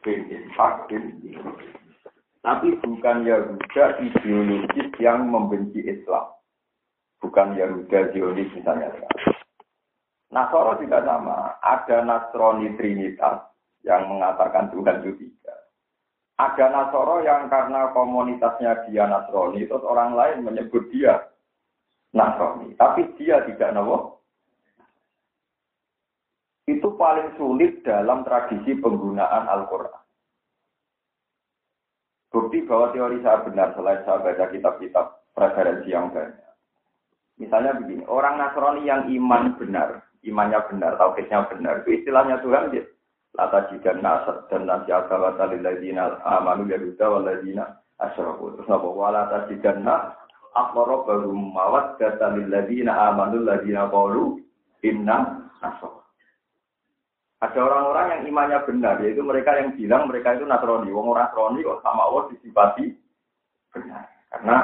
Bin 0.00 0.28
Ishak 0.28 0.88
bin 0.88 1.20
Tapi 2.40 2.72
bukan 2.80 3.28
Yahuda 3.28 4.00
ideologis 4.00 4.88
yang 4.96 5.28
membenci 5.28 5.84
Islam. 5.84 6.32
Bukan 7.20 7.52
Yahuda 7.52 8.16
Zionis 8.16 8.48
misalnya. 8.56 8.88
Nasoro 10.32 10.80
juga 10.80 11.04
sama. 11.04 11.60
Ada 11.60 12.06
Nasrani 12.06 12.72
Trinitas 12.78 13.50
yang 13.84 14.08
mengatakan 14.08 14.72
Tuhan 14.72 15.04
itu 15.04 15.12
tiga. 15.20 15.54
Ada 16.40 16.72
Nasoro 16.72 17.20
yang 17.20 17.52
karena 17.52 17.92
komunitasnya 17.92 18.88
dia 18.88 19.04
Nasrani, 19.04 19.68
terus 19.68 19.84
orang 19.84 20.16
lain 20.16 20.46
menyebut 20.46 20.88
dia 20.88 21.28
Nasrani. 22.16 22.72
Tapi 22.78 23.04
dia 23.20 23.44
tidak 23.44 23.76
nawa. 23.76 24.16
Itu 26.68 26.96
paling 26.98 27.36
sulit 27.40 27.84
dalam 27.86 28.26
tradisi 28.26 28.76
penggunaan 28.76 29.48
Al-Quran. 29.48 30.00
Bukti 32.30 32.62
bahwa 32.62 32.94
teori 32.94 33.18
saya 33.26 33.42
benar 33.42 33.74
selain 33.74 34.06
saya 34.06 34.22
baca 34.22 34.44
kitab-kitab 34.54 35.06
referensi 35.34 35.90
yang 35.90 36.14
banyak. 36.14 36.50
Misalnya 37.42 37.74
begini, 37.74 38.06
orang 38.06 38.38
Nasrani 38.38 38.86
yang 38.86 39.08
iman 39.10 39.56
benar, 39.58 40.06
imannya 40.22 40.60
benar, 40.70 40.94
tauhidnya 41.00 41.48
benar, 41.50 41.82
itu 41.82 42.04
istilahnya 42.04 42.38
Tuhan 42.44 42.70
dia. 42.70 42.84
Lata 43.38 43.70
jika 43.70 43.94
nasr 43.94 44.50
dan 44.50 44.66
nasi 44.66 44.90
agawata 44.90 45.46
lilladzina 45.54 46.18
amanu 46.26 46.66
yahuda 46.66 47.06
waladzina 47.06 47.78
asyraku. 48.02 48.58
Terus 48.58 48.66
napa 48.66 48.88
walata 48.90 49.46
jika 49.46 49.78
nas 49.78 50.18
akbaro 50.58 51.06
baru 51.06 51.30
mawat 51.30 51.94
kata 52.02 52.34
lilladzina 52.34 52.90
amanu 52.90 53.46
ladzina 53.46 53.86
qalu 53.86 54.42
inna 54.82 55.46
nasr. 55.62 55.99
Ada 57.40 57.56
orang-orang 57.56 58.06
yang 58.12 58.22
imannya 58.28 58.58
benar, 58.68 59.00
yaitu 59.00 59.24
mereka 59.24 59.56
yang 59.56 59.72
bilang 59.72 60.04
mereka 60.12 60.36
itu 60.36 60.44
Nasrani. 60.44 60.92
Wong 60.92 61.08
orang 61.08 61.32
Nasrani 61.32 61.64
kok 61.64 61.80
sama 61.80 62.02
Allah 62.04 62.22
disifati 62.36 62.84
benar. 63.72 64.04
Karena 64.28 64.56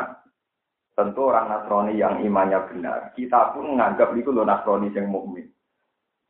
tentu 0.93 1.21
orang 1.25 1.49
Nasrani 1.49 1.97
yang 1.97 2.21
imannya 2.21 2.61
benar, 2.69 3.17
kita 3.17 3.57
pun 3.57 3.73
menganggap 3.73 4.13
itu 4.13 4.29
loh 4.29 4.45
Nasrani 4.45 4.93
yang 4.93 5.09
mukmin. 5.09 5.49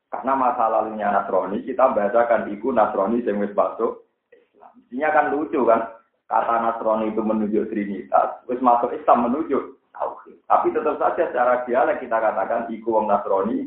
Karena 0.06 0.38
masa 0.38 0.70
lalunya 0.70 1.10
Nasrani, 1.10 1.66
kita 1.66 1.90
bacakan 1.90 2.46
itu 2.54 2.70
Nasrani 2.70 3.26
yang 3.26 3.42
wis 3.42 3.50
masuk 3.50 4.06
Islam. 4.30 4.70
Isinya 4.86 5.10
kan 5.10 5.34
lucu 5.34 5.66
kan, 5.66 5.82
kata 6.30 6.62
Nasrani 6.62 7.10
itu 7.10 7.26
menunjuk 7.26 7.74
Trinitas, 7.74 8.38
wis 8.46 8.62
masuk 8.62 8.94
Islam 8.94 9.26
menunjuk 9.26 9.82
Tauhid. 9.90 10.38
Tapi 10.46 10.70
tetap 10.70 10.94
saja 11.02 11.26
secara 11.26 11.66
dialek 11.66 12.06
kita 12.06 12.22
katakan 12.22 12.70
iku 12.70 13.02
wong 13.02 13.10
Nasrani 13.10 13.66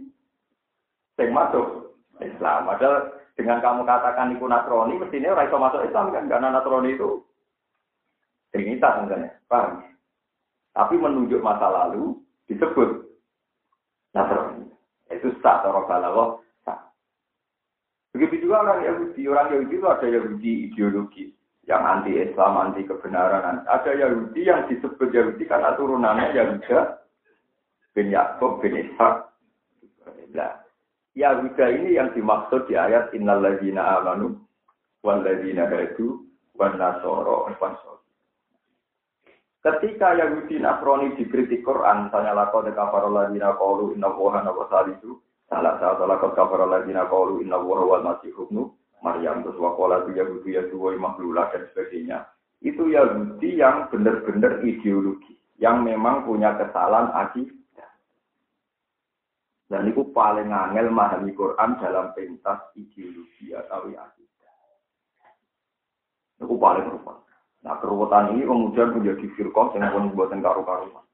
yang 1.19 1.35
masuk 1.35 1.88
Islam. 2.23 2.67
Padahal 2.67 3.15
dengan 3.39 3.63
kamu 3.63 3.81
katakan 3.87 4.35
itu 4.35 4.45
Nasrani, 4.45 4.99
mestinya 4.99 5.35
orang 5.35 5.47
itu 5.47 5.57
masuk 5.57 5.81
Islam 5.87 6.05
kan, 6.11 6.23
karena 6.27 6.47
Nasrani 6.51 6.91
itu 6.95 7.09
Trinitas 8.49 9.05
misalnya, 9.05 9.29
paham? 9.45 9.85
Tapi 10.73 10.97
menunjuk 10.97 11.37
masa 11.45 11.69
lalu 11.69 12.17
disebut 12.49 13.05
Nasrani. 14.17 14.65
Itu 15.13 15.29
sah, 15.41 15.61
cara 15.61 15.85
balaghah 15.85 16.41
sah. 16.65 16.89
Begitu 18.13 18.49
juga 18.49 18.65
orang 18.65 18.89
Yahudi, 18.89 19.21
orang 19.29 19.53
Yahudi 19.53 19.75
itu 19.77 19.85
ada 19.85 20.07
Yahudi 20.09 20.51
ideologi 20.69 21.25
yang 21.69 21.85
anti 21.85 22.17
Islam, 22.17 22.57
anti 22.57 22.81
kebenaran. 22.89 23.61
Ada 23.69 23.91
Yahudi 23.93 24.41
yang 24.41 24.65
disebut 24.65 25.13
Yahudi 25.13 25.45
karena 25.45 25.77
turunannya 25.77 26.33
Yahuda 26.33 27.05
bin 27.93 28.09
Yakub 28.09 28.65
bin 28.65 28.81
Ishak. 28.81 29.29
Nah, 30.33 30.57
Yahuda 31.19 31.65
ini 31.75 31.99
yang 31.99 32.15
dimaksud 32.15 32.71
di 32.71 32.79
ayat 32.79 33.11
Innal 33.11 33.43
ladzina 33.43 33.99
amanu 33.99 34.39
wal 35.03 35.19
ladzina 35.19 35.67
hadu 35.67 36.23
wan 36.55 36.79
nasoro 36.79 37.51
Ketika 39.59 40.15
Yahudi 40.15 40.55
Nasrani 40.63 41.19
dikritik 41.19 41.67
Quran, 41.67 42.07
misalnya 42.07 42.31
lakon 42.31 42.71
kafar 42.71 43.03
ladzina 43.11 43.51
qalu 43.59 43.91
inna 43.91 44.07
Allaha 44.07 44.47
wa 44.55 44.71
salisu, 44.71 45.19
salah 45.51 45.75
satu 45.83 46.07
lakon 46.07 46.31
kafar 46.31 46.63
ladzina 46.63 47.03
qalu 47.11 47.43
inna 47.43 47.59
Allaha 47.59 47.83
wal 47.83 48.03
masih 48.07 48.31
ibnu 48.31 48.71
Maryam. 49.03 49.43
Terus 49.43 49.59
wakola 49.59 50.07
itu 50.07 50.15
Yahudi 50.15 50.55
ya 50.55 50.63
dua 50.71 50.95
dan 51.51 51.67
sebagainya. 51.75 52.31
Itu 52.63 52.87
Yahudi 52.87 53.59
yang 53.59 53.91
benar-benar 53.91 54.63
ideologi, 54.63 55.35
yang 55.59 55.83
memang 55.83 56.23
punya 56.23 56.55
kesalahan 56.55 57.11
akidah 57.11 57.58
dan 59.69 59.85
itu 59.85 60.01
paling 60.09 60.49
angel 60.49 60.89
memahami 60.89 61.29
Quran 61.37 61.77
dalam 61.77 62.09
pentas 62.17 62.73
ideologi 62.73 63.53
atau 63.53 63.85
akidah. 63.85 64.53
Itu 66.41 66.57
paling 66.57 66.89
rupa. 66.89 67.21
Nah 67.61 67.77
keruwetan 67.77 68.33
ini 68.33 68.49
kemudian 68.49 68.97
menjadi 68.97 69.29
firqah 69.37 69.77
yang 69.77 69.93
pun 69.93 70.09
buatan 70.17 70.41
karu-karuan. 70.41 71.05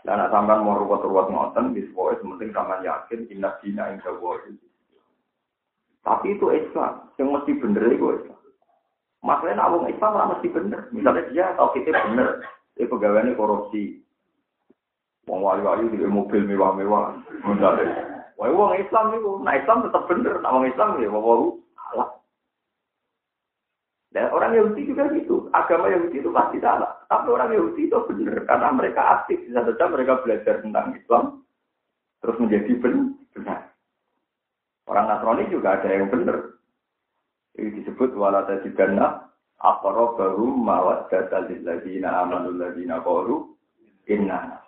Dan 0.00 0.16
nak 0.16 0.32
sampai 0.32 0.64
mau 0.64 0.80
ruwet-ruwet 0.80 1.28
ngoten, 1.28 1.76
di 1.76 1.84
sebuah 1.92 2.24
sementing 2.24 2.56
sama 2.56 2.80
yakin 2.80 3.28
inna 3.28 3.52
dina 3.60 3.92
inda 3.92 4.08
Tapi 6.00 6.26
itu 6.32 6.46
Islam, 6.48 7.12
yang 7.20 7.28
mesti 7.36 7.52
bener 7.60 7.84
itu 7.92 8.08
Islam. 8.16 8.40
Masalahnya 9.20 9.60
nak 9.60 9.92
Islam 9.92 10.12
lah 10.16 10.26
mesti 10.32 10.48
bener. 10.48 10.80
Misalnya 10.96 11.28
dia 11.28 11.52
tahu 11.52 11.76
kita 11.76 11.92
bener, 12.08 12.40
dia 12.80 12.88
pegawainya 12.88 13.36
korupsi, 13.36 14.00
Wong 15.30 15.46
wali-wali 15.46 15.86
di 15.94 16.02
mobil 16.02 16.42
mewah-mewah. 16.42 17.14
Wah, 18.34 18.50
wong 18.50 18.74
Islam 18.82 19.14
itu, 19.14 19.38
nah 19.46 19.54
Islam 19.54 19.86
tetap 19.86 20.10
bener. 20.10 20.42
Nah, 20.42 20.50
wong 20.58 20.66
Islam 20.66 20.98
ya, 20.98 21.06
wong 21.06 21.62
salah. 21.78 22.10
Dan 24.10 24.26
orang 24.34 24.58
Yahudi 24.58 24.90
juga 24.90 25.06
gitu. 25.14 25.46
Agama 25.54 25.86
Yahudi 25.86 26.18
itu 26.18 26.34
pasti 26.34 26.58
salah. 26.58 26.98
Tapi 27.06 27.30
orang 27.30 27.54
Yahudi 27.54 27.86
itu 27.86 27.94
benar. 28.10 28.42
Karena 28.42 28.68
mereka 28.74 29.02
aktif. 29.22 29.38
Bisa 29.46 29.62
saja 29.62 29.86
mereka 29.86 30.18
belajar 30.26 30.58
tentang 30.66 30.98
Islam. 30.98 31.46
Terus 32.18 32.36
menjadi 32.42 32.72
benar. 32.82 33.60
Orang 34.90 35.06
Nasrani 35.06 35.46
juga 35.46 35.78
ada 35.78 35.86
yang 35.86 36.10
benar. 36.10 36.58
Ini 37.54 37.70
disebut 37.78 38.18
walata 38.18 38.58
jibana 38.66 39.30
baru 39.60 40.48
mawat 40.56 41.12
data 41.12 41.44
lilladzina 41.46 42.24
amanul 42.24 42.56
ladzina 42.56 42.98
qalu 43.04 43.52
inna 44.08 44.58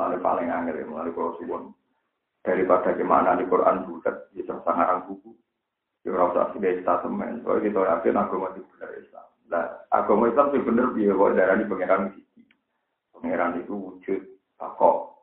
Mulai 0.00 0.16
paling 0.24 0.48
angel, 0.48 0.88
mulai 0.88 1.12
kalau 1.12 1.36
suwon. 1.36 1.76
Daripada 2.40 2.96
gimana 2.96 3.36
di 3.36 3.44
Quran 3.44 3.84
bulat, 3.84 4.32
bisa 4.32 4.56
ya 4.56 4.64
sangarang 4.64 5.04
buku. 5.04 5.36
Ya 6.08 6.16
rasa 6.16 6.56
sebagai 6.56 6.80
statement. 6.80 7.44
Soalnya 7.44 7.68
kita 7.68 7.80
yakin 7.84 8.16
agama 8.16 8.48
itu 8.56 8.64
benar 8.72 8.90
Islam. 8.96 9.26
Nah, 9.52 9.64
agama 9.92 10.32
Islam 10.32 10.48
itu 10.56 10.64
benar 10.64 10.88
dia 10.96 11.12
bahwa 11.12 11.36
darah 11.36 11.56
di 11.60 11.68
pangeran 11.68 12.02
sisi. 12.16 12.42
Pangeran 13.12 13.60
itu 13.60 13.76
wujud, 13.76 14.22
takok, 14.56 15.20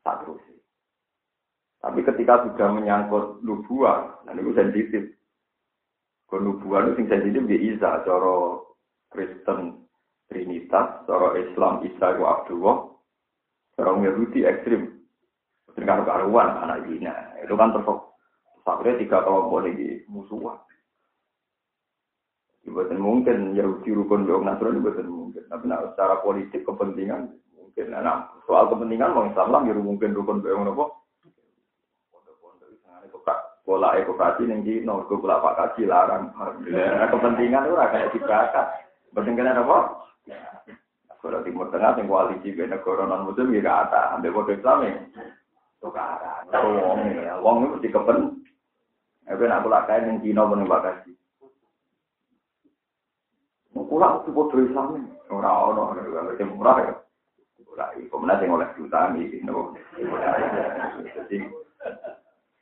tak 0.00 0.24
terus. 0.24 0.40
Tapi 1.84 2.00
ketika 2.08 2.48
sudah 2.48 2.68
menyangkut 2.72 3.44
nubuah, 3.44 4.24
nah 4.24 4.32
itu 4.32 4.56
sensitif. 4.56 5.12
Kenubuan 6.32 6.96
itu 6.96 7.04
sensitif 7.04 7.44
di 7.44 7.76
Isa, 7.76 8.00
cara 8.00 8.64
Kristen 9.12 9.84
Trinitas, 10.32 11.04
cara 11.04 11.36
Islam 11.36 11.84
Isa 11.84 12.16
itu 12.16 12.24
Abdullah, 12.24 12.97
Orang 13.78 14.02
Yahudi 14.02 14.42
ekstrim. 14.42 14.98
Dengan 15.78 16.02
karuan 16.02 16.58
anak 16.66 16.90
Zina. 16.90 17.14
Itu 17.38 17.54
kan 17.54 17.70
terus 17.70 17.86
akhirnya 18.66 19.00
tiga 19.00 19.22
kelompok 19.22 19.64
ini 19.70 20.02
musuhan. 20.10 20.58
Bukan 22.68 23.00
mungkin 23.00 23.56
Yahudi 23.56 23.96
rukun 23.96 24.28
dengan 24.28 24.52
Nasrani 24.52 24.82
bukan 24.82 25.08
mungkin. 25.08 25.42
Tapi 25.48 25.64
nah, 25.70 25.80
secara 25.94 26.20
politik 26.20 26.66
kepentingan 26.68 27.32
mungkin. 27.56 27.86
Nah, 27.94 28.28
soal 28.44 28.68
kepentingan 28.68 29.14
mau 29.14 29.24
Islam 29.24 29.48
lah 29.54 29.62
ya 29.64 29.72
mungkin 29.78 30.12
rukun 30.12 30.44
dengan 30.44 30.74
apa? 30.74 30.86
Pola 33.68 34.00
ekokrasi 34.00 34.48
yang 34.48 34.64
di 34.64 34.80
nomor 34.80 35.04
pola 35.12 35.44
pak 35.44 35.56
kaji 35.60 35.84
larang. 35.84 36.32
Nah, 36.32 37.08
kepentingan 37.12 37.68
itu 37.68 37.76
kayak 37.76 38.12
dibakar. 38.16 38.66
Kepentingan 39.12 39.60
apa? 39.60 39.78
Kalau 41.18 41.42
Timur 41.42 41.66
Tengah 41.74 41.98
yang 41.98 42.06
koalisi 42.06 42.54
beda 42.54 42.78
negara 42.78 43.02
non 43.02 43.26
muslim 43.26 43.50
ya 43.50 43.62
kata, 43.66 44.14
ambil 44.14 44.38
kode 44.38 44.54
Islam 44.54 44.86
ya. 44.86 44.94
Tukaran. 45.82 46.46
Wong 46.54 46.98
ya, 47.10 47.34
wong 47.42 47.56
itu 47.62 47.70
mesti 47.74 47.88
kepen. 47.90 48.18
Tapi 49.26 49.44
nak 49.44 49.62
kula 49.66 49.84
kae 49.84 50.00
ning 50.06 50.22
Cina 50.22 50.46
pun 50.46 50.62
Bekasi. 50.62 51.12
Kula 53.74 54.22
kudu 54.22 54.30
padha 54.30 54.56
Islam. 54.62 54.88
Ora 55.28 55.50
ono 55.68 55.92
ora 55.92 56.32
sing 56.38 56.48
murah 56.54 56.76
ya. 56.86 56.94
Kula 57.66 57.86
iki 57.98 58.08
kemudian 58.08 58.38
sing 58.38 58.50
oleh 58.54 58.68
jutaan 58.78 59.18
iki 59.18 59.42
no. 59.42 59.74
Jadi 61.02 61.36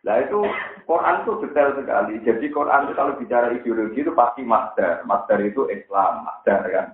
Nah 0.07 0.23
itu 0.23 0.39
Quran 0.87 1.27
itu 1.27 1.33
detail 1.43 1.75
sekali. 1.75 2.23
Jadi 2.23 2.47
Quran 2.55 2.87
itu 2.87 2.95
kalau 2.95 3.19
bicara 3.19 3.51
ideologi 3.51 4.07
itu 4.07 4.15
pasti 4.15 4.47
masdar. 4.47 5.03
Masdar 5.03 5.43
itu 5.43 5.67
Islam, 5.67 6.23
masdar 6.23 6.63
kan. 6.71 6.87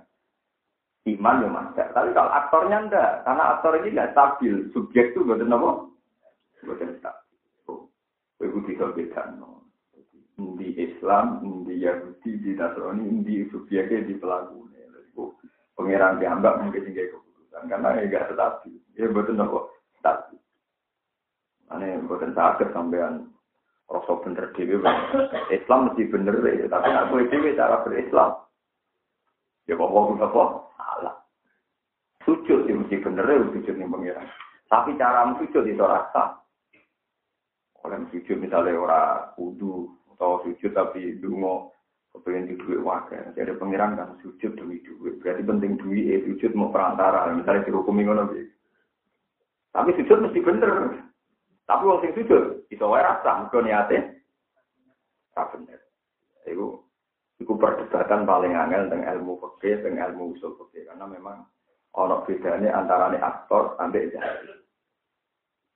Iman 1.03 1.43
ya 1.43 1.49
masdar. 1.51 1.91
Tapi 1.91 2.15
kalau 2.15 2.31
aktornya 2.31 2.87
enggak, 2.87 3.27
karena 3.27 3.43
aktor 3.55 3.75
ini 3.75 3.91
enggak 3.91 4.11
stabil. 4.15 4.71
Subjek 4.71 5.11
itu 5.11 5.27
enggak 5.27 5.51
apa? 5.51 5.71
Enggak 6.63 6.95
stabil. 7.03 7.37
Oh, 7.67 7.91
itu 8.39 8.59
bisa 8.63 8.87
beda. 8.95 9.35
Di 10.33 10.69
Islam, 10.79 11.43
di 11.67 11.75
Yahudi, 11.83 12.31
di 12.39 12.51
Nasrani, 12.55 13.19
di 13.27 13.43
subjeknya, 13.51 14.07
di 14.07 14.15
pelaku. 14.15 14.63
Pengiran 15.73 16.21
dianggap 16.21 16.63
mungkin 16.63 16.85
tinggal 16.87 17.19
keputusan. 17.19 17.63
Karena 17.67 17.99
enggak 17.99 18.31
stabil. 18.31 18.79
Ya 18.95 19.11
betul 19.11 19.43
apa? 19.43 19.59
Stabil. 19.99 20.39
Ane 21.73 21.99
bukan 22.05 22.31
sakit 22.31 22.71
sampean 22.71 23.33
rasa 23.91 24.13
bener 24.23 24.55
dewi. 24.55 24.79
Islam 25.51 25.91
mesti 25.91 26.03
bener 26.07 26.35
ya, 26.47 26.65
tapi 26.71 26.89
aku 26.95 27.27
dewi 27.27 27.57
cara 27.59 27.83
berislam. 27.83 28.39
Ya 29.67 29.75
apa? 29.75 30.43
Salah. 30.93 31.17
Sujud 32.21 32.69
ya 32.69 32.73
mesti 32.77 33.01
bener 33.01 33.25
ya 33.25 33.41
sujud 33.49 33.75
ning 33.75 33.89
pengiran. 33.89 34.29
Tapi 34.69 34.95
cara 34.95 35.33
sujud 35.41 35.65
itu 35.65 35.81
rasa. 35.83 36.37
Oleh 37.83 37.99
sujud 38.13 38.37
misalnya 38.39 38.79
ora 38.79 39.01
kudu 39.35 39.91
atau 40.15 40.39
sujud 40.47 40.71
tapi 40.71 41.19
dungo 41.19 41.73
kepengen 42.13 42.53
di 42.53 42.55
duit 42.61 42.79
wakil. 42.79 43.33
Jadi 43.33 43.57
pengiran 43.57 43.97
kan 43.97 44.15
sujud 44.21 44.55
demi 44.55 44.79
duit. 44.85 45.19
Berarti 45.19 45.43
penting 45.43 45.75
duit 45.81 46.05
eh 46.13 46.21
sujud 46.29 46.53
mau 46.53 46.71
perantara. 46.71 47.27
Misalnya 47.33 47.65
dihukumi 47.67 48.05
ngono 48.05 48.29
Tapi 49.73 49.89
sujud 49.97 50.21
mesti 50.21 50.39
bener. 50.39 50.71
Tapi 51.65 51.83
wong 51.83 52.05
sujud 52.13 52.63
wae 52.69 53.01
rasa 53.01 53.43
mergo 53.43 53.59
niate 53.63 53.97
ra 55.33 55.43
bener. 55.49 55.79
Iku 56.45 56.83
iku 57.41 57.57
perdebatan 57.57 58.27
paling 58.27 58.53
angel 58.53 58.91
tentang 58.91 59.09
ilmu 59.17 59.39
fikih, 59.41 59.81
tentang 59.81 60.13
ilmu 60.13 60.37
usul 60.37 60.53
fikih 60.59 60.85
karena 60.89 61.05
memang 61.09 61.47
ana 61.93 62.25
bedane 62.25 62.69
antara 62.69 63.13
aktor 63.17 63.77
ambek 63.81 64.13
jahil. 64.13 64.61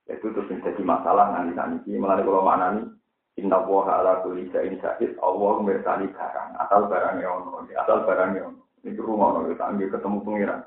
Itu 0.07 0.31
terus 0.31 0.47
menjadi 0.47 0.81
masalah 0.81 1.35
nanti 1.35 1.53
nanti. 1.53 1.91
Melalui 1.93 2.23
kalau 2.23 2.47
maknani 2.47 2.97
Inna 3.37 3.61
woha 3.61 4.01
ala 4.01 4.25
kulli 4.25 4.49
sa'in 4.49 4.81
syahid, 4.81 5.13
Allah 5.21 5.61
mirsani 5.61 6.09
barang, 6.09 6.57
asal 6.57 6.89
barangnya 6.89 7.29
ono, 7.29 7.69
asal 7.69 8.01
barangnya 8.01 8.49
ono. 8.49 8.65
Ini 8.81 8.97
rumah 8.97 9.37
ono, 9.37 9.53
kita 9.53 9.61
ambil 9.69 9.93
ketemu 9.93 10.17
pengiran. 10.25 10.61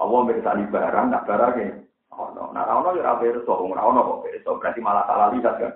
Allah 0.00 0.20
mirsani 0.24 0.64
barang, 0.72 1.06
tak 1.12 1.24
barangnya 1.28 1.76
ono. 2.16 2.56
Nah, 2.56 2.64
ono 2.72 2.96
ya 2.96 3.20
pirsa, 3.20 3.52
wong 3.52 3.76
ora 3.76 3.84
ono 3.84 4.00
kok 4.24 4.56
berarti 4.64 4.80
malah 4.80 5.04
salah 5.04 5.28
lihat 5.36 5.54
kan. 5.60 5.72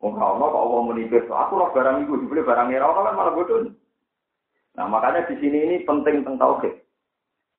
Wong 0.00 0.16
ora 0.16 0.32
ono 0.32 0.44
kok 0.48 0.62
Allah 0.64 0.80
muni. 0.80 1.02
Aku 1.12 1.52
roh 1.60 1.70
barang 1.76 1.96
iku 2.08 2.16
dibeli 2.24 2.40
barang 2.40 2.72
ora 2.72 2.86
ono 2.88 3.00
kan 3.04 3.16
malah 3.16 3.34
bodoh. 3.36 3.68
Nah, 4.80 4.86
makanya 4.88 5.28
di 5.28 5.34
sini 5.42 5.58
ini 5.66 5.76
penting 5.84 6.24
tentang 6.24 6.40
tauhid. 6.40 6.74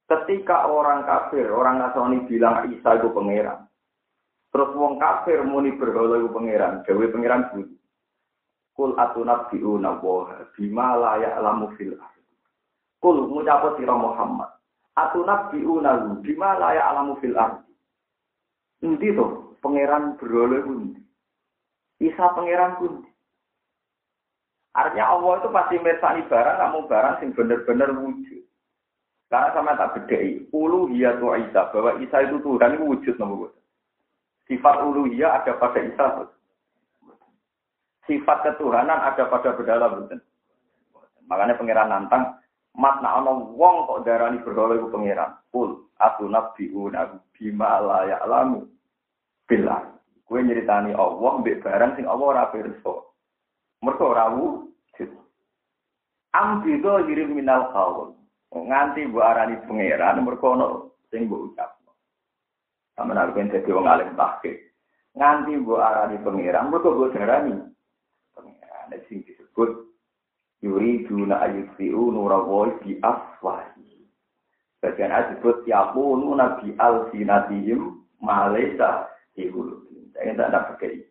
Ketika 0.10 0.68
orang 0.68 1.08
kafir, 1.08 1.48
orang 1.48 1.80
Nasrani 1.80 2.26
bilang 2.28 2.68
Isa 2.68 3.00
itu 3.00 3.14
pangeran. 3.16 3.64
Terus 4.52 4.76
wong 4.76 5.00
kafir 5.00 5.40
muni 5.48 5.72
berhala 5.80 6.20
itu 6.20 6.28
pangeran, 6.28 6.84
gawe 6.84 7.06
pangeran 7.16 7.48
bunyi. 7.56 7.76
Kul 8.76 8.92
atunabbi'una 9.00 10.04
wa 10.04 10.28
bima 10.56 11.00
la 11.00 11.12
ya'lamu 11.20 11.72
fil 11.80 11.96
Kul 13.02 13.18
ngucap 13.32 13.80
sira 13.80 13.96
Muhammad. 13.96 14.52
Atunabbi'una 15.00 16.20
bima 16.20 16.60
la 16.60 16.76
ya'lamu 16.76 17.16
fil 17.24 17.38
ardi. 17.40 17.72
Endi 18.84 19.16
to 19.16 19.56
pangeran 19.64 20.20
berhala 20.20 20.60
kuwi? 20.66 21.00
Isa 22.02 22.34
pangeran 22.34 22.82
kuwi. 22.82 23.06
Artinya 24.74 25.14
Allah 25.14 25.34
itu 25.38 25.50
pasti 25.54 25.76
mirsani 25.78 26.26
barang, 26.26 26.58
kamu 26.58 26.80
barang 26.90 27.16
sing 27.22 27.30
bener-bener 27.38 27.92
wujud. 27.94 28.42
Karena 29.30 29.54
sama 29.56 29.80
tak 29.80 29.96
bedai, 29.96 30.44
uluhiyah 30.52 31.20
tu 31.22 31.30
Isa, 31.32 31.72
bahwa 31.72 32.00
Isa 32.04 32.18
itu 32.26 32.40
Tuhan 32.44 32.76
itu 32.76 32.84
wujud 32.84 33.16
nomor 33.16 33.56
Sifat 34.48 34.76
uluhiyah 34.84 35.44
ada 35.44 35.56
pada 35.56 35.80
Isa. 35.80 36.06
Sifat 38.10 38.38
ketuhanan 38.44 39.00
ada 39.00 39.24
pada 39.32 39.56
betul. 39.56 40.20
Makanya 41.32 41.56
pangeran 41.56 41.88
nantang, 41.88 42.24
mat 42.76 43.00
nak 43.00 43.24
wong 43.56 43.88
kok 43.88 44.04
darani 44.04 44.44
berhala 44.44 44.76
iku 44.76 44.92
pangeran. 44.92 45.32
Kul 45.48 45.88
aku 45.96 46.28
nabiuna 46.28 47.24
bima 47.32 47.80
la 47.80 48.00
ya'lamu 48.08 48.68
bilah. 49.48 50.01
Kue 50.32 50.48
nyeritani 50.48 50.96
Allah 50.96 51.44
mbek 51.44 51.60
barang 51.60 52.00
sing 52.00 52.08
Allah 52.08 52.24
ora 52.32 52.48
pirsa. 52.56 53.04
Mergo 53.84 54.16
ora 54.16 54.32
wujud. 54.32 55.12
Ambido 56.32 57.04
hirim 57.04 57.36
minal 57.36 57.68
qaul. 57.76 58.16
Nganti 58.56 59.12
mbok 59.12 59.28
arani 59.28 59.60
pangeran 59.68 60.24
mergo 60.24 60.56
ono 60.56 60.68
sing 61.12 61.28
mbok 61.28 61.52
ucapno. 61.52 61.92
Sampe 62.96 63.12
nek 63.12 63.36
ben 63.36 63.52
dadi 63.52 63.76
wong 63.76 63.92
alim 63.92 64.16
tahke. 64.16 64.72
Nganti 65.20 65.52
mbok 65.52 65.84
arani 65.84 66.16
pangeran 66.24 66.72
mergo 66.72 66.96
mbok 66.96 67.12
darani 67.12 67.52
pangeran 68.32 69.04
sing 69.12 69.28
disebut 69.28 69.84
yuriduna 70.64 71.44
ayutfi'u 71.44 72.08
nurawahi 72.08 72.80
bi 72.80 72.92
afwahi. 73.04 74.08
Bagian 74.80 75.12
disebut 75.12 75.68
yakunu 75.68 76.40
nabi 76.40 76.72
al-sinatihim 76.80 78.00
malesa 78.24 79.12
Ibu, 79.36 79.91
saya 80.14 80.32
tidak 80.36 80.50
ada 80.52 80.60
pakai. 80.74 81.04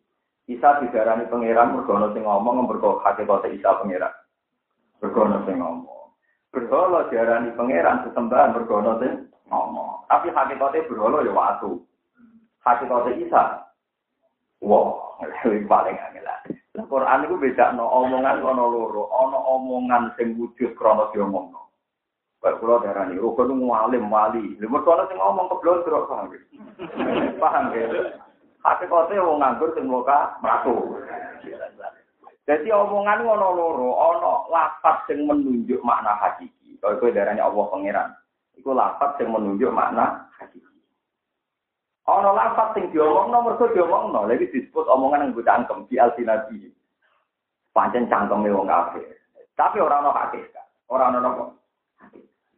Isa 0.51 0.83
digarani 0.83 1.31
pangeran 1.31 1.79
mergono 1.79 2.11
sing 2.11 2.27
ngomong 2.27 2.67
mergo 2.67 2.99
kota 2.99 3.49
Isa 3.49 3.71
pangeran. 3.79 4.11
Mergono 4.99 5.47
sing 5.47 5.63
ngomong. 5.63 6.11
Berhala 6.51 7.07
diarani 7.07 7.55
pangeran 7.55 8.03
sesembahan 8.11 8.59
mergono 8.59 8.99
sing 8.99 9.31
ngomong. 9.47 10.11
Tapi 10.11 10.35
hakikate 10.35 10.91
berhala 10.91 11.23
ya 11.23 11.31
watu. 11.31 11.87
Hakikate 12.67 13.15
Isa. 13.23 13.63
Wah, 14.61 15.17
lebih 15.47 15.71
paling 15.71 15.97
angel. 15.97 16.29
Lah 16.77 16.85
Quran 16.85 17.31
beda 17.41 17.73
no 17.79 17.87
omongan 17.87 18.43
ono 18.43 18.65
loro, 18.69 19.07
ono 19.09 19.39
omongan 19.57 20.19
sing 20.19 20.35
wujud 20.35 20.75
krono 20.75 21.15
diomongno. 21.15 21.71
Kayak 22.43 22.59
kula 22.59 22.83
darani, 22.83 23.23
kono 23.23 23.55
ngalim 23.55 24.11
wali. 24.11 24.59
Lha 24.59 24.67
mergo 24.67 24.99
sing 25.07 25.15
ngomong 25.15 25.47
keblondrok 25.47 26.11
paham. 26.11 26.35
Paham 27.39 27.65
ya? 27.71 27.87
Hati 28.61 28.85
kote 28.89 29.17
wong 29.17 29.41
nganggur 29.41 29.73
sing 29.73 29.89
muka 29.89 30.37
mlaku. 30.45 31.01
Jadi 32.45 32.69
omongan 32.73 33.25
ono 33.25 33.49
loro, 33.55 33.91
ono 33.95 34.51
lapat 34.51 35.07
sing 35.07 35.25
menunjuk 35.25 35.81
makna 35.87 36.19
hakiki. 36.19 36.77
Kalau 36.83 36.99
kowe 36.99 37.13
darahnya 37.13 37.47
Allah 37.47 37.65
pangeran, 37.71 38.11
iku 38.59 38.75
lapat 38.75 39.17
sing 39.17 39.31
menunjuk 39.31 39.71
makna 39.71 40.29
hakiki. 40.35 40.67
Ono 42.11 42.31
lapat 42.35 42.75
sing 42.75 42.91
diomongno 42.91 43.39
mergo 43.45 43.71
diomongno, 43.71 44.27
lagi 44.27 44.51
disebut 44.51 44.89
omongan 44.89 45.31
gue 45.31 45.47
cangkem 45.47 45.87
di 45.87 45.97
alsinati. 45.97 46.69
Pancen 47.71 48.11
cangkeme 48.11 48.51
wong 48.51 48.67
kafir. 48.67 49.07
Tapi 49.55 49.79
orang 49.79 50.03
ono 50.05 50.11
hakikat, 50.11 50.67
orang 50.91 51.23
ono 51.23 51.61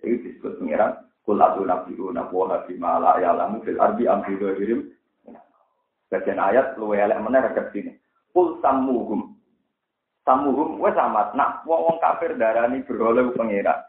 ini 0.02 0.18
disebut 0.18 0.59
pengiran. 0.59 0.99
Kul 1.23 1.38
adu 1.38 1.62
nabiu 1.62 2.11
nabuha 2.11 2.66
bima 2.66 2.99
la 2.99 3.14
ya'lamu 3.23 3.62
fil 3.62 3.78
ardi 3.78 4.11
am 4.11 4.26
dhahirim. 4.26 4.90
Bagian 6.12 6.37
ayat 6.37 6.76
luwe 6.76 7.00
elek 7.00 7.25
meneh 7.25 7.40
rekat 7.40 7.73
sini. 7.73 7.97
Kul 8.37 8.61
samuhum. 8.61 9.33
Samuhum 10.28 10.76
wes 10.76 10.92
amat. 10.92 11.33
Nak 11.33 11.64
wong 11.64 11.88
wong 11.88 11.97
kafir 12.04 12.37
darani 12.37 12.85
berhala 12.85 13.33
pengiran. 13.33 13.81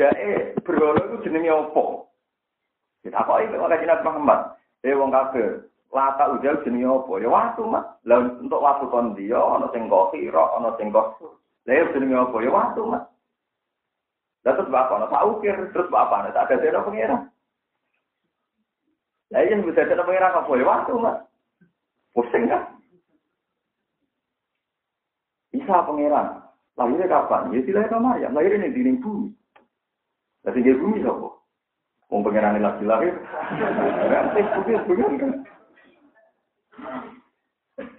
Jae 0.00 0.56
berhala 0.64 0.96
itu 1.12 1.28
jenenge 1.28 1.52
opo? 1.52 2.08
Kita 3.04 3.20
kok 3.20 3.44
kok 3.44 3.68
Nabi 3.68 3.84
Muhammad. 4.00 4.40
Eh 4.80 4.96
wong 4.96 5.12
kafir, 5.12 5.68
lata 5.92 6.32
ujal 6.32 6.64
jenenge 6.64 6.88
opo? 6.88 7.20
Ya 7.20 7.28
waktu 7.28 7.60
mas. 7.68 7.84
Lah 8.08 8.16
untuk 8.40 8.64
waktu 8.64 8.88
kon 8.88 9.12
dia 9.12 9.36
ana 9.36 9.68
sing 9.68 9.92
kira, 9.92 10.44
ana 10.56 10.72
sing 10.80 10.88
kok. 10.88 11.20
Lah 11.68 11.84
jenenge 11.92 12.16
opo? 12.16 12.40
Ya 12.40 12.48
waktu 12.48 12.80
mas. 12.80 13.04
Lah 14.48 14.56
terus 14.56 14.72
bapak 14.72 15.04
ana 15.04 15.12
tak 15.12 15.26
ukir, 15.28 15.56
terus 15.76 15.92
bapak 15.92 16.24
ana 16.24 16.32
tak 16.32 16.48
ada 16.48 16.64
dene 16.64 16.80
pengira. 16.80 17.18
Lah 19.36 19.40
iya 19.44 19.60
bisa 19.60 19.84
dene 19.84 20.00
pengira 20.00 20.32
kok 20.32 20.48
boleh 20.48 20.64
waktu, 20.64 20.96
Mas. 20.96 21.28
Pusing 22.18 22.50
kan? 22.50 22.66
Bisa 25.54 25.86
pengiran. 25.86 26.42
Lahirnya 26.74 27.06
kapan? 27.06 27.54
Ya 27.54 27.62
tidak 27.62 27.86
sama 27.94 28.18
ya. 28.18 28.26
Lahirnya 28.34 28.74
di 28.74 28.98
bumi. 28.98 29.30
Lah 30.42 30.50
tinggi 30.50 30.74
bumi 30.74 30.98
sapa? 31.06 31.30
Wong 32.10 32.26
pengiran 32.26 32.58
lagi 32.58 32.82
lahir. 32.82 33.14
Kan 34.10 34.34
bukan 34.90 35.12
kan. 35.14 35.32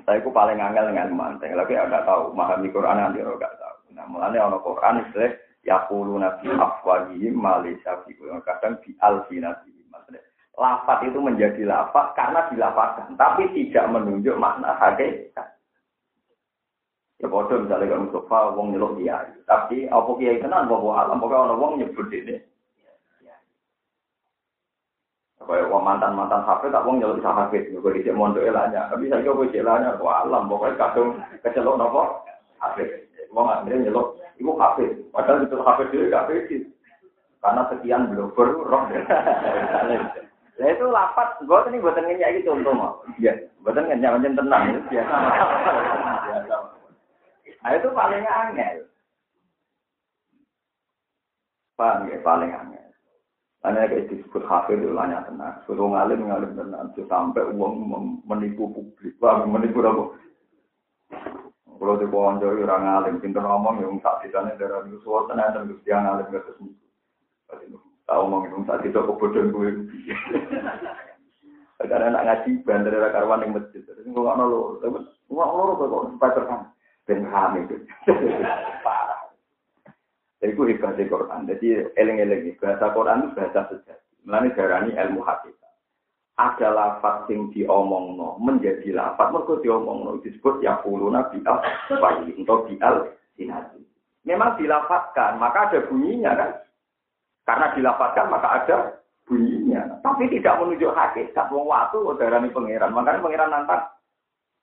Saya 0.04 0.20
ku 0.20 0.36
paling 0.36 0.60
angel 0.60 0.92
dengan 0.92 1.16
manteng. 1.16 1.56
Lagi 1.56 1.80
agak 1.80 2.04
tahu 2.04 2.36
memahami 2.36 2.76
Quran 2.76 3.00
nanti 3.00 3.24
orang 3.24 3.40
gak 3.40 3.56
tahu. 3.56 3.96
Nah, 3.96 4.04
mulanya 4.12 4.52
orang 4.52 4.66
Quran 4.68 4.96
itu 5.08 5.32
ya 5.64 5.88
puluh 5.88 6.20
nabi 6.20 6.52
afwahihim 6.52 7.40
malaysia 7.40 8.04
kadang 8.44 8.84
di 8.84 8.92
maksudnya 9.00 9.78
lafat 10.60 11.08
itu 11.08 11.18
menjadi 11.24 11.63
lafat 11.63 12.12
karena 12.20 12.44
dilafatkan 12.51 13.16
tapi 13.16 13.48
tidak 13.56 13.88
menunjuk 13.96 14.36
makna 14.36 14.75
hakikat 14.75 15.56
ya 17.24 17.28
bodoh 17.32 17.63
misalnya 17.63 17.88
kalau 17.88 18.04
Mustafa 18.04 18.39
wong 18.60 18.68
nyeluk 18.75 19.00
dia 19.00 19.24
tapi 19.48 19.88
apa 19.88 20.12
kiai 20.20 20.44
tenan 20.44 20.68
bawa 20.68 21.08
alam 21.08 21.24
pokoknya 21.24 21.44
orang 21.48 21.60
wong 21.63 21.74
nyebut 21.80 22.12
ini 22.12 22.36
Kayak 25.50 25.72
wong 25.74 25.82
mantan 25.82 26.13
mantan 26.13 26.46
hafid 26.46 26.70
tak 26.70 26.86
wong 26.86 27.01
nyeluk 27.01 27.25
bisa 27.25 27.34
hafid, 27.34 27.74
gue 27.74 27.82
di 28.06 28.13
mondok 28.13 28.46
elanya. 28.46 28.86
Tapi 28.86 29.10
saya 29.10 29.25
gue 29.25 29.50
celanya 29.50 29.98
wah 29.98 30.22
alam 30.22 30.46
pokoknya 30.46 30.78
kadung 30.78 31.18
kecelok 31.42 31.74
nopo 31.74 32.22
hafid. 32.62 33.10
Wong 33.34 33.50
akhirnya 33.50 33.89
nyeluk, 33.89 34.13
ibu 34.38 34.54
hafid. 34.62 35.10
Padahal 35.10 35.50
itu 35.50 35.58
hafid 35.66 35.89
dulu 35.89 36.06
gak 36.13 36.30
hafid. 36.30 36.70
Karena 37.42 37.66
sekian 37.66 38.13
belum 38.13 38.30
roh. 38.38 38.84
Nah 40.60 40.68
itu 40.75 40.86
lapat, 40.92 41.39
gue 41.39 41.60
ini 41.72 41.80
buatan 41.80 42.04
ngenyak 42.04 42.44
gitu 42.44 42.51
contoh 42.51 42.75
mau. 42.75 42.94
Iya, 43.16 43.48
buatan 43.63 43.88
ngenyak 43.88 44.12
macam 44.12 44.36
tenang 44.36 44.63
itu 44.75 44.82
biasa. 44.92 45.16
Nah 47.63 47.72
itu 47.80 47.88
paling 47.96 48.24
angel. 48.28 48.75
Paham 51.80 52.12
ya, 52.12 52.20
paling 52.20 52.51
angel. 52.51 52.88
Karena 53.63 53.88
kayak 53.88 54.12
disebut 54.12 54.44
hafid 54.51 54.84
itu 54.84 54.92
lanya 54.92 55.24
tenang. 55.24 55.63
Suruh 55.63 55.88
ngalim 55.96 56.28
ngalim 56.28 56.51
tenang. 56.60 56.92
Sampai 57.08 57.48
uang 57.56 58.20
menipu 58.28 58.68
publik. 58.68 59.16
Wah, 59.24 59.48
menipu 59.48 59.80
apa? 59.80 60.04
Kalau 61.80 61.96
di 61.96 62.08
bawah 62.12 62.36
jauh 62.44 62.60
orang 62.60 62.84
ngalim, 62.84 63.24
pinter 63.24 63.39
ngomong 63.39 63.80
yang 63.80 63.96
tak 64.04 64.28
sana 64.36 64.51
darah 64.60 64.84
itu 64.84 65.00
suara 65.08 65.32
tenan 65.32 65.56
dan 65.56 65.72
dia 65.88 65.96
ngalim 66.04 66.28
ke 66.28 66.44
terus 66.44 67.80
Tahu 68.10 68.22
ngomong 68.25 68.42
itu 68.50 68.58
saat 68.66 68.82
itu 68.82 68.98
kebodohan 68.98 69.54
gue. 69.54 69.70
Karena 71.89 72.10
nak 72.10 72.25
ngaji 72.25 72.50
bandar 72.66 72.98
era 72.98 73.13
karwan 73.13 73.46
yang 73.46 73.54
masjid. 73.54 73.86
Terus 73.86 74.01
gue 74.01 74.18
nggak 74.18 74.38
nolo, 74.42 74.82
tapi 74.82 74.98
nggak 75.30 75.50
nolo 75.54 75.74
kok 75.78 76.10
supaya. 76.18 76.66
Ben 77.06 77.25
kami 77.25 77.66
itu 77.70 77.75
parah. 78.86 79.22
Jadi 80.42 80.54
gue 80.58 80.70
hebat 80.74 80.98
Quran. 80.98 81.46
Jadi 81.46 81.68
eleng-eleng 81.94 82.58
bahasa 82.58 82.89
Quran 82.94 83.22
itu 83.22 83.30
bahasa 83.38 83.60
sejati. 83.70 84.13
Melani 84.25 84.50
darani 84.58 84.92
ilmu 84.98 85.22
hati 85.22 85.54
ada 86.39 86.72
lafaz 86.72 87.28
sing 87.28 87.51
diomongno 87.51 88.39
menjadi 88.39 88.96
lafaz 88.96 89.28
mergo 89.36 89.60
diomongno 89.60 90.24
disebut 90.24 90.63
ya 90.63 90.80
kuluna 90.80 91.28
bi'al 91.36 91.60
bayi 92.00 92.32
atau 92.39 92.63
bi'al 92.63 92.96
sinati. 93.36 93.84
Memang 94.24 94.56
dilafazkan, 94.56 95.36
maka 95.36 95.68
ada 95.68 95.80
bunyinya 95.92 96.32
kan? 96.36 96.51
Karena 97.50 97.74
dilafazkan 97.74 98.29
maka 98.29 98.48
ada 98.62 98.77
bunyinya. 99.25 99.98
Tapi 100.06 100.29
tidak 100.29 100.62
menunjuk 100.62 100.94
hakikat 100.94 101.50
wong 101.50 101.65
watu 101.65 102.13
darani 102.22 102.53
pangeran. 102.53 102.94
Makanya 102.94 103.25
pangeran 103.25 103.50
nantang 103.50 103.89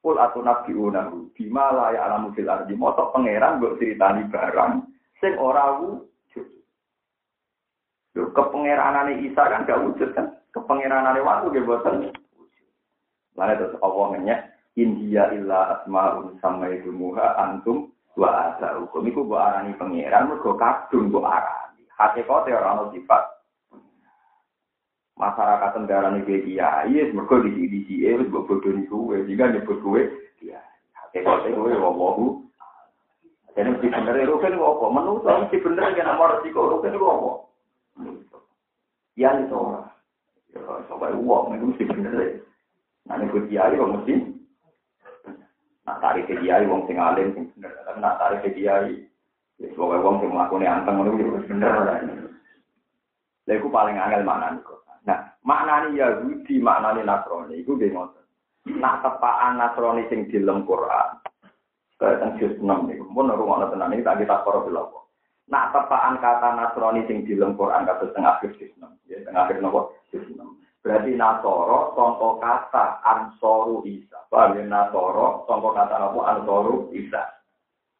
Kul 0.07 0.23
atu 0.23 0.39
nabi 0.39 0.71
unahu 0.71 1.35
bima 1.35 1.91
ya 1.91 2.07
alamu 2.07 2.31
fil 2.31 2.47
ardi 2.47 2.79
moto 2.79 3.11
pangeran 3.11 3.59
mbok 3.59 3.75
critani 3.83 4.31
barang 4.31 4.87
sing 5.19 5.35
ora 5.35 5.83
wujud. 5.83 6.47
Lho 8.15 8.31
kepangeranane 8.31 9.27
Isa 9.27 9.43
kan 9.51 9.67
gak 9.67 9.83
wujud 9.83 10.15
kan? 10.15 10.37
kepengiranane 10.57 11.21
waktu 11.21 11.53
ge 11.53 11.63
boten. 11.69 12.09
Lalu 13.37 13.55
terus 13.61 13.77
Allah 13.85 14.07
nanya, 14.17 14.37
India 14.81 15.29
illa 15.37 15.77
asmaun 15.77 16.41
sama 16.41 16.73
itu 16.73 16.89
muha 16.89 17.37
antum 17.37 17.93
wa 18.17 18.49
asa 18.49 18.81
hukum 18.81 19.05
iku 19.05 19.29
arani 19.37 19.77
pangeran 19.77 20.33
mergo 20.33 20.57
kadung 20.57 21.13
mbok 21.13 21.29
arani. 21.29 21.66
hati 21.97 22.21
kau 22.29 22.45
teh 22.45 22.53
orang 22.53 22.93
sifat. 22.93 23.25
Masyarakat 25.17 25.71
tentara 25.73 26.13
nih 26.13 26.29
kayak 26.29 26.45
iya 26.45 26.71
iya 26.93 27.03
mereka 27.09 27.41
di 27.41 27.51
di 27.57 27.79
di 27.89 27.95
eh 28.05 28.21
buat 28.29 28.45
bodoh 28.45 28.69
nih 28.69 28.85
gue 28.85 29.17
jika 29.33 29.49
nyebut 29.49 29.81
gue 29.81 30.03
iya 30.45 30.61
hati 30.93 31.25
kau 31.25 31.41
teh 31.41 31.57
gue 31.57 31.73
wabahu 31.73 32.45
jadi 33.57 33.73
mesti 33.73 33.89
bener 33.89 34.21
itu 34.21 34.37
kan 34.37 34.53
gue 34.53 34.69
apa? 34.69 34.85
Menurut 34.93 35.25
lo 35.25 35.49
mesti 35.49 35.57
bener 35.65 35.97
kan 35.97 36.05
nomor 36.05 36.37
resiko 36.37 36.61
itu 36.69 36.77
kan 36.85 37.01
gue 37.01 37.09
apa 37.09 37.33
iya 39.17 39.29
nih 39.41 39.49
tuh 39.49 39.81
coba 40.93 41.17
uang 41.17 41.57
mesti 41.65 41.85
bener 41.89 42.13
ya. 42.13 42.29
Nanti 43.09 43.33
gue 43.33 43.49
iya 43.49 43.73
mesti. 43.73 44.13
Nah 45.89 45.97
tarik 46.05 46.29
ke 46.29 46.37
wong 46.45 46.85
sing 46.85 47.01
uang 47.01 47.33
sing 47.33 47.45
bener. 47.57 47.73
Tapi 47.89 47.99
nah 48.05 48.21
tarik 48.21 48.45
ke 48.45 48.53
ya 49.61 49.67
sebagai 49.73 50.03
uang 50.05 50.17
sing 50.21 50.31
melakukan 50.33 50.69
anteng 50.69 51.01
itu 51.05 51.25
harus 51.25 51.49
bener. 51.49 51.75
Lalu 53.47 53.69
paling 53.71 53.97
angel 53.97 54.23
mana 54.27 54.59
nih. 54.59 54.63
Nah 55.07 55.19
maknanya 55.47 55.95
Yahudi 55.95 56.59
maknanya 56.59 57.03
Nasrani 57.07 57.63
itu 57.63 57.79
dia. 57.79 57.95
Nak 58.67 59.07
tepaan 59.07 59.57
Nasrani 59.57 60.03
sing 60.11 60.27
di 60.27 60.43
dalam 60.43 60.67
Quran. 60.67 61.23
Tentang 61.97 62.37
juz 62.37 62.53
6 62.59 62.67
nih. 62.67 63.01
Pun 63.01 63.31
rumah 63.33 63.71
tenan 63.73 63.95
ini 63.95 64.05
tak 64.05 64.21
kita 64.21 64.45
korup 64.45 64.69
Nak 65.47 65.71
tepaan 65.73 66.19
kata 66.19 66.49
Nasrani 66.59 67.07
sing 67.07 67.23
di 67.23 67.39
dalam 67.39 67.55
Quran 67.55 67.87
kata 67.87 68.11
tengah 68.13 68.43
akhir 68.43 68.59
juz 68.59 68.75
6. 68.77 68.83
Ya 69.07 69.23
Berarti 70.87 71.19
Nasoro 71.19 71.99
songko 71.99 72.39
kata 72.39 73.03
Ansoru 73.03 73.83
Isa. 73.91 74.23
Paham 74.31 74.55
ya 74.55 74.63
Nasoro 74.71 75.43
songko 75.51 75.75
kata 75.75 76.15
Ansoru 76.15 76.95
Isa. 76.95 77.36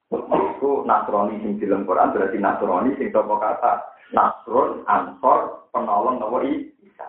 Itu 0.07 0.87
Nasrani 0.87 1.43
sing 1.43 1.59
di 1.59 1.67
Quran 1.67 2.13
berarti 2.15 2.39
Nasrani 2.39 2.95
sing 2.95 3.11
songko 3.11 3.37
kata 3.43 3.73
Nasrun 4.15 4.87
Ansor 4.87 5.67
penolong 5.75 6.23
apa 6.23 6.39
Isa. 6.47 7.09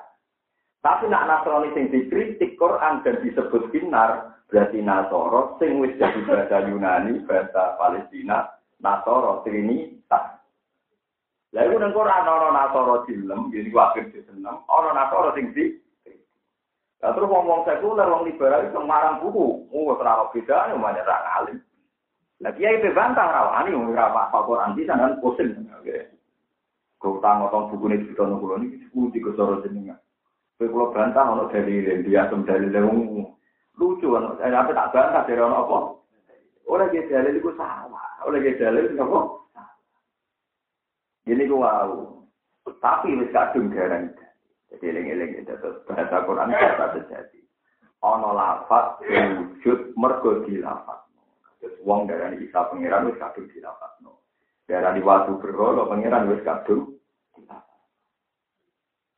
Tapi 0.82 1.06
nak 1.06 1.30
Nasrani 1.30 1.70
sing 1.78 1.94
dikritik 1.94 2.58
Quran 2.58 3.06
dan 3.06 3.22
disebut 3.22 3.70
binar 3.70 4.42
berarti 4.50 4.80
Nasoro 4.82 5.60
sing 5.60 5.78
wis 5.84 5.94
jadi 6.00 6.24
bahasa 6.26 6.66
Yunani, 6.66 7.22
bahasa 7.28 7.76
Palestina, 7.78 8.50
Nasoro 8.82 9.46
Trinitas. 9.46 10.38
Lah 11.56 11.64
iku 11.64 11.80
nang 11.80 11.96
Quran 11.96 12.28
ana 12.28 12.50
nasara 12.52 13.08
dilem, 13.08 13.48
jadi 13.56 13.72
ku 13.72 13.80
akhir 13.80 14.12
diseneng, 14.12 14.68
ana 14.68 14.90
nasara 14.92 15.32
sing 15.32 15.56
di 15.56 15.80
Lah 16.98 17.14
terus 17.14 17.30
ngomong 17.30 17.62
sekuler 17.62 18.10
wong 18.10 18.26
liberal 18.26 18.66
itu 18.66 18.82
marang 18.82 19.22
buku, 19.22 19.70
oh 19.70 19.94
ora 19.94 20.28
beda 20.34 20.74
yo 20.74 20.82
ra 20.82 21.18
alim. 21.38 21.62
Lah 22.38 22.54
kiai 22.54 22.78
pe 22.78 22.94
bantah 22.94 23.26
rawani 23.26 23.74
ora 23.74 24.14
apa 24.14 24.46
Quran 24.46 24.78
bisa 24.78 24.94
kan 24.94 25.18
pusing. 25.18 25.66
Kau 26.98 27.22
utang 27.22 27.46
otong 27.46 27.70
buku 27.70 27.94
ini 27.94 28.02
cerita 28.10 28.26
nunggu 28.26 28.58
ini, 28.58 28.82
buku 28.90 29.14
di 29.14 29.20
kesoro 29.22 29.62
jenengan. 29.62 30.02
Kau 30.58 30.66
kalau 30.66 30.90
bantah, 30.90 31.30
ono 31.30 31.46
dari 31.54 31.86
dia 32.02 32.26
asem 32.26 32.42
dari 32.42 32.74
lewung 32.74 33.22
lucu 33.78 34.10
kan, 34.10 34.34
apa 34.42 34.74
tak 34.74 34.90
bantah 34.94 35.22
dari 35.30 35.38
ono 35.38 35.58
apa? 35.62 35.78
Orang 36.66 36.90
dia 36.90 37.06
dalil 37.06 37.38
itu 37.38 37.54
salah, 37.54 38.10
orang 38.26 38.42
dia 38.42 38.58
dalil 38.58 38.90
itu 38.90 38.98
apa? 38.98 39.22
Ini 41.30 41.44
ku 41.46 41.62
wow. 41.62 41.92
Tapi 42.82 43.16
wis 43.16 43.32
kadung 43.32 43.72
garang. 43.72 44.12
Jadi 44.68 44.84
eling-eling 44.92 45.44
itu 45.44 45.54
terus 45.64 45.80
bahasa 45.88 46.24
Quran 46.28 46.52
kata 46.52 47.00
terjadi. 47.00 47.40
Ono 48.04 48.36
lafat 48.36 49.00
wujud 49.08 49.96
mergo 49.96 50.44
dilafat. 50.44 51.07
Terus 51.58 51.78
wong 51.82 52.06
darani 52.06 52.44
Isa 52.46 52.70
pangeran 52.70 53.10
wis 53.10 53.20
kadung 53.22 53.50
dilafat. 53.50 53.92
Darani 54.68 55.02
waktu 55.02 55.34
berhala 55.42 55.90
pangeran 55.90 56.30
wis 56.30 56.44
kadung. 56.46 56.98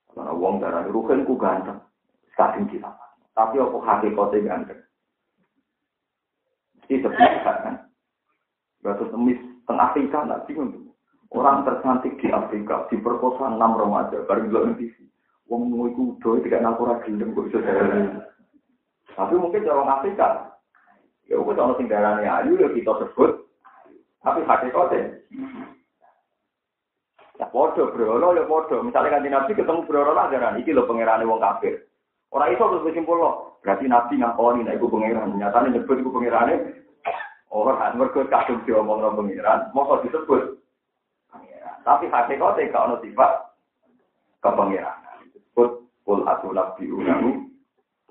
Karena 0.10 0.34
wong 0.34 0.63
darani 0.63 0.89
ruhen 0.93 1.27
ku 1.27 1.36
ganteng. 1.36 1.84
Kadung 2.34 2.69
dilafat. 2.72 3.12
Tapi 3.36 3.55
apa 3.60 3.77
hakikate 3.84 4.38
ganteng? 4.43 4.79
Mesti 6.79 6.96
sebenarnya 7.03 7.53
kan. 7.63 7.75
Gak 8.79 8.96
temis 9.12 9.39
tengah 9.67 9.91
Afrika 9.91 10.24
nggak 10.24 10.48
bingung 10.48 10.89
Orang 11.29 11.62
tercantik 11.62 12.17
di 12.17 12.34
Afrika 12.34 12.89
diperkosa 12.89 13.53
enam 13.53 13.77
remaja, 13.77 14.25
baru 14.25 14.50
juga 14.50 14.74
TV. 14.81 14.98
Wong 15.46 15.69
mau 15.69 15.86
itu 15.86 16.17
tidak 16.41 16.65
nakura 16.65 16.98
gelem 17.05 17.38
kok 17.38 17.53
bisa 17.53 17.62
Tapi 19.13 19.34
mungkin 19.38 19.69
orang 19.69 20.01
Afrika, 20.01 20.58
ya 21.30 21.38
aku 21.38 21.54
kalau 21.54 21.78
tinggalan 21.78 22.26
ayu 22.26 22.58
ya 22.58 22.68
kita 22.74 22.92
sebut, 23.06 23.46
tapi 24.26 24.42
hakikatnya. 24.44 25.22
Ya 27.40 27.46
bodoh 27.54 27.94
bro, 27.96 28.20
ya 28.36 28.44
bodoh. 28.44 28.84
Misalnya 28.84 29.16
kan 29.16 29.24
nabi 29.24 29.56
ketemu 29.56 29.86
bro 29.86 30.12
lah 30.12 30.28
jaran 30.34 30.60
iki 30.60 30.76
lo 30.76 30.90
pangeran 30.90 31.24
wong 31.24 31.40
kafir. 31.40 31.88
Orang 32.34 32.52
itu 32.52 32.62
harus 32.62 32.84
bersimpul 32.84 33.16
loh. 33.16 33.62
Berarti 33.64 33.88
nabi 33.88 34.20
ngakoni, 34.20 34.66
nah 34.66 34.76
ibu 34.76 34.92
pangeran. 34.92 35.38
Nyatanya 35.38 35.80
nyebut 35.80 36.02
ibu 36.02 36.12
pangerannya. 36.12 36.84
Orang 37.50 37.98
mereka 37.98 38.30
kadung 38.30 38.62
diomong 38.68 39.02
orang 39.02 39.18
pangeran, 39.24 39.60
mau 39.74 39.98
disebut. 40.02 40.60
Tapi 41.82 42.06
hakikatnya 42.06 42.70
gak 42.70 42.86
ada 42.86 42.96
sifat 43.02 43.32
kepengirangan. 44.44 45.26
Disebut 45.34 45.70
kul 46.06 46.22
atu 46.28 46.54
nabi 46.54 46.86
unamu 46.92 47.50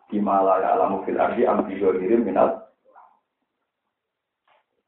dimala 0.09 0.59
ya 0.65 0.75
alamu 0.75 1.05
fil 1.05 1.21
ardi 1.21 1.45
ambi 1.45 1.77
minal 2.25 2.68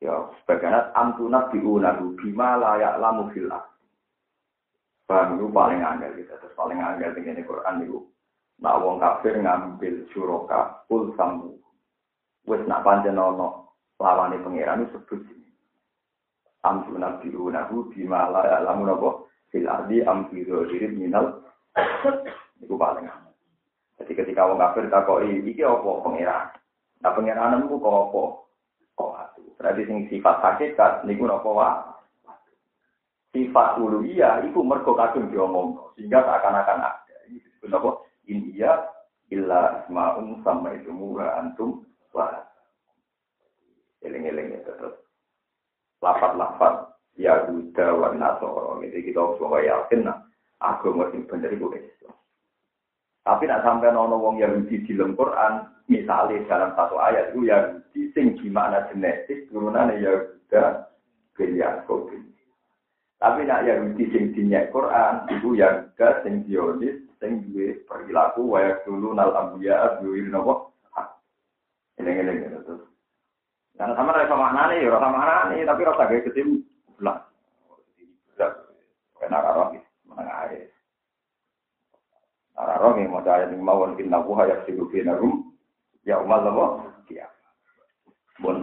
Ya, 0.01 0.17
sebagian 0.41 0.97
antuna 0.97 1.53
biunahu 1.53 2.17
bima 2.17 2.57
layak 2.57 2.97
lamu 2.97 3.29
fil 3.37 3.53
Paham 5.05 5.37
itu 5.37 5.51
paling 5.53 5.83
angel 5.83 6.15
gitu. 6.17 6.33
Terus 6.33 6.57
paling 6.57 6.81
angel 6.81 7.11
dengan 7.13 7.43
Quran 7.45 7.83
itu. 7.83 7.99
Nak 8.63 8.79
wong 8.81 8.97
kafir 9.03 9.37
ngambil 9.37 10.07
suroka 10.15 10.87
full 10.87 11.13
sambu. 11.19 11.59
Wes 12.47 12.63
nak 12.65 12.87
panjen 12.87 13.19
ono 13.19 13.75
lawani 13.99 14.39
pangeran 14.41 14.87
itu 14.87 14.97
sebut 15.03 15.21
sini. 15.27 15.51
Amtuna 16.63 17.19
biunahu 17.19 17.91
bima 17.91 18.31
layak 18.31 18.63
lamu 18.65 18.87
nopo 18.87 19.11
fil 19.51 19.67
ardi 19.67 20.01
am 20.07 20.31
fi 20.31 20.47
minal. 20.95 21.43
Itu 22.63 22.79
paling 22.79 23.11
angel. 23.11 23.35
Jadi 23.99 24.13
ketika 24.15 24.47
wong 24.47 24.63
kafir 24.63 24.87
takoi 24.89 25.43
iki 25.45 25.61
apa 25.67 25.91
pangeran? 26.07 26.55
Nah 27.03 27.11
pangeran 27.13 27.67
itu 27.67 27.77
kok 27.77 27.99
apa? 28.09 28.23
Berarti 29.61 29.85
sing 29.85 30.09
sifat 30.09 30.41
hakikat 30.41 31.05
niku 31.05 31.29
napa 31.29 31.51
wae? 31.53 31.91
sifat 33.31 33.79
uluhiyah 33.79 34.43
itu 34.43 34.59
mergo 34.63 34.95
kadung 34.99 35.31
diomong 35.31 35.79
sehingga 35.95 36.23
seakan-akan 36.27 36.83
ada. 36.83 37.17
Ini 37.31 37.39
disebut 37.39 37.71
apa 37.71 37.91
India 38.27 38.71
illa 39.31 39.85
ismaun 39.87 40.43
sama 40.43 40.75
itu 40.75 40.91
antum 41.23 41.87
wah 42.11 42.43
eling-eling 44.03 44.59
terus. 44.67 44.99
Lapat-lapat 46.03 46.91
ya 47.15 47.47
Buddha 47.47 47.95
wa 47.95 48.11
Nasoro. 48.17 48.83
Itu 48.83 48.99
kita 48.99 49.23
semua 49.39 49.63
yakin 49.63 50.11
nah 50.11 50.19
agama 50.59 51.09
sing 51.15 51.25
bener 51.31 51.55
itu 51.55 51.71
Islam 51.73 52.17
tapi 53.31 53.47
nak 53.47 53.63
sampai 53.63 53.95
nono 53.95 54.19
wong 54.19 54.43
Yahudi 54.43 54.83
di 54.83 54.99
dalam 54.99 55.15
Quran 55.15 55.63
misalnya 55.87 56.43
dalam 56.51 56.75
satu 56.75 56.99
ayat 56.99 57.31
itu 57.31 57.47
Yahudi 57.47 58.11
sing 58.11 58.35
gimana 58.43 58.91
genetik 58.91 59.47
turunan 59.55 59.95
Yahuda 59.95 60.91
bin 61.39 61.55
bin 61.55 62.23
tapi 63.23 63.47
nak 63.47 63.63
Yahudi 63.63 64.03
sing 64.11 64.35
dinyak 64.35 64.75
Quran 64.75 65.31
itu 65.31 65.55
Yahuda 65.55 66.27
sing 66.27 66.43
Zionis 66.51 66.99
sing 67.23 67.47
duwe 67.47 67.87
perilaku 67.87 68.51
wayak 68.51 68.83
dulu 68.83 69.15
nal 69.15 69.31
ambiya 69.31 70.03
duwe 70.03 70.27
nopo. 70.27 70.73
Ini 72.01 72.17
ini 72.17 72.33
ini 72.33 72.59
terus. 72.65 72.81
Dan 73.77 73.93
sama 73.93 74.17
rasa 74.17 74.33
mana 74.33 74.73
nih, 74.73 74.89
rasa 74.89 75.53
nih, 75.53 75.69
tapi 75.69 75.85
rasa 75.85 76.09
kayak 76.09 76.33
ketim 76.33 76.65
belah. 76.97 77.21
Kena 79.21 79.37
roh, 79.53 79.69
mana 80.09 80.49
aja. 80.49 80.70
Nara 82.67 82.89
yang 82.97 83.13
mau 83.13 83.25
cahaya 83.25 83.49
nih 83.49 83.61
mau 83.61 83.87
mungkin 83.87 84.11
nabu 84.13 84.37
hayak 84.37 84.65
sih 84.69 84.77
rum. 84.77 85.55
Ya 86.05 86.17
umat 86.21 86.45
loh, 86.45 86.89
dia. 87.09 87.29
Bon 88.41 88.57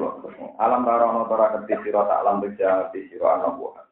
Alam 0.57 0.89
rara 0.89 1.13
notara 1.13 1.53
ketis 1.53 1.77
siro 1.85 2.01
tak 2.09 2.25
alam 2.25 2.41
beja 2.41 2.89
ketis 2.89 3.13
siro 3.13 3.29
anak 3.29 3.53
buah. 3.61 3.85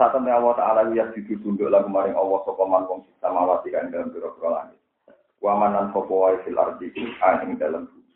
Saat 0.00 0.12
temen 0.16 0.32
Allah 0.32 0.56
Ta'ala 0.56 0.80
ya 0.92 1.08
jujur 1.12 1.40
tunduk 1.40 1.68
lagu 1.68 1.88
maring 1.88 2.16
Allah 2.16 2.40
sopa 2.44 2.64
man 2.68 2.88
wong 2.88 3.04
wati 3.20 3.72
kan 3.72 3.92
dalam 3.92 4.12
biro-biro 4.12 4.48
langit. 4.52 4.80
Wamanan 5.40 5.92
sopa 5.92 6.12
wai 6.12 6.36
fil 6.48 6.56
ardi 6.56 6.92
aning 7.20 7.60
dalam 7.60 7.88
bumi. 7.92 8.14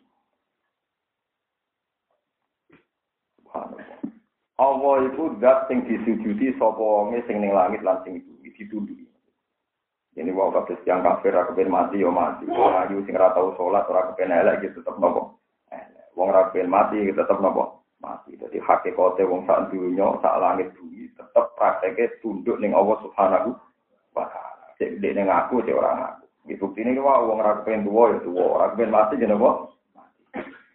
Allah 4.61 4.95
itu 5.05 5.23
dat 5.37 5.69
sing 5.69 5.85
disujudi 5.85 6.57
sopa 6.57 6.81
wonge 6.81 7.21
sing 7.29 7.41
ning 7.41 7.53
langit 7.53 7.85
lan 7.85 8.01
sing 8.05 8.25
bumi 8.25 8.49
ditunduki. 8.57 9.10
Ini 10.11 10.27
wau 10.35 10.51
kabeh 10.51 10.75
yang 10.83 11.07
kafir 11.07 11.31
ra 11.31 11.47
kepen 11.47 11.71
mati 11.71 12.03
yo 12.03 12.11
mati. 12.11 12.43
Wong 12.43 12.75
ayu 12.83 12.99
sing 13.07 13.15
ra 13.15 13.31
tau 13.31 13.55
salat 13.55 13.87
ora 13.87 14.11
kepen 14.11 14.35
elek 14.35 14.59
gitu 14.67 14.83
tetep 14.83 14.99
nopo. 14.99 15.39
Wong 16.19 16.27
ra 16.35 16.51
kepen 16.51 16.67
mati 16.67 16.99
tetep 17.07 17.39
nopo 17.39 17.87
mati. 18.03 18.35
Jadi 18.35 18.59
hakikate 18.59 19.23
wong 19.23 19.47
sak 19.47 19.71
dunya, 19.71 20.11
sak 20.19 20.35
langit 20.43 20.75
bumi 20.75 21.07
tetep 21.15 21.55
prakteknya 21.55 22.11
tunduk 22.19 22.59
ning 22.59 22.75
Allah 22.75 22.99
Subhanahu 23.07 23.55
wa 24.11 24.25
taala. 24.27 24.67
Cek 24.75 24.99
ning 24.99 25.31
aku 25.31 25.63
cek 25.63 25.79
orang 25.79 26.03
aku. 26.03 26.25
Di 26.43 26.59
bukti 26.59 26.83
ini 26.83 26.99
wah 26.99 27.23
wong 27.23 27.39
ora 27.39 27.63
kepen 27.63 27.87
duwa 27.87 28.11
ya 28.11 28.19
duwa, 28.19 28.43
ora 28.59 28.65
kepen 28.75 28.91
mati 28.91 29.15
jeneng 29.15 29.39
apa? 29.39 29.71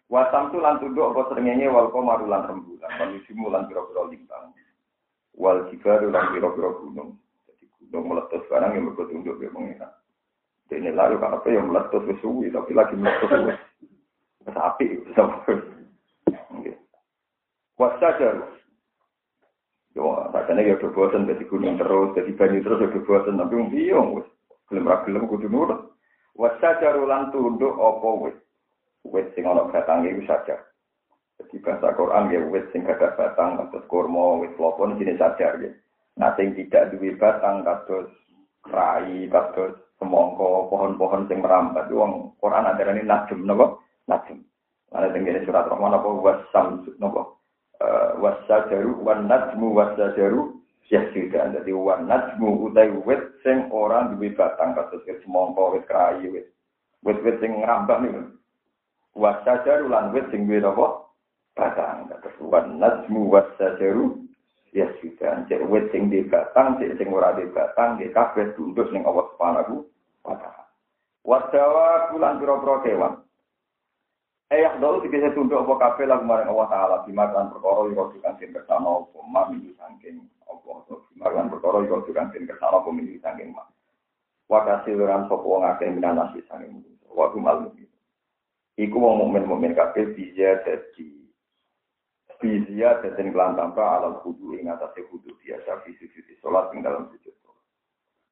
Wasam 0.06 0.54
tu 0.54 0.62
lan 0.62 0.78
tunduk 0.78 1.12
apa 1.12 1.34
srengenge 1.34 1.66
wal 1.66 1.90
qamaru 1.90 2.30
lan 2.30 2.46
rembulan, 2.46 2.92
manusimu 2.94 3.50
lan 3.50 3.66
pira-pira 3.66 4.06
lintang. 4.06 4.54
Wal 5.34 5.66
jibaru 5.68 6.14
lan 6.14 6.30
pira-pira 6.30 6.70
gunung. 6.78 7.18
Gunung 7.90 8.12
meletus 8.12 8.42
barang 8.51 8.75
yang 8.75 8.90
mergo 8.90 9.07
tunduk 9.07 9.38
ya 9.38 9.51
mengira. 9.55 9.88
Dene 10.66 10.90
lalu 10.90 11.22
apa 11.22 11.46
yang 11.46 11.70
meletus 11.70 12.03
wis 12.11 12.18
suwi 12.18 12.51
tapi 12.51 12.75
lagi 12.75 12.99
meletus 12.99 13.31
wis. 13.46 13.59
Wis 14.44 14.57
apik 14.59 14.90
Wasajar. 17.77 18.57
Yo, 19.92 20.12
rasanya 20.33 20.64
ya 20.64 20.77
bosan 20.81 21.29
jadi 21.29 21.44
gunung 21.44 21.77
terus, 21.77 22.16
jadi 22.16 22.33
banyu 22.37 22.64
terus 22.64 22.85
udah 22.85 23.05
bosan, 23.05 23.37
tapi 23.37 23.57
bingung, 23.68 24.20
wes. 24.20 24.29
Gelem 24.68 24.88
ra 24.88 25.05
gelem 25.05 25.29
kudu 25.29 25.49
nurut. 25.49 25.92
Wasajar 26.37 26.96
ulan 26.96 27.33
tunduk 27.33 27.77
opo 27.77 28.29
wes. 28.29 28.37
Wes 29.09 29.29
sing 29.37 29.44
ana 29.44 29.68
batange 29.68 30.09
iku 30.12 30.25
saja. 30.25 30.57
Jadi 31.37 31.61
bahasa 31.61 31.92
Quran 31.96 32.33
ya 32.33 32.40
wes 32.49 32.64
sing 32.72 32.88
ada 32.88 33.12
batang, 33.12 33.61
kados 33.61 33.85
kurma, 33.92 34.40
wes 34.40 34.53
lopon 34.57 34.96
jenis 34.96 35.20
sajar 35.20 35.61
ya. 35.61 35.72
Sing 36.16 36.57
tidak 36.57 36.96
duwe 36.96 37.16
batang 37.16 37.64
kados 37.64 38.09
rai, 38.68 39.29
kados 39.29 39.76
semongko, 40.00 40.68
pohon-pohon 40.72 41.29
sing 41.29 41.40
merambat. 41.44 41.88
Wong 41.92 42.37
Quran 42.40 42.68
ajarane 42.68 43.05
najm 43.05 43.44
napa? 43.44 43.76
Najm. 44.09 44.40
Ana 44.96 45.12
tengene 45.12 45.44
surat 45.44 45.68
Rahman 45.68 45.96
apa 45.96 46.09
wasam 46.09 46.85
napa? 47.00 47.37
Eh, 47.76 48.11
wasajaru 48.24 49.05
wan 49.05 49.29
najmu 49.29 49.76
wasajaru 49.76 50.57
yasjudan 50.88 51.52
dadi 51.52 51.76
wan 51.76 52.09
najmu 52.09 52.72
utai 52.72 52.88
wit 53.05 53.20
sing 53.44 53.68
ora 53.68 54.09
duwe 54.09 54.33
batang 54.33 54.72
kados 54.72 55.05
wit 55.05 55.20
semangka 55.20 55.76
wit 55.76 55.85
krai 55.85 56.24
wit 56.24 56.48
wit-wit 57.05 57.37
sing 57.37 57.52
ngrambah 57.61 58.00
niku 58.00 58.33
wasajaru 59.12 59.92
lan 59.92 60.09
wit 60.16 60.24
sing 60.33 60.48
duwe 60.48 60.64
apa 60.64 60.87
batang 61.52 62.09
kados 62.09 62.37
wan 62.40 62.81
najmu 62.81 63.29
wasajaru 63.29 64.24
yasjudan 64.76 65.48
cek 65.48 65.64
wit 65.72 65.88
sing 65.88 66.12
di 66.12 66.20
batang 66.28 66.76
cek 66.76 67.00
sing 67.00 67.08
ora 67.08 67.32
di 67.32 67.48
batang 67.48 67.96
nggih 67.96 68.12
kabeh 68.12 68.52
tunduk 68.52 68.92
ning 68.92 69.08
Allah 69.08 69.24
Subhanahu 69.32 69.74
wa 70.28 70.36
taala 70.36 70.64
Wadawa 71.26 72.12
kulan 72.14 72.38
pira-pira 72.38 72.76
kewan 72.84 73.14
Eh 74.46 74.62
yang 74.62 74.78
dulu 74.78 75.02
tiga 75.02 75.34
tunduk 75.34 75.58
apa 75.58 75.74
kafe 75.74 76.06
lah 76.06 76.22
kemarin 76.22 76.46
Allah 76.46 76.70
Taala 76.70 76.96
bimakan 77.02 77.50
perkara 77.50 77.90
yang 77.90 77.98
kau 77.98 78.14
kan 78.22 78.38
sin 78.38 78.54
kersana 78.54 79.02
apa 79.02 79.18
mami 79.26 79.74
sangking 79.74 80.22
apa 80.46 80.86
atau 80.86 81.02
bimakan 81.10 81.50
perkara 81.50 81.82
yang 81.82 81.98
kau 82.06 82.14
kan 82.14 82.30
sin 82.30 82.46
kersana 82.46 82.78
apa 82.78 82.86
mimi 82.94 83.18
sangking 83.18 83.50
mak. 83.50 83.66
Wakasi 84.46 84.94
orang 84.94 85.26
sopo 85.26 85.50
wong 85.50 85.66
akeh 85.66 85.90
minan 85.90 86.22
nasi 86.22 86.46
sangking 86.46 86.78
waktu 87.10 87.42
malam 87.42 87.74
ini. 87.74 87.90
Iku 88.86 88.94
wong 89.02 89.26
mukmin 89.26 89.50
mukmin 89.50 89.74
kafe 89.74 90.14
bisa 90.14 90.62
jadi 90.62 91.25
bisa 92.40 93.01
jadi 93.01 93.31
kelan 93.33 93.57
tanpa 93.57 94.01
alam 94.01 94.20
kudu 94.20 94.57
ing 94.61 94.68
atas 94.68 94.92
kudu 95.09 95.33
biasa 95.40 95.83
fisik 95.85 96.12
fisik 96.12 96.37
sholat 96.44 96.68
ing 96.77 96.85
dalam 96.85 97.09
sujud. 97.09 97.33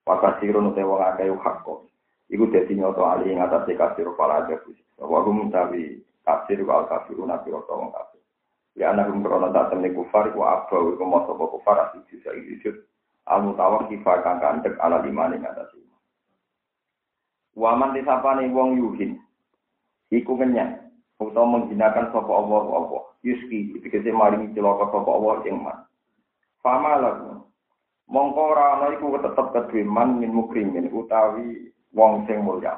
Wakasi 0.04 0.52
rono 0.52 0.76
te 0.76 0.84
wong 0.84 1.00
akeh 1.00 1.32
hakko. 1.32 1.88
Iku 2.28 2.52
dadi 2.52 2.76
nyoto 2.76 3.08
ali 3.08 3.32
ing 3.32 3.40
atas 3.40 3.64
kasir 3.64 4.08
para 4.20 4.44
aja 4.44 4.60
fisik. 4.68 4.84
Wa 5.00 5.24
hum 5.24 5.48
tawi 5.48 6.04
kafir 6.24 6.60
wa 6.60 6.84
kafirun 6.84 7.32
nabi 7.32 7.48
wong 7.48 7.88
kafir. 7.88 8.20
Ya 8.76 8.92
anak 8.92 9.08
hum 9.08 9.24
krono 9.24 9.48
tak 9.48 9.72
temne 9.72 9.96
kufar 9.96 10.28
wa 10.36 10.60
abba 10.60 10.76
wa 10.76 10.92
kemo 10.92 11.18
sapa 11.24 11.44
kufar 11.56 11.76
asih 11.88 12.04
bisa 12.12 12.30
sujud. 12.36 12.76
Al 13.24 13.40
mutawak 13.40 13.88
kifa 13.88 14.20
kang 14.20 14.44
kandek 14.44 14.76
ala 14.76 15.00
limane 15.00 15.40
ngatas 15.40 15.72
iman. 15.72 16.00
Wa 17.56 17.72
man 17.72 17.96
disapane 17.96 18.52
wong 18.52 18.76
yuhin. 18.76 19.16
Iku 20.12 20.36
kenyang. 20.36 20.83
Utawa 21.30 21.46
menghinakan 21.58 22.12
sapa 22.12 22.32
Allah 22.32 22.62
Allah. 22.68 23.02
Yuski 23.24 23.80
dikese 23.80 24.12
maringi 24.12 24.52
celaka 24.52 24.92
sapa 24.92 25.10
Allah 25.10 25.34
ing 25.48 25.56
man. 25.64 25.78
Fama 26.60 27.00
lagu. 27.00 27.44
Mongko 28.04 28.40
ora 28.52 28.64
ana 28.76 28.86
iku 28.92 29.16
tetep 29.16 29.46
kedue 29.56 29.80
man 29.84 30.20
min 30.20 30.36
mukrimin 30.36 30.92
utawi 30.92 31.72
wong 31.96 32.28
sing 32.28 32.44
mulya. 32.44 32.76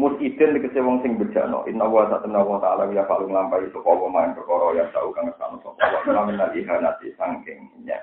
Musidin 0.00 0.56
dikese 0.56 0.80
wong 0.80 1.04
sing 1.04 1.20
bejano. 1.20 1.68
Inna 1.68 1.84
wa 1.84 2.08
ta'ala 2.08 2.40
wa 2.40 2.56
ta'ala 2.62 2.88
ya 2.94 3.04
paling 3.04 3.28
lampai 3.28 3.68
sapa 3.68 3.90
wa 3.92 4.08
main 4.08 4.32
perkara 4.32 4.72
yang 4.80 4.88
tau 4.96 5.12
kang 5.12 5.28
sanu 5.36 5.60
sapa 5.60 6.00
wa 6.08 6.24
lamin 6.24 6.40
ihanati 6.56 7.12
sangking 7.20 7.68
nya. 7.84 8.00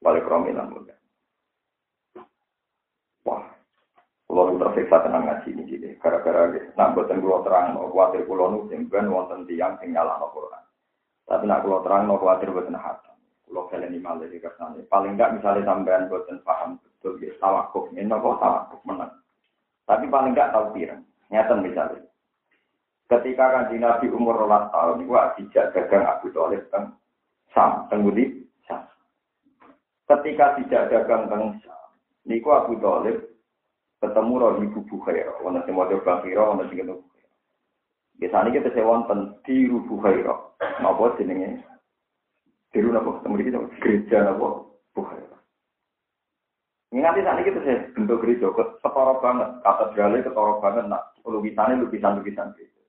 Wale 0.00 0.24
kromilan 0.24 0.72
mulia. 0.72 0.96
Wah, 3.22 3.42
kalau 4.32 4.56
tersiksa 4.56 5.04
tenang 5.04 5.28
ngaji 5.28 5.48
ini 5.52 5.62
jadi 5.68 5.88
gara-gara 6.00 6.48
nak 6.72 6.96
buatan 6.96 7.20
kulo 7.20 7.44
terang 7.44 7.76
khawatir 7.76 8.24
kulo 8.24 8.48
nu 8.48 8.60
sing 8.72 8.88
ben 8.88 9.12
wonten 9.12 9.44
tiang 9.44 9.76
sing 9.76 9.92
nyala 9.92 10.16
no 10.16 10.32
Quran. 10.32 10.64
Tapi 11.28 11.44
nak 11.44 11.60
kulo 11.60 11.84
terang 11.84 12.08
no 12.08 12.16
khawatir 12.16 12.48
buatan 12.48 12.80
hati. 12.80 13.12
Kulo 13.44 13.68
kalian 13.68 14.00
malah 14.00 14.24
di 14.24 14.40
kersane. 14.40 14.88
Paling 14.88 15.20
enggak 15.20 15.36
misalnya 15.36 15.68
sampean 15.68 16.08
buatan 16.08 16.40
paham 16.48 16.80
betul 16.80 17.20
ya 17.20 17.28
tawakuf 17.36 17.92
ini 17.92 18.08
kok 18.08 18.40
tawakuf 18.40 18.80
menang. 18.88 19.12
Tapi 19.84 20.08
paling 20.08 20.32
enggak 20.32 20.48
tahu 20.56 20.66
pirang. 20.72 21.04
Nyata 21.28 21.54
misalnya. 21.60 22.00
Ketika 23.12 23.44
kan 23.52 23.68
Nabi 23.68 24.08
umur 24.08 24.32
rolas 24.32 24.72
tahun, 24.72 25.04
itu 25.04 25.12
dijak 25.12 25.76
dagang 25.76 26.08
Abu 26.08 26.32
Talib 26.32 26.64
kan 26.72 26.96
Sam, 27.52 27.84
tenggudi 27.92 28.48
Sam. 28.64 28.88
Ketika 30.08 30.56
tidak 30.56 30.88
dagang 30.88 31.28
teng 31.28 31.60
Sam, 31.60 31.92
niku 32.24 32.48
Abu 32.56 32.80
Talib 32.80 33.31
ketemu 34.02 34.32
roh 34.42 34.58
ibu 34.58 34.80
Bukhairah, 34.90 35.38
wana 35.46 35.62
sing 35.62 35.78
maca 35.78 35.94
Bakhira, 36.02 36.42
wana 36.42 36.66
sing 36.66 36.82
ketemu 36.82 36.98
Biasanya 38.18 38.50
kita 38.50 38.68
sewonten 38.74 39.38
di 39.46 39.70
Bukhairah, 39.70 40.38
napa 40.82 41.14
jenenge? 41.16 41.62
Diru? 42.74 42.90
Ketemu 42.90 43.34
di 43.38 43.78
gereja 43.78 44.26
napa? 44.26 44.66
Bukhairah. 44.98 45.40
Ingat 46.92 47.16
saat 47.24 47.40
ini 47.40 47.48
kita 47.48 47.60
sih 47.64 47.76
bentuk 47.96 48.20
gereja, 48.20 48.52
ketara 48.52 49.16
banget, 49.24 49.48
katedralnya 49.64 50.28
ketara 50.28 50.52
banget, 50.60 50.84
nak 50.92 51.16
lukisannya 51.24 51.88
lukisan-lukisan 51.88 52.52
gereja. 52.52 52.82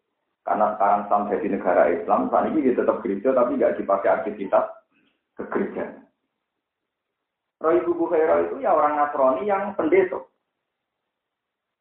Karena 0.43 0.75
sekarang 0.75 1.07
sampai 1.07 1.39
di 1.39 1.47
negara 1.47 1.87
Islam, 1.87 2.27
saat 2.27 2.51
ini 2.51 2.75
tetap 2.75 2.99
gereja 2.99 3.31
tapi 3.31 3.55
nggak 3.55 3.79
dipakai 3.79 4.09
aktivitas 4.11 4.65
gereja. 5.39 6.03
Roy 7.63 7.79
Ibu 7.79 7.95
Bukhairah 7.95 8.43
itu 8.43 8.59
ya 8.59 8.75
orang 8.75 8.99
Nasrani 8.99 9.47
yang 9.47 9.71
pendeta. 9.79 10.19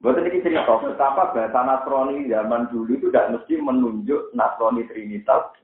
Buat 0.02 0.18
ini 0.18 0.42
cerita 0.42 0.66
betapa 0.82 1.30
bahasa 1.30 1.62
Nasrani 1.62 2.26
zaman 2.26 2.66
dulu 2.74 2.90
itu 2.98 3.06
tidak 3.14 3.38
mesti 3.38 3.54
menunjuk 3.62 4.34
Nasrani 4.34 4.82
Trinitas 4.90 5.54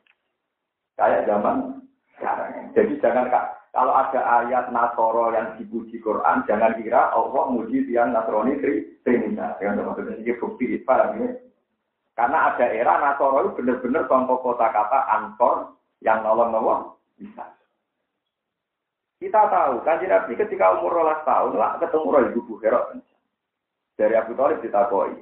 kayak 0.95 1.27
zaman 1.27 1.83
sekarang. 2.15 2.71
Jadi 2.71 3.03
jangan 3.03 3.27
kalau 3.75 3.95
ada 3.95 4.21
ayat 4.43 4.71
Nasoro 4.71 5.35
yang 5.35 5.59
dipuji 5.59 5.99
Quran, 5.99 6.47
jangan 6.47 6.79
kira 6.79 7.11
Allah 7.11 7.51
muji 7.51 7.91
tiang 7.91 8.15
Nasrani 8.15 8.63
Trinitas. 9.03 9.59
Yang 9.59 9.83
maksudnya 9.83 10.15
ini 10.23 10.33
bukti, 10.39 10.79
paham 10.87 11.19
ya? 11.19 11.29
Karena 12.15 12.55
ada 12.55 12.67
era 12.71 12.95
Nasoro 12.99 13.43
itu 13.43 13.59
benar-benar 13.59 14.07
contoh 14.07 14.39
kota-kata 14.43 14.99
ansor 15.19 15.79
yang 15.99 16.23
nolong-nolong 16.23 16.95
bisa. 17.19 17.43
Kita 19.19 19.51
tahu, 19.51 19.83
kan 19.83 19.99
Nabi 19.99 20.39
ketika 20.39 20.79
umur 20.79 21.03
rolas 21.03 21.27
tahun 21.27 21.59
lah 21.59 21.75
ketemu 21.83 22.07
roh 22.07 22.23
ibu 22.23 22.41
Bukhara. 22.47 22.95
Dari 23.99 24.15
Abu 24.15 24.39
Talib 24.39 24.63
ditakoi. 24.63 25.19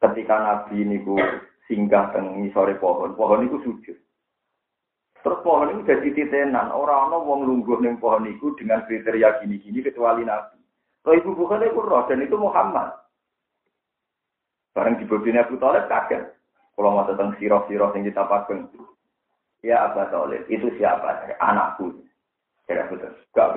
Ketika 0.00 0.36
Nabi 0.40 0.80
ini 0.80 1.04
ku 1.04 1.20
singgah 1.68 2.16
teng 2.16 2.40
sore 2.56 2.80
pohon, 2.80 3.12
pohon 3.12 3.44
itu 3.44 3.60
sujud. 3.60 3.96
Terus 5.20 5.40
pohon 5.44 5.72
itu 5.72 5.84
jadi 5.84 6.08
titenan. 6.12 6.72
Orang-orang 6.72 7.24
wong 7.24 7.40
lungguh 7.44 7.80
neng 7.84 8.00
pohon 8.00 8.28
itu 8.28 8.56
dengan 8.56 8.84
kriteria 8.88 9.44
gini-gini 9.44 9.84
kecuali 9.84 10.24
Nabi. 10.24 10.60
Roh 11.04 11.14
ibu 11.16 11.36
Bukhara 11.36 11.68
itu 11.68 11.80
roh 11.84 12.04
dan 12.08 12.24
itu 12.24 12.36
Muhammad. 12.36 12.96
Bareng 14.72 15.00
bojone 15.04 15.40
Abu 15.40 15.56
Talib 15.60 15.84
kaget. 15.88 16.24
Kalau 16.74 16.90
mau 16.90 17.06
tentang 17.06 17.36
sirah-sirah 17.38 17.94
yang 17.94 18.04
kita 18.08 18.24
pakai. 18.26 18.66
Ya 19.64 19.88
Abu 19.88 20.00
Talib, 20.12 20.44
itu 20.48 20.68
siapa? 20.76 21.28
Anakku. 21.40 21.92
Abu 22.68 22.94
Talib, 23.00 23.16
gak 23.32 23.56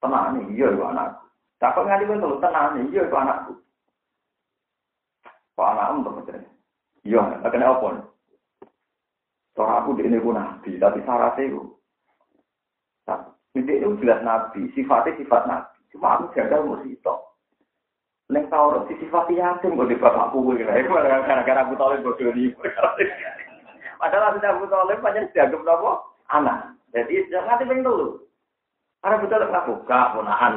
tenang 0.00 0.40
nih, 0.40 0.44
iya 0.56 0.66
itu 0.72 0.84
anakku. 0.84 1.27
Takut 1.58 1.84
ngali 1.86 2.06
pun 2.06 2.22
tuh 2.22 2.38
tenang 2.38 2.78
nih, 2.78 2.84
iya 2.94 3.02
itu 3.06 3.16
anakku. 3.18 3.52
Pak 5.58 5.70
anakmu 5.74 6.06
tuh 6.06 6.12
betul. 6.22 6.42
Iya, 7.02 7.22
tak 7.42 7.50
kena 7.50 7.74
nih? 7.74 8.04
Cara 9.58 9.82
aku 9.82 9.98
di 9.98 10.06
ini 10.06 10.22
nabi, 10.22 10.78
tapi 10.78 11.02
syaratnya 11.02 11.50
itu. 11.50 11.62
Ini 13.58 13.72
itu 13.82 13.98
jelas 13.98 14.22
nabi, 14.22 14.70
sifatnya 14.78 15.18
sifat 15.18 15.42
nabi. 15.50 15.78
Cuma 15.90 16.14
aku 16.14 16.30
jaga 16.36 16.62
mesti 16.62 16.94
tok. 17.02 17.28
Neng 18.28 18.44
Taurat 18.52 18.84
sifati 18.92 19.40
yatim 19.40 19.72
kok 19.72 19.88
di 19.88 19.96
bapakku 19.96 20.44
kuwi. 20.44 20.60
Iku 20.60 20.92
gara-gara 20.92 21.64
Abu 21.64 21.80
Thalib 21.80 22.04
bodoh 22.04 22.28
ini. 22.36 22.52
Padahal 24.00 24.36
Abu 24.36 24.68
Thalib 24.68 25.00
pancen 25.00 25.32
dianggap 25.32 25.64
napa? 25.64 26.04
Anak. 26.28 26.76
Jadi 26.92 27.24
jangan 27.32 27.56
nganti 27.56 27.64
ping 27.72 27.80
telu. 27.80 28.20
Karena 28.98 29.14
Abu 29.18 29.26
Thalib 29.30 29.50
ngaku 29.54 29.72
gak 29.86 30.10
ponakan. 30.14 30.52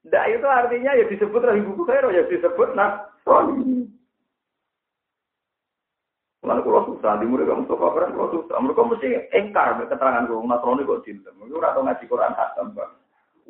Nah 0.00 0.24
itu 0.26 0.46
artinya 0.48 0.96
ya 0.96 1.04
disebut 1.06 1.44
oleh 1.44 1.60
ibu 1.60 1.84
Khairo, 1.84 2.08
ya 2.10 2.24
disebut 2.26 2.72
Nasrani. 2.72 3.84
Lalu 6.40 6.60
kalau 6.64 6.88
susah, 6.88 7.20
di 7.20 7.28
murid 7.28 7.44
kamu 7.46 7.68
suka 7.68 7.92
keren, 7.92 8.16
kalau 8.16 8.32
susah. 8.32 8.56
Mereka 8.58 8.80
mesti 8.80 9.08
engkar 9.36 9.76
keterangan 9.76 10.24
gue, 10.24 10.40
Nasrani 10.40 10.88
kok 10.88 11.04
cinta. 11.04 11.28
Mereka 11.36 11.66
atau 11.76 11.84
ngaji 11.84 12.04
Quran 12.08 12.32
hatam, 12.32 12.72
Bang. 12.72 12.96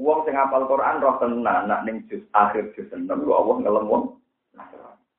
Uang 0.00 0.24
sing 0.24 0.32
apal 0.32 0.64
Quran 0.64 1.04
roh 1.04 1.20
tenan 1.20 1.68
nak 1.68 1.84
ning 1.84 2.08
akhir 2.32 2.72
juz 2.72 2.88
6 2.88 3.04
ku 3.04 3.36
Allah 3.36 3.56
ngelem 3.60 4.16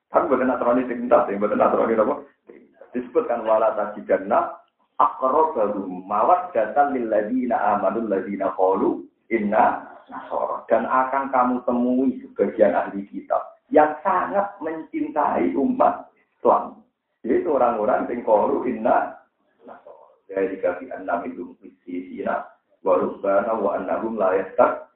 Kan 0.10 0.28
boten 0.28 0.50
nasrani 0.50 0.90
sing 0.90 1.06
sing 1.06 1.38
boten 1.38 1.62
nasrani 1.62 1.94
napa? 1.94 2.26
Disebutkan 2.90 3.46
wala 3.46 3.78
tajidanna 3.78 4.58
aqrabahum 5.02 6.06
mawaddatan 6.06 6.94
lil 6.94 7.10
ladina 7.10 7.78
amanu 7.78 8.06
ladina 8.06 8.54
qalu 8.54 9.10
inna 9.34 9.82
nasara 10.06 10.62
dan 10.70 10.86
akan 10.86 11.34
kamu 11.34 11.56
temui 11.66 12.22
sebagian 12.22 12.78
ahli 12.78 13.10
kitab 13.10 13.42
yang 13.74 13.98
sangat 14.06 14.52
mencintai 14.62 15.56
umat 15.58 16.12
Islam. 16.14 16.84
Yaitu 17.22 17.54
orang-orang 17.54 18.10
yang 18.10 18.22
qalu 18.22 18.70
inna 18.70 19.18
nasara. 19.66 20.06
Dari 20.30 20.62
kafi 20.62 20.94
annam 20.94 21.26
itu 21.26 21.58
fisina 21.84 22.46
wa 22.86 22.98
rubbana 22.98 23.54
wa 23.58 23.78
annahum 23.78 24.18
la 24.18 24.38
yastak 24.38 24.90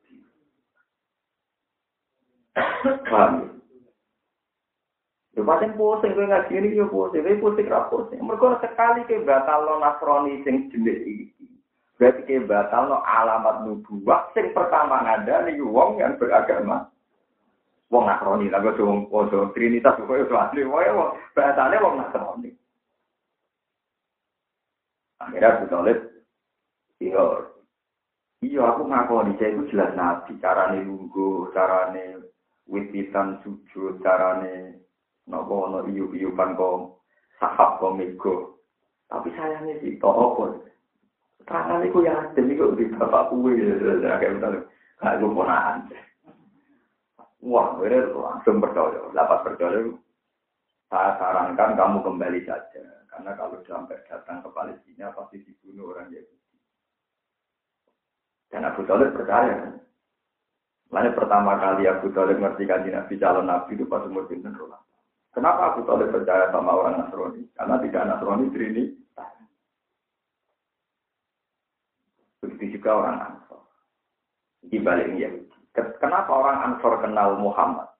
paham 3.06 3.55
Lho 5.36 5.44
pancen 5.44 5.76
pusing 5.76 6.16
kowe 6.16 6.24
ngaji 6.24 6.52
ini 6.56 6.80
yo 6.80 6.88
pusing, 6.88 7.20
kowe 7.20 7.42
pusing 7.44 7.68
ra 7.68 7.92
pusing. 7.92 8.24
Mergo 8.24 8.56
sekali 8.64 9.04
ke 9.04 9.20
batal 9.28 9.68
nasrani 9.84 10.40
sing 10.48 10.72
jenis 10.72 11.04
iki. 11.04 11.46
Berarti 12.00 12.24
ke 12.24 12.48
batal 12.48 12.88
no 12.88 13.04
alamat 13.04 13.68
nubuwah 13.68 14.32
sing 14.32 14.56
pertama 14.56 15.04
ada 15.04 15.44
wong 15.60 16.00
yang 16.00 16.16
beragama. 16.16 16.88
Wong 17.92 18.08
nasrani 18.08 18.48
lah 18.48 18.64
kok 18.64 18.80
wong 18.80 19.12
podo 19.12 19.52
trinitas 19.52 20.00
kok 20.00 20.08
yo 20.08 20.24
asli 20.40 20.64
wae 20.64 20.88
wong 20.96 21.20
batale 21.36 21.84
wong 21.84 22.00
nasrani. 22.00 22.56
Akhirnya 25.20 25.58
Abu 25.58 25.66
Talib, 25.72 26.00
iya, 27.00 27.24
Iya, 28.46 28.62
aku 28.62 28.86
ngakoni 28.86 29.42
saya 29.42 29.58
itu 29.58 29.74
jelas 29.74 29.98
nabi. 29.98 30.38
Carane 30.38 30.86
lungguh, 30.86 31.50
carane 31.50 32.30
wititan 32.70 33.42
sujud, 33.42 33.98
carane 34.06 34.85
nopo 35.26 35.70
no 35.70 35.86
iyu 35.90 36.10
iyukan 36.14 36.54
kok 36.58 37.02
sahab 37.42 37.82
kok 37.82 37.96
mego. 37.98 38.62
Tapi 39.06 39.30
sayangnya 39.38 39.78
sih, 39.82 40.02
kok 40.02 40.18
apa? 40.18 40.44
Tangan 41.46 41.86
itu 41.86 42.02
ya 42.02 42.34
ini 42.42 42.58
kok 42.58 42.74
di 42.74 42.90
bapak 42.90 43.30
kue, 43.30 43.54
ya, 43.54 44.18
kayak 44.18 44.42
misalnya, 44.42 44.62
kayak 44.98 45.22
gue. 45.22 45.46
Wah, 47.46 47.78
gue 47.78 47.94
langsung 48.18 48.58
percaya, 48.58 48.98
dapat 49.14 49.40
percaya. 49.46 49.80
Saya 50.90 51.12
sarankan 51.22 51.78
kamu 51.78 51.98
kembali 52.02 52.40
saja, 52.50 52.82
karena 53.14 53.32
kalau 53.38 53.62
sampai 53.66 54.02
datang 54.10 54.42
ke 54.42 54.50
Palestina 54.54 55.14
pasti 55.14 55.42
dibunuh 55.46 55.94
orang 55.94 56.10
Yahudi. 56.14 56.58
Dan 58.50 58.66
Abu 58.66 58.86
Talib 58.86 59.14
percaya. 59.14 59.74
Lalu 60.94 61.10
pertama 61.18 61.58
kali 61.58 61.90
Abu 61.90 62.14
Talib 62.14 62.38
ngerti 62.38 62.70
kanji 62.70 62.94
Nabi 62.94 63.18
calon 63.18 63.50
Nabi 63.50 63.74
itu 63.74 63.90
pas 63.90 64.06
umur 64.06 64.30
pinten 64.30 64.54
rolas. 64.54 64.85
Kenapa 65.36 65.76
Abu 65.76 65.84
Talib 65.84 66.16
percaya 66.16 66.48
sama 66.56 66.72
orang 66.72 66.96
Nasrani? 67.04 67.44
Karena 67.60 67.76
tidak 67.84 68.04
Nasrani 68.08 68.48
Trini. 68.56 68.84
Begitu 72.40 72.80
juga 72.80 73.04
orang 73.04 73.18
Ansor. 73.20 73.62
Di 74.64 74.80
Yahudi. 74.80 75.60
Kenapa 75.76 76.32
orang 76.32 76.58
Ansor 76.64 77.04
kenal 77.04 77.36
Muhammad? 77.36 77.92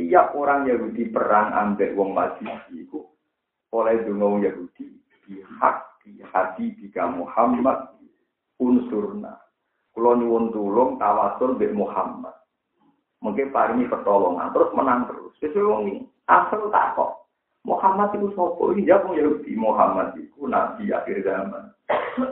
Tiap 0.00 0.32
orang 0.32 0.64
Yahudi 0.64 1.12
perang 1.12 1.52
ambek 1.52 1.92
wong 1.92 2.16
Majusi 2.16 2.88
itu 2.88 3.04
oleh 3.70 4.00
dungo 4.08 4.40
Yahudi 4.40 4.90
di 5.28 5.38
hati 6.24 6.72
jika 6.80 7.04
Muhammad 7.04 7.94
unsurna. 8.58 9.38
Kulo 9.94 10.18
nyuwun 10.18 10.50
tulung 10.50 10.96
tawasul 10.98 11.54
mbek 11.54 11.76
Muhammad. 11.76 12.34
Mungkin 13.22 13.54
paringi 13.54 13.86
pertolongan 13.86 14.50
terus 14.50 14.74
menang 14.74 15.06
terus. 15.06 15.30
Wis 15.38 15.54
wong 15.54 15.82
iki 15.86 16.13
asal 16.28 16.72
takok. 16.72 17.24
Muhammad 17.64 18.12
itu 18.12 18.28
sopo 18.36 18.76
ini 18.76 18.84
jawab 18.84 19.16
Yahudi 19.16 19.56
Muhammad 19.56 20.12
itu 20.20 20.44
nabi 20.44 20.92
akhir 20.92 21.24
zaman 21.24 21.72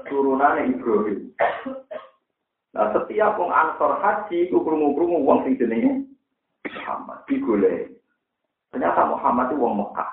turunannya 0.05 0.77
Ibrahim. 0.77 1.33
Nah 2.77 2.93
setiap 2.93 3.41
wong 3.41 3.49
ansor 3.49 3.97
haji 4.01 4.49
itu 4.49 4.57
krungu-krungu 4.61 5.25
wong 5.25 5.45
sing 5.45 5.57
jenenge 5.57 6.05
Muhammad 6.69 7.25
digoleh. 7.25 7.89
Ternyata 8.73 9.09
Muhammad 9.09 9.53
itu 9.53 9.61
wong 9.61 9.75
Mekah. 9.81 10.13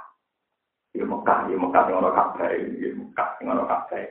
Ya 0.95 1.05
Mekah, 1.05 1.39
ya 1.47 1.55
Mekah 1.55 1.83
yang 1.87 1.99
ono 2.01 2.11
kabeh, 2.11 2.51
ya 2.79 2.89
Mekah 2.95 3.29
yang 3.39 3.47
ono 3.55 3.63
kabeh. 3.67 4.05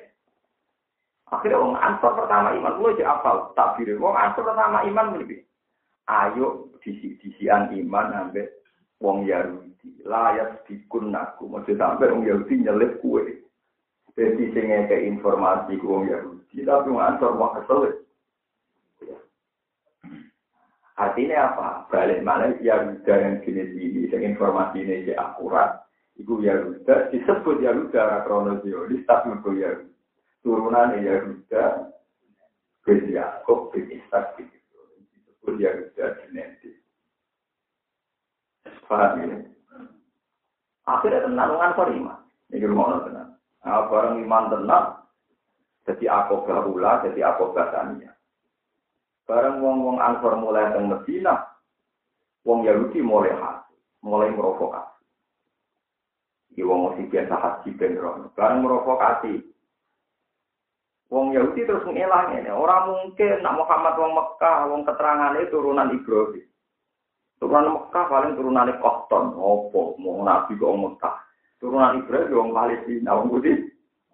Akhirnya 1.29 1.61
wong 1.61 1.77
ansor 1.77 2.17
pertama 2.17 2.57
iman, 2.57 2.81
lu 2.81 2.89
aja 2.89 3.05
apal 3.21 3.53
takbir. 3.53 3.93
Wong 4.01 4.17
ansor 4.17 4.49
pertama 4.49 4.81
iman 4.89 5.21
lebih. 5.21 5.45
Ayo 6.09 6.73
disi 6.81 7.21
disian 7.21 7.69
iman 7.69 8.17
ambek 8.17 8.58
wong 8.99 9.27
Yahudi 9.27 10.03
layas 10.03 10.59
dikun 10.67 11.15
naku 11.15 11.47
maksud 11.47 11.79
sampai 11.79 12.11
wong 12.11 12.27
Yahudi 12.27 12.63
nyelip 12.63 12.99
kue 12.99 13.43
jadi 14.19 14.45
sing 14.51 14.67
ke 14.91 14.97
informasi 15.07 15.79
ku 15.79 15.87
wong 15.87 16.11
Yahudi 16.11 16.67
tapi 16.67 16.89
ngantor 16.91 17.33
wong 17.39 17.53
kesel 17.63 17.99
Artinya 20.99 21.55
apa? 21.55 21.69
Balik 21.95 22.27
mana 22.27 22.59
Yahuda 22.59 23.15
yang 23.15 23.39
jenis 23.47 23.71
ini, 23.79 24.11
yang 24.11 24.35
informasi 24.35 24.83
ini 24.83 25.15
akurat. 25.15 25.87
Ibu 26.19 26.43
Yahuda 26.43 27.15
disebut 27.15 27.63
Yahuda 27.63 28.27
krono 28.27 28.59
Zionis, 28.67 29.07
tapi 29.07 29.31
itu 29.31 29.63
Yahuda. 29.63 29.95
Turunan 30.43 30.99
Yahuda, 30.99 31.95
bin 32.83 33.15
Yakob, 33.15 33.71
bin 33.71 33.87
Ishak, 33.95 34.35
bin 34.43 34.51
Yahuda 35.47 36.19
genetik. 36.19 36.78
Paham 38.89 39.21
ya? 39.21 39.39
Akhirnya 40.89 41.29
tenang 41.29 41.53
dengan 41.53 41.77
Korima. 41.77 42.15
Ini 42.49 42.65
rumah 42.65 43.05
tenang. 43.05 43.31
Nah, 43.61 43.85
barang 43.93 44.17
iman 44.25 44.45
tenang, 44.49 44.87
jadi 45.85 46.05
aku 46.09 46.49
gahula, 46.49 47.05
jadi 47.05 47.21
aku 47.29 47.53
tania. 47.53 48.17
Barang 49.29 49.61
wong-wong 49.61 50.01
Ansor 50.01 50.41
mulai 50.41 50.73
teng 50.73 50.89
Medina, 50.89 51.45
wong 52.49 52.65
Yahudi 52.65 53.05
mulai 53.05 53.37
hasil, 53.37 53.77
mulai 54.01 54.33
merokokasi. 54.33 55.05
Iki 56.57 56.65
wong 56.65 56.81
mesti 56.89 57.13
biasa 57.13 57.35
haji 57.37 57.71
ben 57.77 58.01
Barang 58.33 58.65
merokokasi. 58.65 59.45
Wong 61.13 61.37
Yahudi 61.37 61.69
terus 61.69 61.85
ngelang 61.85 62.41
ini. 62.41 62.49
Orang 62.49 62.89
mungkin 62.89 63.45
nak 63.45 63.57
Muhammad 63.57 63.95
wong 64.01 64.13
Mekah, 64.17 64.59
wong 64.73 64.81
keterangan 64.89 65.37
itu 65.41 65.53
turunan 65.53 65.93
Ibrahim. 65.93 66.45
Turunan 67.39 67.71
Mekah 67.71 68.05
paling 68.11 68.35
turunan 68.35 68.71
Kohton. 68.83 69.39
Opo, 69.39 69.95
mau 70.03 70.23
Nabi 70.27 70.59
ke 70.59 70.67
Mekah. 70.67 71.17
Turunan 71.63 72.03
Ibrahim 72.03 72.35
wong 72.35 72.51
Palestina, 72.55 73.15
wong 73.15 73.31
Budi. 73.31 73.55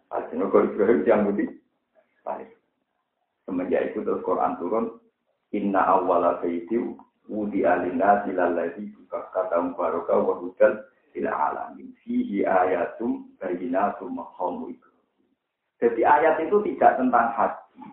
Palestina 0.09 0.49
kok 0.49 0.65
Ibrahim 0.69 1.01
yang 1.09 1.21
Budi. 1.29 1.45
Palestina. 2.21 2.65
Semenjak 3.45 3.93
itu 3.93 4.01
terus 4.05 4.25
Quran 4.25 4.57
turun. 4.57 4.87
Inna 5.53 5.87
awwala 5.87 6.41
baiti 6.41 6.81
wudi 7.31 7.63
alina 7.63 8.25
silalladhi 8.27 8.91
buka 8.97 9.31
kata 9.31 9.57
mubaraka 9.61 10.19
wa 10.19 10.35
hudal 10.41 10.83
ila 11.15 11.31
alamin 11.31 11.95
fihi 12.03 12.43
ayatum 12.43 13.29
bayinatum 13.39 14.19
maqamu 14.19 14.75
Jadi 15.79 16.01
ayat 16.01 16.41
itu 16.41 16.65
tidak 16.65 16.97
tentang 16.97 17.29
haji. 17.37 17.85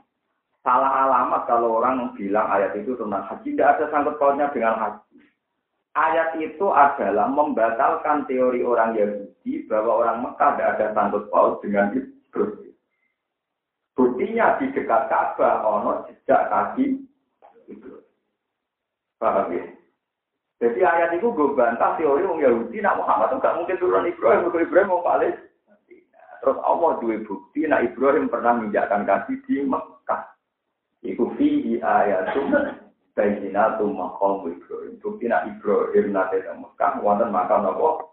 Salah 0.63 1.09
alamat 1.09 1.43
kalau 1.49 1.81
orang 1.81 2.15
bilang 2.15 2.47
ayat 2.47 2.71
itu 2.77 2.95
tentang 2.95 3.25
haji. 3.27 3.51
Tidak 3.51 3.67
ada 3.67 3.85
sangkut 3.91 4.15
pautnya 4.15 4.47
dengan 4.55 4.79
haji. 4.79 5.10
Ayat 5.91 6.39
itu 6.39 6.71
adalah 6.71 7.27
membatalkan 7.27 8.23
teori 8.23 8.63
orang 8.63 8.95
Yahudi 8.95 9.67
bahwa 9.67 9.99
orang 9.99 10.17
Mekah 10.23 10.55
tidak 10.55 10.69
ada 10.79 10.85
sangkut 10.95 11.27
paut 11.27 11.59
dengan 11.59 11.91
itu. 11.91 12.63
Buktinya 13.91 14.55
di 14.55 14.71
dekat 14.71 15.11
Ka'bah 15.11 15.67
ono 15.67 16.07
jejak 16.07 16.47
kaki 16.47 16.95
itu. 17.67 17.91
Paham 19.19 19.51
ya? 19.51 19.67
Jadi 20.63 20.79
ayat 20.79 21.11
itu 21.19 21.27
gue 21.27 21.57
bantah 21.59 21.99
teori 21.99 22.23
orang 22.23 22.39
Yahudi, 22.39 22.79
nak 22.79 22.95
Muhammad 23.03 23.35
itu 23.35 23.43
gak 23.43 23.55
mungkin 23.59 23.79
turun 23.81 24.07
Ibrahim, 24.07 24.47
kalau 24.47 24.63
Ibrahim 24.63 24.89
mau 24.95 25.03
balik. 25.03 25.35
Terus 26.39 26.57
Allah 26.63 26.91
dua 27.03 27.19
bukti, 27.27 27.67
nak 27.67 27.83
Ibrahim 27.83 28.31
pernah 28.31 28.55
menginjakkan 28.55 29.03
kaki 29.03 29.43
di 29.43 29.67
Mekah. 29.67 30.23
Iku 31.03 31.35
fi 31.35 31.81
ayatum 31.83 32.79
bayinatum 33.51 33.99
maqam 33.99 34.47
Ibrahim. 34.47 34.95
Bukti 35.03 35.27
nak 35.27 35.43
Ibrahim 35.51 36.15
nate 36.15 36.39
di 36.39 36.47
Mekah, 36.55 37.03
wonten 37.03 37.35
makam 37.35 37.67
apa? 37.67 38.07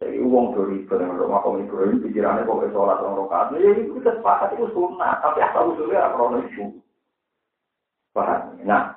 Jadi 0.00 0.20
uang 0.20 0.56
dari 0.56 0.84
benar 0.88 1.20
makam 1.20 1.60
Ibrahim 1.60 2.00
pikirannya 2.00 2.48
kok 2.48 2.72
sholat 2.72 3.00
orang 3.04 3.20
rokaat. 3.20 3.52
Ya 3.60 3.76
itu 3.76 4.00
kita 4.00 4.16
sepakat 4.20 4.56
itu 4.56 4.72
sunnah, 4.72 5.20
tapi 5.20 5.44
asal 5.44 5.76
usulnya 5.76 6.08
apa 6.08 6.40
itu. 6.48 6.80
Paham? 8.16 8.56
Nah, 8.64 8.96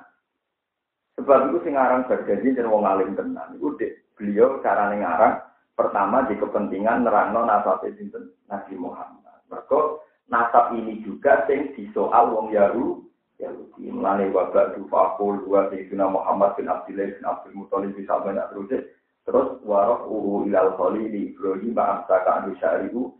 Sebab 1.20 1.52
itu 1.52 1.68
sing 1.68 1.76
aran 1.76 2.08
berjanji 2.08 2.56
dan 2.56 2.72
wong 2.72 2.88
alim 2.88 3.12
tenan. 3.12 3.52
Iku 3.60 3.76
beliau 4.16 4.56
cara 4.64 4.88
ngarang 4.88 5.44
pertama 5.76 6.24
di 6.24 6.32
kepentingan 6.40 7.04
nerangno 7.04 7.44
nasab 7.44 7.84
sinten 7.84 8.32
Nabi 8.48 8.72
Muhammad. 8.80 9.44
Mergo 9.52 10.00
nasab 10.32 10.72
ini 10.72 11.04
juga 11.04 11.44
sing 11.44 11.76
disoal 11.76 12.32
wong 12.32 12.56
Yahu 12.56 13.04
Yahudi. 13.40 13.88
Mulane 13.88 14.28
wabak 14.30 14.76
dufakul 14.76 15.40
dua 15.48 15.72
Sayyidina 15.72 16.12
Muhammad 16.12 16.54
bin 16.60 16.68
Abdullah 16.68 17.08
bin 17.08 17.24
Abdul 17.24 17.56
Muthalib 17.56 17.96
bisa 17.96 18.20
banyak 18.20 18.46
terus 18.52 18.84
terus 19.24 19.48
waroh 19.64 20.04
uhu 20.08 20.48
ilal 20.48 20.76
di 20.94 21.32
Ibrahim 21.32 21.72
ba'amsaka 21.72 22.44
anu 22.44 22.52
syarihu 22.60 23.16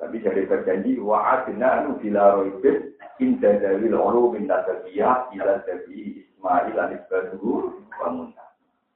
tapi 0.00 0.16
jadi 0.24 0.48
berjanji 0.48 0.96
wa'adna 0.96 1.84
anu 1.84 2.00
bila 2.00 2.40
roibin 2.40 2.96
inda 3.20 3.60
dalil 3.60 4.00
ulu 4.00 4.32
min 4.32 4.48
nasabiyah 4.48 5.28
ila 5.36 5.60
dabi 5.68 6.24
Ismail 6.24 6.72
dan 6.72 6.96
Ibadu 6.96 7.84
bangun. 8.00 8.32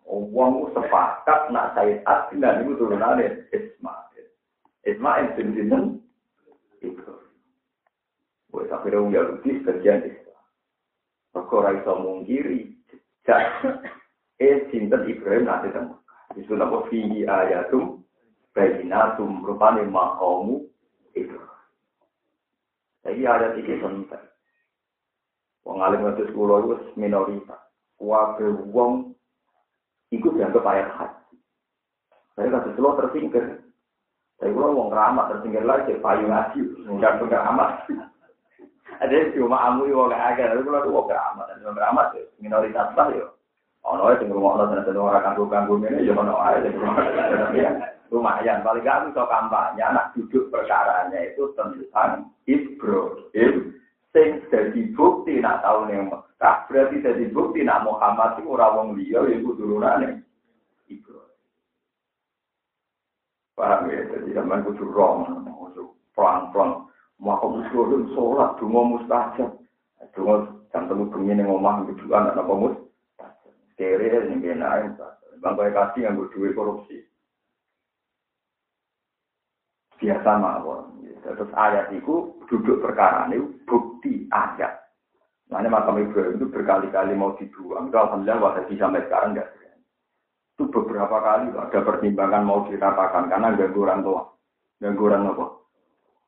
Wong 0.09 0.73
sepakat 0.73 1.53
nak 1.53 1.77
Said 1.77 2.01
Adnan 2.09 2.65
itu 2.65 2.73
turunannya 2.81 3.45
Ismail. 3.53 4.25
Ismail 4.89 5.27
bin 5.37 5.49
Sinten 5.53 5.85
Ibrahim. 6.81 7.29
Wes 8.53 8.73
akhirnya 8.73 9.05
wong 9.05 9.13
Yahudi 9.13 9.61
sebagian 9.61 10.09
Maka 11.35 11.51
ora 11.51 11.75
iso 11.75 11.93
mungkiri 11.99 12.71
jejak 13.27 13.45
eh 14.39 14.71
sinten 14.71 15.03
Ibrahim 15.11 15.51
nanti 15.51 15.75
temu. 15.75 15.99
Itu 16.39 16.55
napa 16.55 16.87
fihi 16.87 17.27
ayatum 17.27 18.03
bayinatum 18.55 19.43
rupane 19.43 19.83
maqamu 19.87 20.63
itu. 21.19 21.39
Jadi 23.05 23.21
ayat 23.27 23.59
ini 23.61 23.83
penting. 23.83 24.25
Wong 25.65 25.81
alim 25.81 26.05
ngatus 26.05 26.33
kula 26.33 26.65
iku 26.65 26.75
minoritas. 26.97 27.61
Wabe 27.99 28.47
wong 28.73 29.17
iku 30.13 30.33
dianggap 30.33 30.65
ayat 30.65 30.89
haji. 30.97 31.37
Saya 32.37 32.49
kasih 32.51 32.73
selo 32.77 32.91
tersingkir. 33.01 33.45
Saya 34.39 34.51
kula 34.53 34.71
wong 34.73 34.89
ramah 34.93 35.31
tersingkir 35.33 35.65
lagi 35.65 35.97
payu 35.99 36.29
ngaji, 36.29 36.61
enggak 36.89 37.21
enggak 37.21 37.45
amat. 37.55 37.71
Ada 39.03 39.35
cuma 39.35 39.59
amu 39.71 39.91
yo 39.91 40.07
gak 40.07 40.39
agak, 40.39 40.55
tapi 40.55 40.63
kula 40.63 40.87
wong 40.87 41.11
ramah, 41.11 41.45
dan 41.51 41.65
wong 41.67 41.79
ramah 41.79 42.15
minoritas 42.39 42.95
lah 42.95 43.11
yo. 43.11 43.35
Ono 43.85 44.15
sing 44.17 44.33
ngrungokno 44.33 44.71
tenan 44.73 44.97
ora 44.97 45.21
kanggo-kanggo 45.21 45.77
ngene 45.77 46.07
yo 46.07 46.17
ono 46.17 46.41
ae 46.41 46.63
lumayan. 48.13 48.63
Paling 48.63 48.85
gak 48.85 49.11
bisa 49.11 49.23
kampanye 49.29 49.83
anak 49.83 50.15
duduk 50.17 50.49
perkaranya 50.49 51.19
itu 51.21 51.53
tentang 51.59 52.31
Ibrahim. 52.47 53.75
Sing 54.15 54.29
dadi 54.49 54.95
bukti 54.95 55.43
nak 55.43 55.67
tahu 55.67 55.91
ning 55.91 56.07
Mekah 56.07 56.71
berarti 56.71 57.03
dadi 57.03 57.27
bukti 57.35 57.67
nak 57.67 57.83
Muhammad 57.83 58.39
itu 58.39 58.47
ora 58.47 58.71
wong 58.73 58.95
liya 58.95 59.27
ya 59.27 59.37
turunane. 59.43 60.23
Ibrahim. 60.87 61.35
Paham 63.55 63.87
ya, 63.87 64.03
jadi 64.11 64.35
zaman 64.35 64.67
kudu 64.67 64.91
rong, 64.91 65.31
pelan-pelan. 66.19 66.91
Maka 67.23 67.47
musuh 67.47 68.11
sholat, 68.15 68.59
dungo 68.59 68.81
mustajab. 68.97 69.51
Dungo 70.15 70.35
jam 70.75 70.91
temu 70.91 71.07
bengi 71.11 71.39
ning 71.39 71.47
omah 71.47 71.87
kuduan 71.87 72.35
anak 72.35 72.43
apa 72.43 72.53
mus. 72.53 72.77
Kere 73.79 74.31
ning 74.31 74.43
kene. 74.43 74.99
Bang 75.43 75.55
kaya 75.55 75.71
kasih 75.71 76.09
yang 76.09 76.19
duwe 76.19 76.51
korupsi. 76.57 77.05
Biasa 80.01 80.31
mawon. 80.41 81.05
Terus 81.25 81.53
ayat 81.57 81.89
itu 81.97 82.37
duduk 82.51 82.85
perkara 82.85 83.25
ini 83.33 83.41
bukti 83.65 84.29
ayat. 84.29 84.85
Ini 85.49 85.69
makam 85.71 86.01
Ibrahim 86.01 86.37
itu 86.41 86.47
berkali-kali 86.51 87.15
mau 87.15 87.37
dibuang. 87.37 87.89
Itu 87.89 87.97
alhamdulillah 87.97 88.41
wahabi 88.43 88.75
sampai 88.77 89.05
sekarang 89.07 89.37
enggak. 89.37 89.49
Itu 90.57 90.69
beberapa 90.69 91.17
kali 91.23 91.53
ada 91.53 91.79
pertimbangan 91.81 92.43
mau 92.45 92.67
dikatakan 92.67 93.31
karena 93.31 93.55
ganggu 93.57 93.81
orang 93.87 94.01
tua. 94.03 94.23
Ganggu 94.83 95.03
orang 95.09 95.31
apa? 95.31 95.47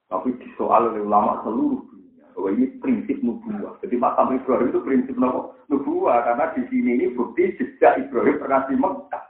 Tapi 0.07 0.39
disoal 0.39 0.95
oleh 0.95 1.03
ulama 1.03 1.43
seluruh 1.43 1.83
dunia. 1.91 2.27
Bahwa 2.37 2.49
ini 2.55 2.67
prinsip 2.79 3.19
nubuah. 3.25 3.81
Jadi 3.83 3.97
makam 3.99 4.37
Ibrahim 4.37 4.71
itu 4.71 4.81
prinsip 4.87 5.15
nubuah. 5.19 6.19
Karena 6.23 6.55
di 6.55 6.63
sini 6.71 6.91
ini 6.99 7.07
bukti 7.15 7.59
jejak 7.59 7.99
Ibrahim 8.07 8.39
pernah 8.39 8.63
di 8.71 8.75
Mekah. 8.79 9.25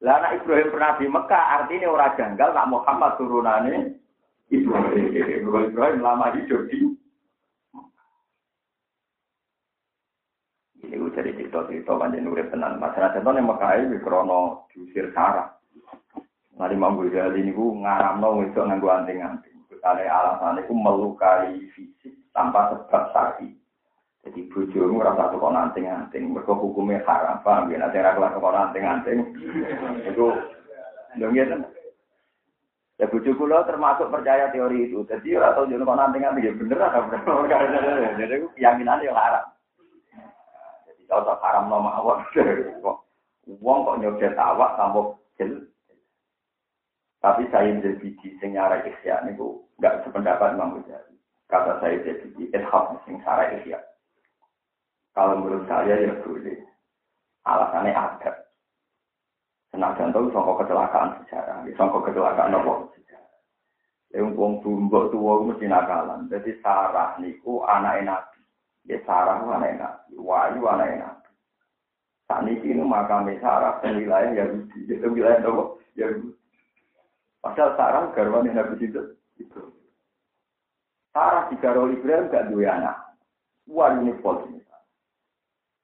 Lah 0.00 0.14
anak 0.16 0.42
Ibrahim 0.42 0.68
pernah 0.72 0.92
di 0.96 1.06
Mekah 1.06 1.44
artinya 1.60 1.88
orang 1.92 2.16
janggal 2.16 2.48
nak 2.56 2.70
Muhammad 2.72 3.12
turunannya 3.20 4.00
Ibrahim, 4.48 5.12
Ibrahim 5.44 6.00
lama 6.00 6.32
hidup 6.34 6.66
di 6.72 6.90
ini 10.90 11.06
jadi 11.12 11.30
cerita-cerita 11.36 11.92
panjang 11.94 12.26
urip 12.26 12.50
tenan. 12.50 12.82
Masyarakat 12.82 13.22
itu 13.22 13.30
yang 13.30 13.46
Mekah 13.46 13.72
ini 13.78 13.96
krono 14.02 14.66
diusir 14.72 15.12
sarah. 15.14 15.54
Nanti 16.58 16.74
Imam 16.74 16.98
Ghazali 16.98 17.46
ini 17.46 17.54
ku 17.54 17.78
ngaramno 17.78 18.42
itu 18.42 18.58
nganggo 18.58 18.88
anting-anting. 18.90 19.49
Kali 19.80 20.04
alasan 20.04 20.60
itu 20.60 20.76
melukai 20.76 21.56
fisik 21.72 22.12
tanpa 22.36 22.76
sebab 22.76 23.04
sakit. 23.16 23.52
Jadi 24.20 24.52
bojomu 24.52 25.00
rasa 25.00 25.32
kok 25.32 25.40
nanting-nanting, 25.48 26.36
mergo 26.36 26.52
hukumnya 26.52 27.00
haram, 27.08 27.40
paham 27.40 27.72
ya? 27.72 27.80
Nanti 27.80 28.04
ra 28.04 28.12
kelar 28.12 28.36
kok 28.36 28.52
nanting-nanting. 28.52 29.18
Itu 30.04 30.36
lho 31.16 31.26
ngene. 31.32 31.64
Ya 33.00 33.08
bojo 33.08 33.32
kula 33.32 33.64
termasuk 33.64 34.12
percaya 34.12 34.52
teori 34.52 34.92
itu. 34.92 35.08
Jadi 35.08 35.32
ora 35.40 35.56
tau 35.56 35.64
kok 35.64 35.80
nanting-nanting 35.96 36.44
ya 36.44 36.52
bener 36.52 36.76
apa. 36.84 37.16
Jadi 38.20 38.34
keyakinan 38.60 39.00
ya 39.00 39.16
haram. 39.16 39.44
Jadi 40.84 41.02
kalau 41.08 41.40
haram 41.40 41.72
no 41.72 41.80
mawon. 41.80 42.20
Wong 43.48 43.78
kok 43.88 43.98
nyobet 44.04 44.36
awak 44.36 44.76
tanpa 44.76 45.16
jel. 45.40 45.64
Tapi 47.20 47.44
saya 47.52 47.76
jadi 47.84 48.08
sing 48.40 48.56
nyara 48.56 48.80
ikhya 48.80 49.20
niku 49.28 49.60
enggak 49.76 50.08
sependapat 50.08 50.56
Imam 50.56 50.80
Ghazali. 50.80 51.20
Kata 51.52 51.76
saya 51.84 52.00
jadi 52.00 52.32
ishab 52.48 52.96
sing 53.04 53.20
sara 53.20 53.52
ikhya. 53.60 53.76
Kalau 55.12 55.36
menurut 55.36 55.68
saya 55.68 56.00
ya 56.00 56.16
boleh. 56.24 56.64
Alasannya 57.44 57.92
ada. 57.92 58.32
Senajan 59.70 60.16
tahu 60.16 60.32
songkok 60.32 60.64
kecelakaan 60.64 61.14
sejarah. 61.24 61.60
Songkok 61.76 62.08
kecelakaan? 62.08 62.56
Sejarah. 62.96 63.36
Yang 64.10 64.34
wong 64.34 64.52
bumbok 64.64 65.14
tua 65.14 65.44
mesti 65.44 65.66
nakalan. 65.68 66.26
Jadi 66.32 66.56
Sarah 66.64 67.20
niku 67.20 67.62
anak 67.68 68.02
Nabi. 68.02 68.40
Ya 68.88 68.98
Sarah 69.04 69.44
anak 69.44 69.76
Nabi. 69.76 70.18
Wahyu 70.18 70.62
anak 70.66 70.88
Nabi. 70.98 71.30
Saat 72.26 72.46
ini 72.46 72.62
ini 72.62 72.82
makamnya 72.82 73.38
Sarah 73.42 73.78
dan 73.82 73.98
wilayah 73.98 74.30
Yahudi. 74.34 74.86
Itu 74.86 75.06
wilayah 75.10 75.42
apa? 75.42 75.64
Yahudi. 75.98 76.39
Padahal 77.40 77.72
Sarah 77.76 78.04
garwan 78.12 78.48
Nabi 78.48 78.84
itu. 78.84 79.16
Itu. 79.40 79.60
Sarah 81.10 81.48
digarwa 81.48 81.88
Ibrahim 81.88 82.28
gak 82.28 82.48
dua 82.52 82.70
anak. 82.76 82.96
Wah 83.70 83.92
ini 83.96 84.12
polisi 84.20 84.60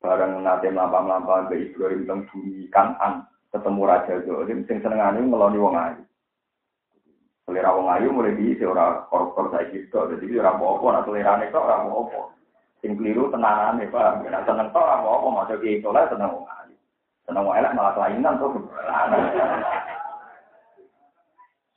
bareng 0.07 0.45
nate 0.47 0.71
mlampah-mlampah 0.71 1.51
ke 1.51 1.73
Ibrahim 1.73 2.07
teng 2.07 2.21
bumi 2.31 2.71
Kanan 2.71 3.27
ketemu 3.51 3.83
Raja 3.89 4.15
Zolim 4.23 4.63
sing 4.71 4.79
senengane 4.79 5.19
ngeloni 5.19 5.59
wong 5.59 5.75
ayu. 5.75 6.03
Selera 7.43 7.75
wong 7.75 7.91
ayu 7.91 8.15
mulai 8.15 8.39
di 8.39 8.55
ora 8.63 9.07
koruptor 9.11 9.55
saya 9.55 9.71
gitu, 9.71 9.99
jadi 10.19 10.43
ora 10.43 10.59
apa-apa, 10.59 10.87
nah 10.91 11.03
selerane 11.07 11.51
kok 11.51 11.63
ora 11.63 11.83
apa-apa. 11.83 12.21
Sing 12.83 12.99
keliru 12.99 13.31
tenanane 13.31 13.87
Pak, 13.87 14.27
nek 14.27 14.45
seneng 14.45 14.69
tok 14.75 14.83
ora 14.83 14.95
apa-apa, 14.99 15.27
maca 15.31 15.55
ki 15.59 15.79
itu 15.79 15.89
lah 15.91 16.07
seneng 16.11 16.31
wong 16.35 16.47
ayu. 16.47 16.77
Seneng 17.27 17.43
wong 17.47 17.55
elek 17.59 17.75
malah 17.75 17.93
kelainan 17.95 18.35
tuh. 18.39 18.51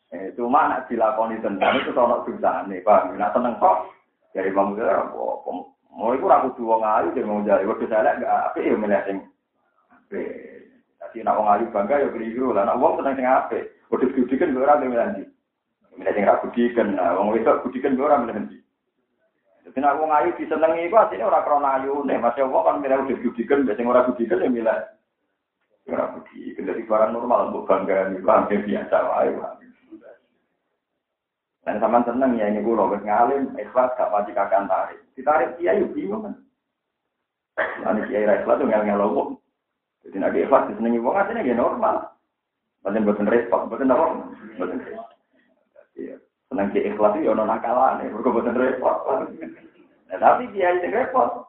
Eh, 0.10 0.34
cuma 0.34 0.66
nak 0.66 0.90
dilakoni 0.90 1.38
tentang 1.38 1.86
itu 1.86 1.94
ono 1.94 2.26
susahane, 2.26 2.82
Pak. 2.82 3.14
Nek 3.14 3.30
seneng 3.30 3.62
kok 3.62 3.94
dari 4.34 4.50
bangsa 4.50 4.82
ora 4.82 5.06
apa-apa. 5.06 5.52
Mau 5.94 6.14
itu 6.18 6.26
aku 6.26 6.50
dua 6.58 6.76
ngayu 6.82 7.14
dia 7.14 7.28
mau 7.28 7.46
jadi 7.46 7.66
waktu 7.66 7.86
saya 7.86 8.06
lihat 8.06 8.18
nggak 8.22 8.34
apa 8.50 8.58
ya 8.58 8.74
melihat 8.74 9.06
yang 9.06 9.20
apa. 9.94 10.22
Jadi 11.10 11.18
nak 11.26 11.38
wong 11.38 11.48
ayu 11.50 11.66
bangga 11.70 12.02
ya 12.02 12.10
keliru 12.10 12.54
lah. 12.54 12.66
Nak 12.66 12.80
wong 12.82 13.02
sing 13.06 13.26
apa? 13.26 13.58
Waktu 13.90 14.14
budikan 14.18 14.54
gue 14.54 14.66
orang 14.66 14.82
milih 14.86 14.98
nanti. 14.98 15.24
Milih 15.98 16.14
sing 16.14 16.26
ragu 16.26 16.48
diken. 16.54 16.88
Nah, 16.98 17.14
wong 17.18 17.34
itu 17.38 17.54
budikan 17.66 17.94
gue 17.94 18.06
orang 18.06 18.22
milih 18.26 18.36
nanti. 18.38 18.58
Jadi 19.66 19.78
nak 19.82 19.98
wong 20.02 20.10
ayu 20.10 20.30
disenengi 20.38 20.90
itu 20.90 20.96
aslinya 20.98 21.30
orang 21.30 21.46
krona 21.46 21.70
ayu 21.82 22.02
nih. 22.06 22.18
Masih 22.18 22.50
wong 22.50 22.66
kan 22.66 22.82
milih 22.82 22.98
udah 23.06 23.18
budikan, 23.22 23.66
biasanya 23.66 23.90
orang 23.94 24.08
budikan 24.10 24.42
ya 24.42 24.50
milih. 24.50 24.80
Orang 25.90 26.10
budikan 26.18 26.64
dari 26.66 26.82
barang 26.86 27.12
normal 27.14 27.42
bukan 27.54 27.86
bangga 27.86 27.98
nih 28.14 28.22
bangga 28.26 28.56
biasa 28.66 28.98
ayu. 29.26 29.34
Dan 31.68 31.76
sama 31.84 32.00
seneng 32.08 32.40
ya 32.40 32.48
ini 32.48 32.64
gue 32.64 32.72
loh 32.72 32.88
ngalim, 32.88 33.52
ikhlas 33.60 33.92
gak 34.00 34.12
pasti 34.12 34.32
kakak 34.32 34.66
tarik. 34.72 35.00
Ditarik 35.14 35.60
kiai 35.60 35.84
bingung 35.92 36.24
kan. 36.24 36.34
Nanti 37.84 38.08
kiai 38.08 38.24
ikhlas 38.24 38.58
tuh 38.60 38.68
ngel 38.68 38.84
ngel 38.88 39.00
loh. 39.00 39.36
Jadi 40.08 40.18
nanti 40.24 40.38
ikhlas 40.48 40.72
disenengi 40.72 41.04
wong 41.04 41.20
aslinya 41.20 41.44
ya 41.44 41.56
normal. 41.60 42.16
Bukan 42.80 43.04
buatan 43.04 43.28
repot, 43.28 43.68
buatan 43.68 43.92
apa? 43.92 44.06
Buatan 44.56 44.80
repot. 44.80 45.08
Seneng 46.48 46.68
kiai 46.72 46.88
ikhlas 46.96 47.14
itu 47.20 47.28
ya 47.28 47.36
non 47.36 47.52
nakalan 47.52 48.08
ya, 48.08 48.16
bukan 48.16 48.34
buatan 48.40 48.56
repot. 48.56 48.98
Nah, 50.10 50.18
tapi 50.18 50.48
kiai 50.56 50.80
itu 50.80 50.88
repot. 50.96 51.44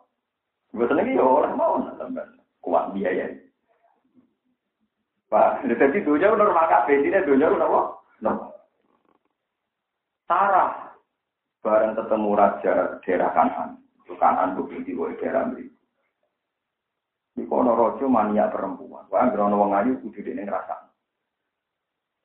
Buatan 0.75 0.99
lagi 0.99 1.19
ya 1.19 1.23
orang 1.23 1.55
mau 1.55 1.79
nambah 1.79 2.27
kuat 2.61 2.91
biaya. 2.93 3.31
Pak, 5.31 5.63
jadi 5.63 6.03
dunia 6.03 6.35
normal 6.35 6.67
kabeh, 6.67 7.07
ini 7.07 7.15
dunia 7.23 7.55
normal. 7.55 8.03
Normal. 8.19 8.50
Ketemu 12.11 12.35
raja 12.35 12.99
daerah 13.07 13.31
Kanan. 13.31 13.79
Itu 14.03 14.19
Kanan 14.19 14.59
bukti 14.59 14.83
di 14.83 14.99
daerah 14.99 15.47
Meribu. 15.47 15.79
Di 17.39 17.47
kono 17.47 17.79
rojo 17.79 18.11
mania 18.11 18.51
perempuan. 18.51 19.07
Wah, 19.07 19.31
grono 19.31 19.55
wong 19.55 19.71
ayu 19.79 19.95
kudu 20.03 20.19
dene 20.27 20.43
ngrasa. 20.43 20.91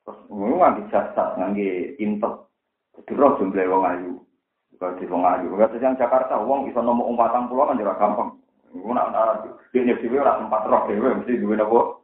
Terus 0.02 0.18
ngono 0.26 0.58
nganti 0.58 0.90
jasad 0.90 1.38
ngangge 1.38 1.94
intek. 2.02 2.34
Kudu 2.90 3.14
roh 3.14 3.38
jumlah 3.38 3.62
wong 3.70 3.82
ayu. 3.86 4.12
Bukan 4.74 4.98
di 4.98 5.06
wong 5.06 5.22
ayu. 5.22 5.54
Kata 5.54 5.78
yang 5.78 5.94
Jakarta, 5.94 6.42
wong 6.42 6.66
iso 6.66 6.82
nomor 6.82 7.06
umpatan 7.06 7.46
pulau 7.46 7.70
kan 7.70 7.78
jura 7.78 7.94
gampang. 7.94 8.34
Nak 8.74 9.46
di 9.70 9.78
ini 9.78 9.94
dhewe 10.02 10.18
ora 10.18 10.42
tempat 10.42 10.66
roh 10.66 10.82
dhewe 10.90 11.22
mesti 11.22 11.38
duwe 11.38 11.54
napa. 11.54 12.02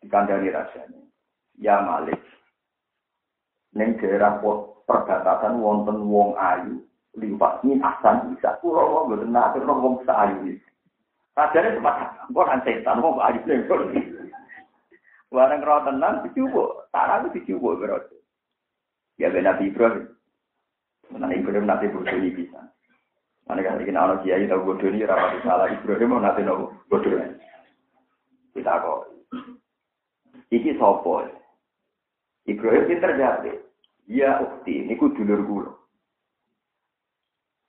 Dikandani 0.00 0.48
rasanya. 0.48 1.00
Ya 1.60 1.84
Malik, 1.84 2.16
Neng 3.76 4.00
daerah 4.00 4.40
perbatasan 4.90 5.62
wonten 5.62 6.10
wong 6.10 6.34
ayu 6.34 6.82
liwat 7.14 7.62
ini 7.62 7.78
asan 7.78 8.34
bisa 8.34 8.58
kula 8.58 8.82
wong 8.82 9.14
mboten 9.14 9.30
nate 9.30 9.62
wong 9.62 10.02
ayu 10.02 10.36
iki. 10.50 10.66
Sajane 11.38 11.78
tempat 11.78 12.26
kok 12.26 12.46
kan 12.50 12.62
setan 12.66 12.98
wong 12.98 13.22
ayu 13.22 13.38
lengkon. 13.46 13.94
Barang 15.30 15.62
roh 15.62 15.86
tenan 15.86 16.26
dicubo, 16.26 16.90
itu 16.90 17.28
dicubo 17.38 17.78
berarti. 17.78 18.18
Ya 19.14 19.30
ben 19.30 19.46
Nabi 19.46 19.70
Ibrahim. 19.70 20.10
Menan 21.14 21.38
Ibrahim 21.38 21.70
nanti 21.70 21.86
bodoh 21.86 22.10
ini 22.18 22.34
bisa. 22.34 22.58
Mana 23.46 23.62
kan 23.62 23.78
kita 23.78 23.94
anak 23.94 24.26
kiai 24.26 24.50
tahu 24.50 24.74
bodoh 24.74 24.90
ini 24.90 25.06
rapat 25.06 25.38
salah 25.46 25.70
Ibrahim 25.70 26.10
mau 26.10 26.18
nanti 26.18 26.42
nopo 26.42 26.74
bodoh 26.90 27.14
Kita 28.50 28.82
kok. 28.82 29.06
Iki 30.50 30.74
sopo. 30.82 31.22
Ibrahim 32.50 32.90
pinter 32.90 33.14
jawab. 33.14 33.69
Ya 34.10 34.42
ukti, 34.42 34.82
niku 34.90 35.14
dulur 35.14 35.40
kula. 35.46 35.70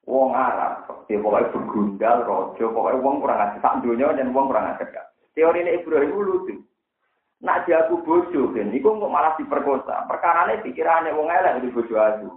Wong 0.10 0.34
Arab, 0.34 1.06
ya 1.06 1.22
pokoknya 1.22 1.54
bergundal, 1.54 2.18
rojo, 2.26 2.66
pokoknya 2.74 2.98
wong 3.06 3.22
kurang 3.22 3.38
ajar. 3.46 3.62
Tak 3.62 3.86
dunia 3.86 4.10
dan 4.18 4.34
wong 4.34 4.50
kurang 4.50 4.74
ajar. 4.74 5.14
Teori 5.38 5.62
ini 5.62 5.78
Ibrahim 5.78 6.18
lucu. 6.18 6.66
Nak 7.46 7.70
jago 7.70 8.02
bojo, 8.02 8.50
kan, 8.58 8.74
niku 8.74 8.90
kok 8.90 9.14
malah 9.14 9.38
diperkosa. 9.38 10.10
Perkara 10.10 10.50
ini 10.50 10.66
pikirannya 10.66 11.14
wong 11.14 11.30
elek 11.30 11.62
di 11.62 11.70
bojo 11.70 11.94
aku. 11.94 12.30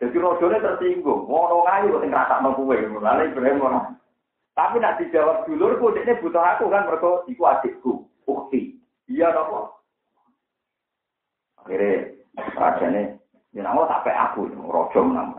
Jadi 0.00 0.16
rojone 0.16 0.56
tersinggung, 0.64 1.28
ngono 1.28 1.68
ngayu 1.68 1.92
kok 1.92 2.04
ngerasa 2.08 2.40
mau 2.40 2.56
kue, 2.56 2.80
mulai 2.88 3.28
Ibrahim 3.28 3.60
orang. 3.60 3.92
Tapi 4.56 4.80
nak 4.80 4.96
dijawab 4.96 5.44
dulurku, 5.44 5.92
ini 6.00 6.16
butuh 6.16 6.40
aku 6.40 6.72
kan, 6.72 6.88
mereka 6.88 7.28
iku 7.28 7.42
adikku, 7.44 7.92
ukti. 8.24 8.80
Iya 9.08 9.36
nopo. 9.36 9.84
Akhirnya 11.60 12.21
ya 12.36 13.60
namo 13.60 13.84
sampai 13.84 14.14
aku 14.16 14.48
rojo 14.48 15.00
menang. 15.04 15.36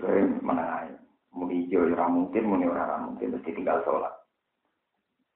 Saya 0.00 0.24
menang 0.40 0.68
aja. 0.68 0.96
Muni 1.36 1.68
hijau 1.68 1.84
ora 1.84 2.08
mungkin, 2.08 2.48
muni 2.48 2.64
ora 2.64 2.96
mungkin, 2.96 3.36
mesti 3.36 3.52
tinggal 3.52 3.84
sholat. 3.84 4.12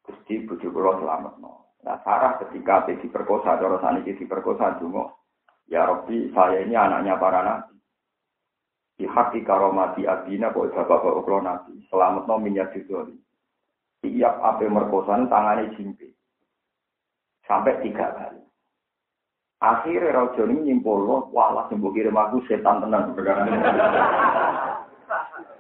Gusti 0.01 0.49
bojo 0.49 0.73
selamat 0.73 1.37
no. 1.45 1.77
Nah 1.85 2.01
Sarah 2.05 2.41
ketika 2.41 2.89
diperkosa, 2.89 3.61
cara 3.61 3.77
saniki 3.85 4.17
diperkosa 4.17 4.81
dungo. 4.81 5.29
Ya 5.69 5.87
Rabbi, 5.87 6.33
saya 6.35 6.65
ini 6.65 6.75
anaknya 6.75 7.21
para 7.21 7.41
nabi. 7.45 7.77
Di 8.97 9.07
hati 9.07 9.41
karomati 9.47 10.05
abina 10.05 10.51
kok 10.51 10.73
bapak 10.73 11.05
bapak 11.05 11.41
nabi. 11.45 11.73
Selamat 11.89 12.25
no 12.27 12.37
minyak 12.41 12.73
judul. 12.75 13.17
Tiap 14.01 14.35
apa 14.41 14.65
merkosan 14.65 15.29
tangannya 15.29 15.77
jimpi. 15.77 16.09
Sampai 17.45 17.81
tiga 17.85 18.09
kali. 18.17 18.40
Akhirnya 19.61 20.17
Raja 20.17 20.49
ini 20.49 20.73
nyimpul 20.73 21.05
loh, 21.05 21.29
walah 21.37 21.69
sembuh 21.69 21.93
kirim 21.93 22.17
aku 22.17 22.41
setan 22.49 22.81
tenang. 22.81 23.13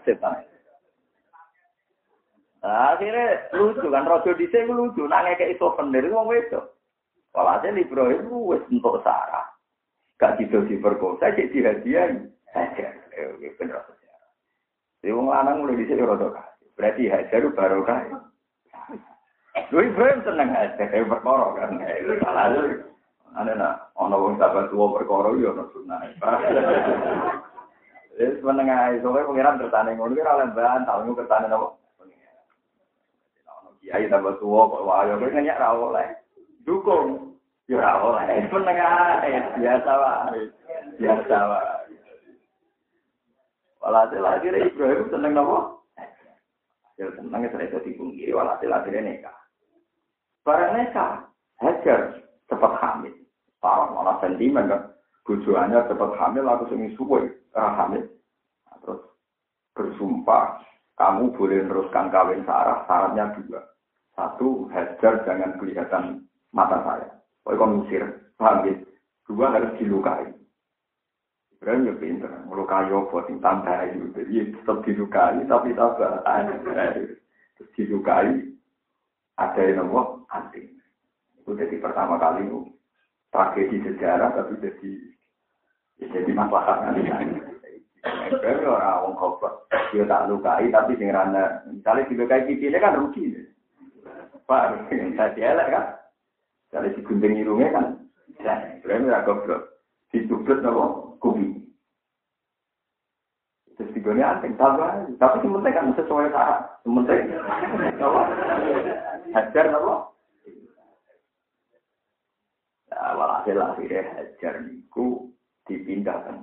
setan. 0.09 0.40
Nah, 2.64 2.96
akhirnya 2.96 3.53
lucu 3.53 3.92
kan, 3.92 4.09
Raja 4.09 4.32
di 4.32 4.48
sini 4.48 4.72
lucu, 4.72 5.05
nangnya 5.05 5.36
kayak 5.36 5.61
itu 5.61 5.68
itu 5.68 6.16
mau 6.16 6.32
itu. 6.32 6.61
Walhasil 7.36 7.76
Ibrahim 7.76 8.32
wis 8.48 8.64
untuk 8.72 9.05
Sarah. 9.05 9.53
Gak 10.16 10.40
gitu 10.40 10.64
diperkosa, 10.64 11.36
jadi 11.36 11.53
dihadiahi. 11.53 12.24
Saja, 12.51 12.90
bener 13.55 13.78
sejarah. 13.86 14.30
Jadi 15.01 15.14
wong 15.14 15.30
lanang 15.30 15.62
mulai 15.62 15.78
di 15.78 15.86
sini 15.86 16.03
rodo 16.03 16.34
Berarti 16.74 17.07
hajar 17.07 17.46
baru 17.55 17.86
kaya. 17.86 18.18
Lu 19.70 19.84
Ibrahim 19.84 20.24
seneng 20.26 20.51
aja, 20.51 20.84
kayak 20.88 21.07
berkorok 21.07 21.62
kan. 21.62 21.78
Itu 21.78 22.18
salah 22.24 22.51
Ane 23.38 23.54
nak 23.54 23.94
ono 23.94 24.18
wong 24.18 24.34
sahabat 24.42 24.74
tua 24.74 24.90
perkara 24.90 25.30
yo 25.38 25.54
ono 25.54 25.64
sunah. 25.70 26.02
Wis 28.20 28.42
menengah 28.42 28.98
soalnya 29.00 29.28
pengiran 29.30 29.60
tertane 29.62 29.94
ngono 29.94 30.12
ki 30.12 30.20
ora 30.20 30.36
oleh 30.42 30.50
bantah, 30.52 30.94
ngono 31.00 31.16
kertane 31.16 31.46
napa? 31.46 31.68
Kiai 33.80 34.12
tambah 34.12 34.36
tua 34.38 34.68
kok 34.68 34.84
wae 34.84 35.12
kowe 35.16 35.30
nanya 35.32 35.56
ra 35.56 35.72
oleh. 35.72 36.08
Dukung. 36.68 37.32
Ya 37.64 37.80
ra 37.80 38.02
oleh. 38.02 38.44
Menengah 38.50 39.24
biasa 39.56 39.90
wae. 39.94 40.42
Biasa 41.00 41.36
wae. 41.48 41.96
Walhasil 43.80 44.20
akhirnya 44.20 44.68
Ibrahim 44.68 45.08
seneng 45.08 45.32
nopo. 45.32 45.80
Hasil 47.00 47.16
seneng 47.16 47.48
itu 47.48 47.80
dipungkiri 47.80 48.36
walhasil 48.36 48.68
akhirnya 48.68 49.00
nikah. 49.00 49.38
Barang 50.44 50.76
nikah, 50.76 51.30
Hajar 51.60 52.24
cepat 52.48 52.72
hamil. 52.80 53.19
Parah 53.61 53.92
malah 53.92 54.16
sentimen 54.24 54.72
kan. 54.72 54.82
Tujuannya 55.28 55.86
cepat 55.86 56.16
hamil, 56.16 56.48
aku 56.48 56.64
sering 56.72 56.90
suwe, 56.96 57.28
hamil. 57.54 58.02
Nah, 58.66 58.76
terus 58.82 59.00
bersumpah, 59.76 60.64
kamu 60.96 61.36
boleh 61.36 61.61
meneruskan 61.68 62.08
kawin 62.11 62.42
Sarah, 62.48 62.82
syaratnya 62.88 63.36
dua. 63.36 63.61
Satu, 64.16 64.66
Hajar 64.74 65.22
jangan 65.22 65.54
kelihatan 65.61 66.24
mata 66.50 66.82
saya. 66.82 67.08
Pokoknya 67.46 67.61
kau 67.61 67.70
musir, 67.72 68.02
paham 68.36 68.66
ya? 68.66 68.74
Dua 69.28 69.46
harus 69.54 69.72
dilukai. 69.78 70.28
Ibrahim 71.61 71.92
ya 71.92 71.94
pinter, 72.00 72.32
melukai 72.48 72.88
apa 72.88 73.16
sing 73.28 73.36
tambah 73.44 73.68
ayu. 73.68 74.08
Jadi 74.16 74.56
tetap 74.56 74.80
dilukai 74.80 75.44
tapi 75.44 75.76
tambah. 75.76 76.24
Terus 76.24 77.70
dilukai 77.76 78.32
ada 79.36 79.61
yang 79.61 79.84
nomor 79.84 80.24
anting. 80.32 80.72
Itu 81.36 81.52
jadi 81.52 81.76
pertama 81.76 82.16
kali 82.16 82.48
itu 82.48 82.64
tragedi 83.30 83.76
sejarah 83.86 84.34
tapi 84.34 84.58
jadi 84.58 84.90
jadi 86.00 86.30
masalah 86.34 86.90
nanti. 86.90 87.06
Ibrahim 88.00 88.64
orang 88.64 88.96
orang 89.04 89.16
goblok, 89.20 89.68
dia 89.92 90.08
tak 90.08 90.24
lukai 90.32 90.72
tapi 90.72 90.96
sing 90.96 91.12
rana 91.12 91.60
misalnya 91.68 92.08
dilukai 92.08 92.48
pipinya 92.48 92.80
kan 92.80 92.96
rugi. 92.96 93.36
Pak, 94.48 94.88
saya 94.88 95.52
elek 95.52 95.68
kan. 95.68 95.84
Kalau 96.72 96.88
digunting 96.96 97.44
irungnya 97.44 97.76
kan, 97.76 97.86
Ibrahim 98.80 99.12
ya 99.12 99.20
goblok. 99.28 99.84
Ditublet 100.10 100.64
nopo 100.64 101.14
kubi. 101.20 101.60
Terus 103.76 103.92
digone 103.96 104.20
anting 104.20 104.56
tambah, 104.60 105.08
tapi 105.16 105.40
penting 105.40 105.72
kan 105.72 105.92
sesuai 105.96 106.28
penting 106.84 107.32
apa? 107.96 108.22
Hajar 109.32 109.66
apa? 109.72 110.09
Walhasil 112.91 113.55
akhirnya 113.55 114.03
hajar 114.18 114.66
niku 114.66 115.30
dipindahkan. 115.70 116.43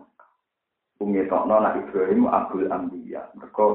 Umi 0.97 1.27
Tokno 1.29 1.61
nak 1.61 1.77
Ibrahim 1.77 2.25
Abdul 2.25 2.71
Ambiya. 2.71 3.29
Mereka 3.37 3.67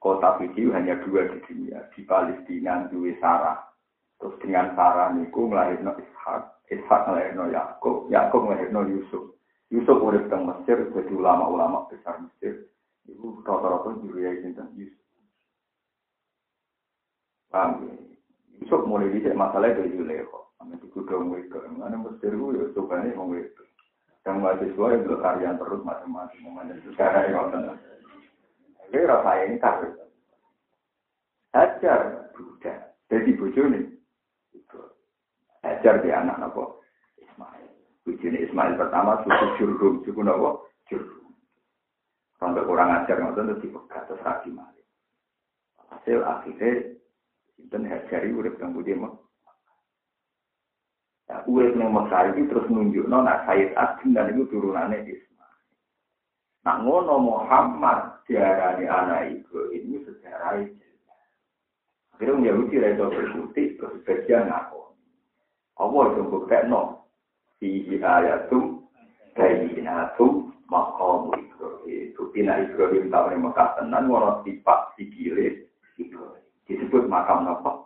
kota 0.00 0.40
video 0.40 0.72
hanya 0.72 0.96
dua 1.04 1.28
di 1.28 1.38
dunia. 1.44 1.84
Di 1.92 2.06
Palestina, 2.06 2.88
di 2.88 3.12
Sarah. 3.20 3.58
Terus 4.16 4.38
dengan 4.40 4.72
Sarah 4.78 5.12
niku 5.12 5.50
melahirkan 5.50 5.98
Ishak. 5.98 6.42
Ishak 6.70 7.00
melahirkan 7.10 7.52
Yakub. 7.52 8.08
Yakub 8.08 8.40
melahirkan 8.46 8.88
Yusuf. 8.88 9.36
Yusuf 9.68 9.98
urip 10.00 10.26
teng 10.32 10.48
Mesir 10.48 10.88
jadi 10.94 11.12
ulama-ulama 11.12 11.90
besar 11.92 12.18
Mesir. 12.22 12.70
Ibu 13.10 13.42
rata-rata 13.42 14.00
juga 14.00 14.34
tentang 14.40 14.70
Yusuf. 14.78 15.04
Paham 17.50 17.90
ya? 17.90 17.94
Yusuf 18.62 18.82
mulai 18.86 19.10
dicek 19.10 19.34
masalah 19.34 19.72
dari 19.74 19.90
Amin 20.60 20.76
digudong 20.84 21.32
itu. 21.40 21.56
Mana 21.72 21.96
Mesir 21.96 22.36
itu 22.36 22.46
ya 22.52 22.64
sukanya 22.76 23.16
mau 23.16 23.32
itu. 23.32 23.64
Yang 24.28 24.36
mahasiswa 24.44 24.86
yang 24.92 25.06
berkarya 25.08 25.50
terus 25.56 25.80
macam-macam. 25.80 26.40
Mana 26.52 26.76
sekarang 26.84 27.24
yang 27.32 27.48
ngotot. 27.48 27.80
Jadi 28.90 29.06
rasa 29.08 29.32
ini 29.48 29.56
karir. 29.56 29.92
Ajar 31.56 32.00
budak. 32.36 32.78
Jadi 33.08 33.30
bujuni. 33.40 33.80
Ajar 35.64 36.04
di 36.04 36.12
anak 36.12 36.40
apa? 36.40 36.76
Ismail. 37.16 37.68
Bujuni 38.04 38.44
Ismail 38.44 38.76
pertama 38.76 39.20
suku 39.24 39.46
Jurhum, 39.56 39.94
suku 40.04 40.20
Nawa 40.20 40.60
Jurhum. 40.92 41.32
Sampai 42.36 42.64
kurang 42.68 42.92
ajar 42.92 43.16
ngotot 43.16 43.48
terus 43.48 43.62
dipegat 43.64 44.04
terus 44.08 44.24
lagi 44.24 44.52
malik. 44.52 44.84
Hasil 45.88 46.20
akhirnya 46.20 46.96
dan 47.72 47.88
hajari 47.88 48.32
urip 48.32 48.60
kang 48.60 48.76
budi 48.76 48.92
mah. 48.92 49.12
Urip 51.46 51.78
nang 51.78 51.94
Mekah 51.94 52.34
iki 52.34 52.50
terus 52.50 52.66
nunjukno 52.66 53.22
nak 53.22 53.46
Sayyid 53.46 53.74
Ageng 53.78 54.12
dan 54.14 54.34
itu 54.34 54.46
turunannya 54.50 55.06
Ismail. 55.06 55.58
Nak 56.66 56.76
ngono 56.82 57.14
Muhammad 57.22 58.22
diarani 58.26 58.86
anak 58.90 59.22
itu 59.38 59.58
ini 59.70 60.02
sejarah 60.04 60.62
itu. 60.62 60.86
Akhirnya 62.14 62.52
Yahudi 62.52 62.76
itu 62.76 63.04
berkutik 63.06 63.68
terus 63.80 64.02
bagian 64.04 64.50
aku. 64.52 64.92
Allah 65.80 66.04
itu 66.12 66.22
buktekno 66.28 67.08
fihi 67.62 67.96
ayatum 68.02 68.84
bayinatum 69.32 70.52
maqamu 70.68 71.40
nak 72.38 72.62
Ibrahim 72.66 73.12
tahu 73.12 73.26
yang 73.32 73.42
Mekah 73.46 73.68
tenan, 73.76 74.08
ngono 74.08 74.40
tipak 74.46 74.94
sikile 74.96 75.66
Ibrahim. 76.00 76.44
Disebut 76.70 77.04
makam 77.10 77.50
apa? 77.50 77.79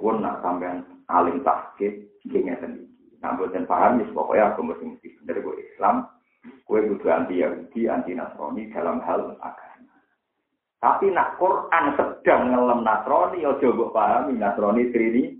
Suwun 0.00 0.24
nak 0.24 0.40
sampean 0.40 0.80
alim 1.12 1.44
tahkid, 1.44 2.08
gengnya 2.24 2.56
sendiri. 2.64 2.88
Nah, 3.20 3.36
buatan 3.36 3.68
paham, 3.68 4.00
pokoknya 4.16 4.56
aku 4.56 4.64
mesti 4.64 4.84
mesti 4.96 5.08
bener 5.20 5.44
gue 5.44 5.60
Islam, 5.60 6.08
gue 6.40 6.88
kudu 6.88 7.06
anti 7.12 7.44
Yahudi, 7.44 7.84
anti 7.84 8.16
Nasrani 8.16 8.72
dalam 8.72 9.04
hal 9.04 9.36
agama. 9.44 9.92
Tapi 10.80 11.12
nak 11.12 11.36
Quran 11.36 11.84
sedang 12.00 12.48
ngelem 12.48 12.80
Nasrani, 12.80 13.44
ojo 13.44 13.66
mbok 13.76 13.92
pahami 13.92 14.40
Nasrani 14.40 14.88
trini. 14.88 15.36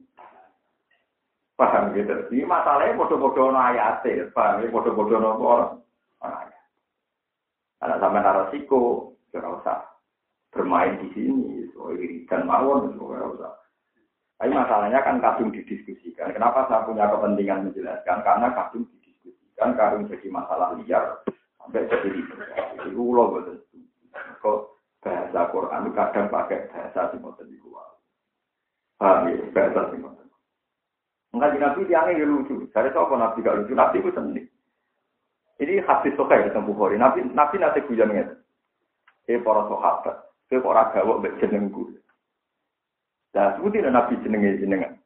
Paham 1.57 1.97
gitu. 1.97 2.13
Ini 2.33 2.45
masalahnya 2.45 3.01
bodoh-bodoh 3.01 3.53
no 3.53 3.61
ayat 3.61 4.05
paham 4.37 4.65
ya 4.65 4.69
bodoh-bodoh 4.69 5.17
no 5.17 5.41
orang. 5.41 5.81
Anak 7.81 7.97
sampai 7.97 8.21
narasiko, 8.21 9.17
jangan 9.33 9.57
usah 9.57 9.81
bermain 10.53 11.01
di 11.01 11.09
sini, 11.17 11.65
soal 11.73 11.97
dan 12.29 12.45
mawon, 12.45 12.93
soal 13.01 13.41
usah. 13.41 13.57
Tapi 14.41 14.57
masalahnya 14.57 15.05
kan 15.05 15.21
kadung 15.21 15.53
didiskusikan. 15.53 16.33
Kenapa 16.33 16.65
saya 16.65 16.89
punya 16.89 17.05
kepentingan 17.13 17.69
menjelaskan? 17.69 18.25
Karena 18.25 18.49
kadung 18.57 18.89
didiskusikan, 18.89 19.77
kadung 19.77 20.09
jadi 20.09 20.27
masalah 20.33 20.73
liar 20.81 21.21
sampai 21.61 21.85
jadi 21.93 22.09
Itu 22.81 22.97
ulo 22.97 23.37
betul. 23.37 23.61
Kok 24.41 24.59
bahasa 25.05 25.41
Quran 25.53 25.93
kadang 25.93 26.33
pakai 26.33 26.73
bahasa 26.73 27.13
ngoten 27.21 27.53
niku 27.53 27.69
wae. 27.69 27.93
Paham 28.97 29.29
ya, 29.29 29.45
bahasa 29.53 29.93
ngoten. 29.93 30.29
Enggak 31.37 31.61
Nabi 31.61 31.85
tiangnya 31.85 32.17
ya 32.17 32.25
lucu. 32.25 32.65
Dari 32.73 32.89
sapa 32.97 33.13
Nabi 33.21 33.45
gak 33.45 33.57
lucu? 33.61 33.77
Nabi 33.77 34.01
itu 34.01 34.11
seni. 34.17 34.43
Ini 35.61 35.85
hadis 35.85 36.17
sokai 36.17 36.49
di 36.49 36.57
Bukhari. 36.65 36.97
Nabi 36.97 37.29
Nabi 37.37 37.61
nanti 37.61 37.85
guyon 37.85 38.09
ngene. 38.09 38.41
Eh 39.29 39.37
para 39.45 39.69
sahabat, 39.69 40.17
kok 40.49 40.65
ora 40.65 40.89
gawok 40.97 41.21
mbek 41.21 41.37
jenengku. 41.45 42.00
Lah 43.35 43.55
sebutin 43.57 43.87
Nabi 43.87 44.19
jenenge 44.27 44.59
jenengan. 44.59 44.99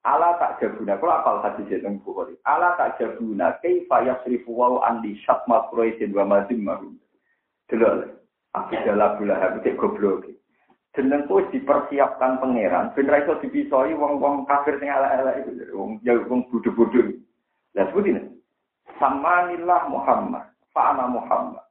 Ala 0.00 0.32
tak 0.40 0.64
jabuna, 0.64 0.96
kalau 0.96 1.12
apal 1.12 1.44
hadis 1.44 1.68
itu 1.68 1.84
Bukhari. 2.00 2.32
Ala 2.48 2.72
tak 2.80 2.96
jabuna, 2.96 3.60
kaifa 3.60 4.00
yasrifu 4.00 4.48
wa 4.48 4.80
andi 4.88 5.12
syatma 5.28 5.68
Quraisyin 5.68 6.16
wa 6.16 6.24
mazim 6.24 6.64
mahum. 6.64 6.96
Delok. 7.68 8.16
Aku 8.56 8.74
jalan 8.82 9.14
gula 9.20 9.36
habis 9.38 9.76
goblok. 9.76 10.26
Jeneng 10.90 11.30
kuwi 11.30 11.46
dipersiapkan 11.54 12.42
pangeran 12.42 12.90
ben 12.98 13.06
ra 13.06 13.22
iso 13.22 13.38
dipisoi 13.38 13.94
wong-wong 13.94 14.42
kafir 14.50 14.74
sing 14.82 14.90
elek-elek 14.90 15.46
iku 15.46 15.50
wong 15.78 15.90
ya 16.02 16.18
wong 16.26 16.50
bodho-bodho. 16.50 17.14
Lah 17.78 17.86
sebutin. 17.94 18.42
Samanillah 18.98 19.86
Muhammad, 19.86 20.50
fa'ana 20.74 21.06
Muhammad. 21.06 21.62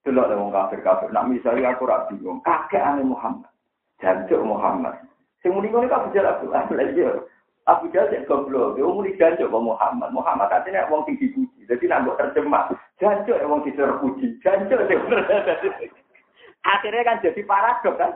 Delok 0.00 0.32
wong 0.32 0.48
kafir-kafir, 0.48 1.12
nak 1.12 1.28
misalnya 1.28 1.76
aku 1.76 1.84
ra 1.84 2.08
bingung, 2.08 2.40
kakek 2.40 2.80
ane 2.80 3.04
Muhammad. 3.04 3.52
Jancuk 3.98 4.42
Muhammad. 4.46 4.94
Sing 5.42 5.54
muni 5.54 5.70
ngono 5.70 5.90
kok 5.90 6.10
bicara 6.10 6.38
aku. 6.38 6.50
Lah 6.50 6.66
Abu 7.68 7.92
Jahal 7.92 8.08
cek 8.08 8.24
goblok, 8.24 8.80
dia 8.80 8.88
muni 8.88 9.12
jancuk 9.20 9.52
kok 9.52 9.60
Muhammad. 9.60 10.08
Muhammad 10.16 10.48
artinya 10.48 10.88
wong 10.88 11.04
sing 11.04 11.20
dipuji. 11.20 11.68
Jadi 11.68 11.84
nak 11.84 12.08
mbok 12.08 12.16
terjemah, 12.16 12.72
jancuk 12.96 13.36
wong 13.44 13.60
sing 13.60 13.76
terpuji. 13.76 14.40
Jancuk 14.40 14.80
Akhirnya 16.64 17.04
kan 17.04 17.20
jadi 17.20 17.40
paradok 17.44 17.94
kan. 18.00 18.12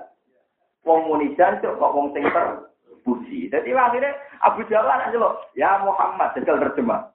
Wong 0.88 1.04
muni 1.04 1.36
jancuk 1.36 1.76
kok 1.76 1.92
wong 1.92 2.16
sing 2.16 2.24
terpuji. 2.32 3.52
Jadi 3.52 3.76
akhirnya 3.76 4.16
Abu 4.40 4.64
Jahal 4.72 4.88
aja 4.88 5.20
lo, 5.20 5.36
ya 5.52 5.84
Muhammad 5.84 6.32
jajal 6.32 6.56
terjemah. 6.56 7.12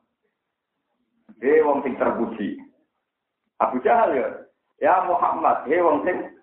Hei 1.41 1.65
wong 1.65 1.81
sing 1.81 1.97
terpuji. 1.97 2.61
Abu 3.57 3.81
Jahal 3.81 4.13
ya, 4.13 4.27
ya 4.77 4.93
Muhammad, 5.09 5.65
hei 5.65 5.81
wong 5.81 6.05
sing 6.05 6.37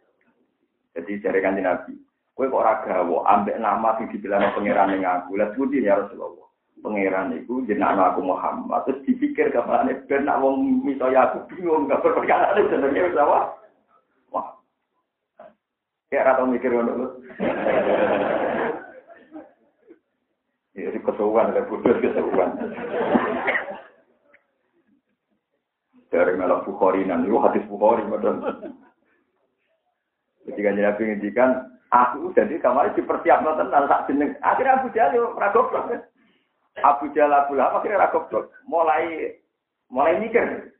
jadi 0.98 1.22
cari 1.22 1.38
kanji 1.38 1.62
Nabi. 1.62 1.94
Kowe 2.34 2.50
kok 2.50 2.62
ora 2.66 2.82
gawe 2.82 3.16
ambek 3.30 3.62
nama 3.62 3.94
sing 3.96 4.10
dibilang 4.10 4.50
pangeran 4.58 4.90
ning 4.90 5.06
aku. 5.06 5.38
Lah 5.38 5.54
sebuti 5.54 5.82
ya 5.82 6.02
Rasulullah. 6.02 6.42
pangeran 6.84 7.32
itu 7.32 7.64
jenengan 7.64 8.12
aku 8.12 8.20
Muhammad. 8.20 8.84
Terus 8.84 9.00
dipikir 9.08 9.48
ke 9.48 9.62
mana 9.64 9.96
ben 10.04 10.28
nak 10.28 10.44
wong 10.44 10.84
misalnya 10.84 11.32
aku 11.32 11.48
bingung 11.48 11.88
gak 11.88 12.04
perkara 12.04 12.52
jenenge 12.60 13.08
wis 13.08 13.16
apa? 13.16 13.56
Wah. 14.28 14.52
Kayak 16.12 16.34
rata 16.34 16.42
mikir 16.44 16.68
ngono 16.74 16.92
lho 16.92 17.08
ya 20.74 20.90
kesuwan 20.90 21.54
ada 21.54 21.62
bodoh 21.70 21.94
kesuwan 22.02 22.50
dari 26.10 26.34
melok 26.34 26.66
Bukhari 26.66 27.06
nan 27.06 27.22
itu 27.22 27.38
hadis 27.38 27.62
Bukhari 27.70 28.02
madon 28.10 28.42
ketika 30.50 30.74
jadi 30.74 30.94
pendidikan 30.98 31.73
aku 31.94 32.34
jadi 32.34 32.58
kamar 32.58 32.90
dipersiapkan 32.98 33.54
tentang 33.54 33.86
tak 33.86 34.10
jeneng. 34.10 34.34
Akhirnya 34.42 34.82
Abu 34.82 34.90
Jahal 34.90 35.14
ragoblok 35.38 35.86
Abu 36.82 37.06
Jahal 37.14 37.46
Abu 37.46 37.54
Lahab 37.54 37.78
akhirnya 37.78 38.10
ragoblok 38.10 38.50
mulai 38.66 39.38
mulai 39.86 40.18
mikir. 40.18 40.74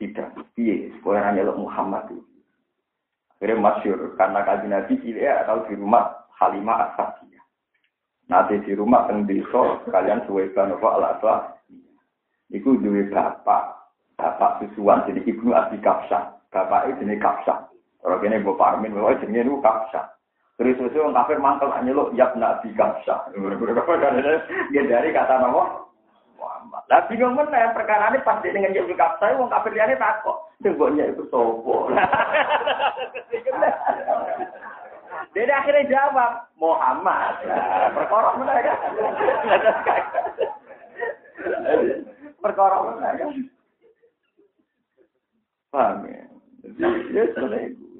Tidak 0.00 0.56
piye? 0.56 0.90
Sekolah 0.96 1.22
hanya 1.22 1.46
Muhammad. 1.52 2.08
Itu 2.08 2.30
akhirnya 3.40 3.56
masyur 3.56 4.20
karena 4.20 4.44
kaji 4.44 4.66
Nabi 4.68 4.94
ya 5.16 5.40
atau 5.48 5.64
di 5.64 5.72
rumah 5.72 6.28
Halimah 6.36 6.92
Asadiyah 6.92 7.40
nanti 8.28 8.60
di 8.68 8.76
rumah 8.76 9.08
teng 9.08 9.24
desa 9.24 9.80
kalian 9.88 10.20
suwe 10.28 10.52
apa 10.52 10.88
al 10.92 11.16
Iku 12.52 12.76
duwe 12.84 13.08
bapak 13.08 13.80
bapak 14.20 14.60
susuan 14.60 15.08
jadi 15.08 15.24
ibnu 15.24 15.56
Abi 15.56 15.80
Kapsa 15.80 16.36
bapak 16.52 16.92
itu 16.92 17.08
Kapsa 17.16 17.64
orang 18.04 18.28
ini 18.28 18.44
bapak 18.44 18.76
Armin 18.76 18.92
bahwa 18.92 19.16
jenis 19.24 19.48
itu 19.48 19.56
Kapsa 19.64 20.19
Terus 20.60 20.76
sesuatu 20.76 21.08
orang 21.08 21.16
kafir 21.16 21.40
mangkel 21.40 21.72
lo 21.96 22.12
yap 22.12 22.36
nabi 22.36 22.68
kapsa. 22.76 23.32
Dia 23.32 24.82
dari 24.84 25.08
kata 25.08 25.40
nama 25.40 25.88
Muhammad. 26.36 26.84
Lah 26.92 27.08
bingung 27.08 27.32
mana 27.32 27.72
perkara 27.72 28.12
ini 28.12 28.20
pas 28.20 28.44
dia 28.44 28.52
dengan 28.52 28.76
Nabi 28.76 28.92
kapsa, 28.92 29.32
orang 29.32 29.48
kafir 29.48 29.72
dia 29.72 29.88
ini 29.88 29.96
takut. 29.96 30.36
Tunggunya 30.60 31.08
itu 31.08 31.24
sopo. 31.32 31.88
Dia 35.32 35.48
akhirnya 35.48 35.88
jawab 35.88 36.44
Muhammad. 36.60 37.40
Perkara 37.96 38.36
mana 38.36 38.60
ya? 38.60 38.74
Perkara 42.36 42.76
mana 42.84 43.08
ya? 43.16 43.26
Paham 45.72 46.04
ya? 46.04 46.20
Ya, 47.16 47.24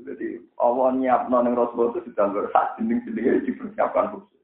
jadi 0.05 0.41
Allah 0.59 0.97
nyiap 0.97 1.29
ning 1.29 1.55
Rasul 1.55 1.93
itu 1.93 2.11
sudah 2.11 2.49
sak 2.51 2.77
dinding-dindingnya 2.79 3.45
dipersiapkan 3.45 4.17
khusus. 4.17 4.41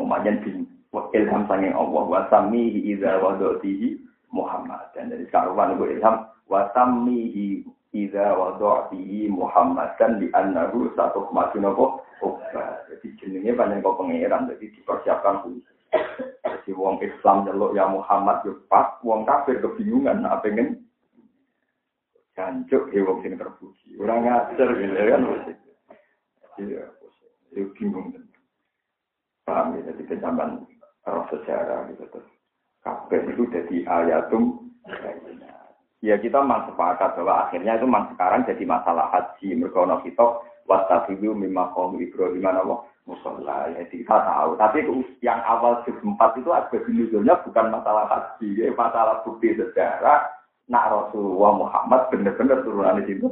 Umayan 0.00 0.40
bin 0.44 0.68
ilham 1.12 1.44
sanging 1.50 1.74
Allah 1.74 2.04
wa 2.04 2.20
samihi 2.32 2.94
idza 2.94 3.20
Muhammad. 4.32 4.92
Dan 4.92 5.12
dari 5.12 5.26
karuan 5.28 5.76
itu 5.76 5.84
ilham 5.98 6.28
wa 6.48 6.68
samihi 6.72 7.64
idza 7.96 8.36
Muhammad 9.32 9.96
dan 9.96 10.20
di 10.20 10.28
annahu 10.32 10.92
satu 10.94 11.28
kemasin 11.32 11.66
apa? 11.66 11.86
Jadi 12.88 13.06
jenenge 13.20 13.52
banyak 13.52 13.84
kok 13.84 13.96
pangeran 14.00 14.48
jadi 14.48 14.66
dipersiapkan 14.72 15.44
khusus. 15.44 15.64
Jadi 16.44 16.70
wong 16.72 16.98
Islam 17.04 17.44
jaluk 17.44 17.76
ya 17.76 17.84
Muhammad 17.90 18.40
yo 18.48 18.56
pas, 18.70 18.96
wong 19.04 19.28
kafir 19.28 19.60
kebingungan 19.60 20.24
apa 20.24 20.48
pengen 20.48 20.85
Jancuk 22.36 22.92
ya 22.92 23.00
wong 23.00 23.24
sing 23.24 23.32
terpuji. 23.40 23.96
Ora 23.96 24.20
ngajar 24.20 24.68
gitu 24.76 24.92
kan. 24.92 25.22
Iya, 26.60 26.84
itu 27.56 27.72
bingung. 27.80 28.12
Paham 29.48 29.80
ya, 29.80 29.88
jadi 29.88 30.02
kecaman 30.04 30.68
roh 31.08 31.24
sejarah 31.32 31.88
gitu 31.88 32.04
terus. 32.12 32.28
Kabeh 32.84 33.24
itu 33.32 33.48
jadi 33.48 33.76
ayatum. 33.88 34.68
Ya 36.04 36.20
kita 36.20 36.44
memang 36.44 36.68
sepakat 36.68 37.16
bahwa 37.16 37.48
akhirnya 37.48 37.80
itu 37.80 37.88
memang 37.88 38.12
sekarang 38.12 38.44
jadi 38.44 38.64
masalah 38.68 39.08
haji. 39.16 39.56
Mereka 39.56 40.04
kita 40.04 40.26
wastafidu 40.68 41.32
mimma 41.32 41.72
kaum 41.72 41.96
Ibrahim 41.96 42.44
Allah 42.44 42.84
musola. 43.08 43.72
Ya 43.72 43.80
kita 43.88 44.12
tahu. 44.12 44.60
Tapi 44.60 44.84
yang 45.24 45.40
awal 45.40 45.80
sempat 45.88 46.36
itu 46.36 46.52
ada 46.52 46.68
nuzulnya 46.84 47.40
bukan 47.48 47.72
masalah 47.72 48.04
haji, 48.12 48.60
ya, 48.60 48.68
masalah 48.76 49.24
bukti 49.24 49.56
sejarah 49.56 50.35
nak 50.66 50.84
Rasulullah 50.90 51.52
Muhammad 51.54 52.00
benar-benar 52.10 52.62
turunan 52.66 52.98
di 53.02 53.14
situ. 53.14 53.28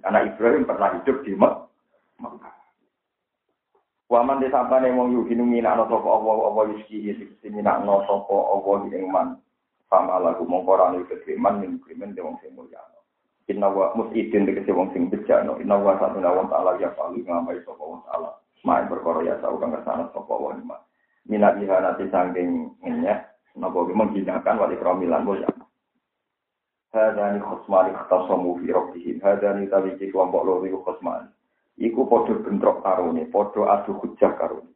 Karena 0.00 0.24
Ibrahim 0.24 0.64
pernah 0.64 0.96
hidup 0.96 1.16
di 1.24 1.32
Mekah. 1.36 2.60
Waman 4.10 4.42
desa 4.42 4.66
apa 4.66 4.82
nih 4.82 4.90
mau 4.90 5.06
yuhinu 5.06 5.46
mina 5.46 5.78
no 5.78 5.86
sopo 5.86 6.10
Allah 6.10 6.50
Allah 6.50 6.74
yuski 6.74 6.98
yuski 6.98 7.46
mina 7.46 7.78
no 7.86 8.02
sopo 8.10 8.58
Allah 8.58 8.90
yang 8.90 9.06
man 9.06 9.38
sama 9.86 10.18
lagu 10.18 10.42
mongkoran 10.42 10.98
itu 10.98 11.14
kiriman 11.22 11.62
min 11.62 11.78
kiriman 11.86 12.10
dewang 12.18 12.34
sing 12.42 12.50
mulia. 12.58 12.82
Inna 13.46 13.70
wa 13.70 13.94
musidin 13.94 14.50
dikasih 14.50 14.74
wong 14.74 14.90
sing 14.90 15.06
bejano. 15.14 15.62
Inna 15.62 15.78
wa 15.78 15.94
satu 16.02 16.18
nawang 16.18 16.50
ta'ala 16.50 16.82
ya 16.82 16.90
paling 16.98 17.22
ngamai 17.22 17.62
sopo 17.62 17.86
wong 17.86 18.02
ta'ala. 18.10 18.34
Main 18.66 18.90
berkoro 18.90 19.22
ya 19.22 19.38
tahu 19.38 19.62
kang 19.62 19.78
ke 19.78 19.82
sana 19.86 20.10
sopo 20.10 20.42
wong 20.42 20.58
ima. 20.58 20.78
Mina 21.30 21.54
biha 21.54 21.78
nanti 21.78 22.10
sangking 22.10 22.66
minyak. 22.82 23.30
Napa 23.58 23.78
menghinakan 23.82 24.58
wali 24.58 24.74
kromilan 24.78 25.22
boya. 25.22 25.50
Hadani 26.90 27.38
khosmani 27.38 27.94
khtasamu 27.94 28.58
fi 28.58 28.72
rabbihim. 28.74 29.22
Hadani 29.22 29.70
tawiki 29.70 30.10
kelompok 30.10 30.42
loro 30.42 30.66
iku 30.66 30.82
khosmani. 30.82 31.30
Iku 31.78 32.02
padha 32.10 32.34
bentrok 32.42 32.82
karone, 32.82 33.30
padha 33.30 33.62
adu 33.78 33.94
hujah 34.02 34.34
karone. 34.34 34.74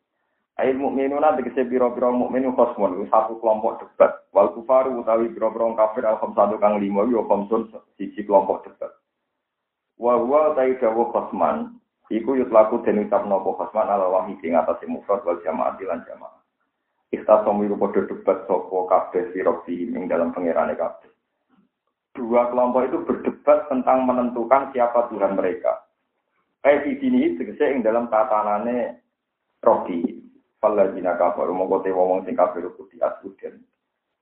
Ail 0.54 0.78
mukminuna 0.78 1.34
tegese 1.34 1.66
pira-pira 1.66 2.14
mukmin 2.14 2.54
khosmun 2.54 3.10
satu 3.10 3.42
kelompok 3.42 3.82
debat. 3.82 4.14
Wal 4.30 4.54
kufaru 4.54 5.02
utawi 5.02 5.34
pira-pira 5.34 5.74
kafir 5.74 6.06
al 6.06 6.22
satu 6.22 6.54
kang 6.62 6.78
lima 6.78 7.02
yo 7.10 7.26
khamsun 7.26 7.74
siji 7.98 8.22
kelompok 8.22 8.62
debat. 8.62 8.94
Wa 9.98 10.14
huwa 10.14 10.54
ta'i 10.54 10.78
dawu 10.78 11.10
khosman. 11.10 11.82
Iku 12.14 12.38
yutlaku 12.38 12.86
den 12.86 13.10
ucapno 13.10 13.42
apa 13.42 13.74
ala 13.90 14.06
wahid 14.06 14.38
ing 14.44 14.54
atase 14.54 14.86
mufrad 14.86 15.26
wal 15.26 15.42
jamaah 15.42 15.74
lan 15.82 16.06
jamaah. 16.06 16.38
Ikhtasamu 17.10 17.66
iku 17.66 17.74
padha 17.74 18.06
debat 18.06 18.46
sapa 18.46 18.78
kabeh 18.86 19.34
sirah 19.34 19.58
ing 19.66 20.06
dalam 20.06 20.30
pangerane 20.30 20.78
kabeh 20.78 21.13
dua 22.14 22.48
kelompok 22.48 22.86
itu 22.86 22.98
berdebat 23.02 23.66
tentang 23.68 24.06
menentukan 24.06 24.70
siapa 24.70 25.10
Tuhan 25.10 25.34
mereka. 25.34 25.84
Kayak 26.64 26.88
di 26.88 26.92
sini 27.02 27.36
tegese 27.36 27.76
yang 27.76 27.84
dalam 27.84 28.08
tatanane 28.08 29.04
rogi. 29.60 30.22
Faladzina 30.62 31.20
kafaru 31.20 31.52
mongko 31.52 31.84
te 31.84 31.92
wong 31.92 32.24
sing 32.24 32.32
kafir 32.32 32.64
asuden. 32.64 33.54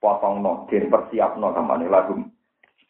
No, 0.03 0.67
den 0.67 0.91
persiap 0.91 1.39
no 1.39 1.55
kamane 1.55 1.87
lagu. 1.87 2.19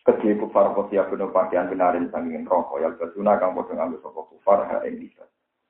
Kedhe 0.01 0.33
kufar 0.41 0.73
siap 0.89 1.13
bener 1.13 1.29
pakaian 1.29 1.69
benarin 1.69 2.09
sanging 2.09 2.49
rokok 2.49 2.81
yang 2.81 2.97
bersuna 2.97 3.37
kang 3.37 3.53
padha 3.53 3.77
nganggo 3.77 4.01
sapa 4.01 4.25
kufar 4.33 4.65
ha 4.65 4.81
ing 4.89 4.97
bisa. 4.97 5.21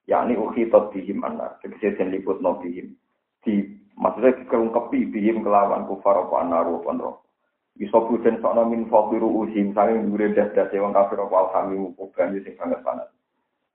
Yakni 0.07 0.39
ukhitat 0.39 0.95
bihim 0.95 1.19
anar. 1.27 1.59
Tegese 1.59 1.99
den 1.99 2.15
liput 2.15 2.39
no 2.39 2.63
bihim. 2.63 2.95
Di 3.43 3.67
maksudnya 3.99 4.47
keungkepi 4.47 5.11
bihim 5.11 5.43
kelawan 5.43 5.83
kufar 5.91 6.23
apa 6.23 6.39
apa 6.39 6.63
rokok. 6.63 7.22
Iso 7.79 7.97
buden 8.05 8.37
sono 8.41 8.65
min 8.69 8.85
fakiru 8.89 9.29
usim 9.45 9.73
saking 9.73 10.11
dure 10.11 10.29
das-das 10.33 10.73
wong 10.77 10.93
kafir 10.93 11.17
apa 11.17 11.35
alhamimu 11.35 11.95
kuban 11.97 12.37
sing 12.45 12.53
sangat 12.57 12.81
panas 12.85 13.09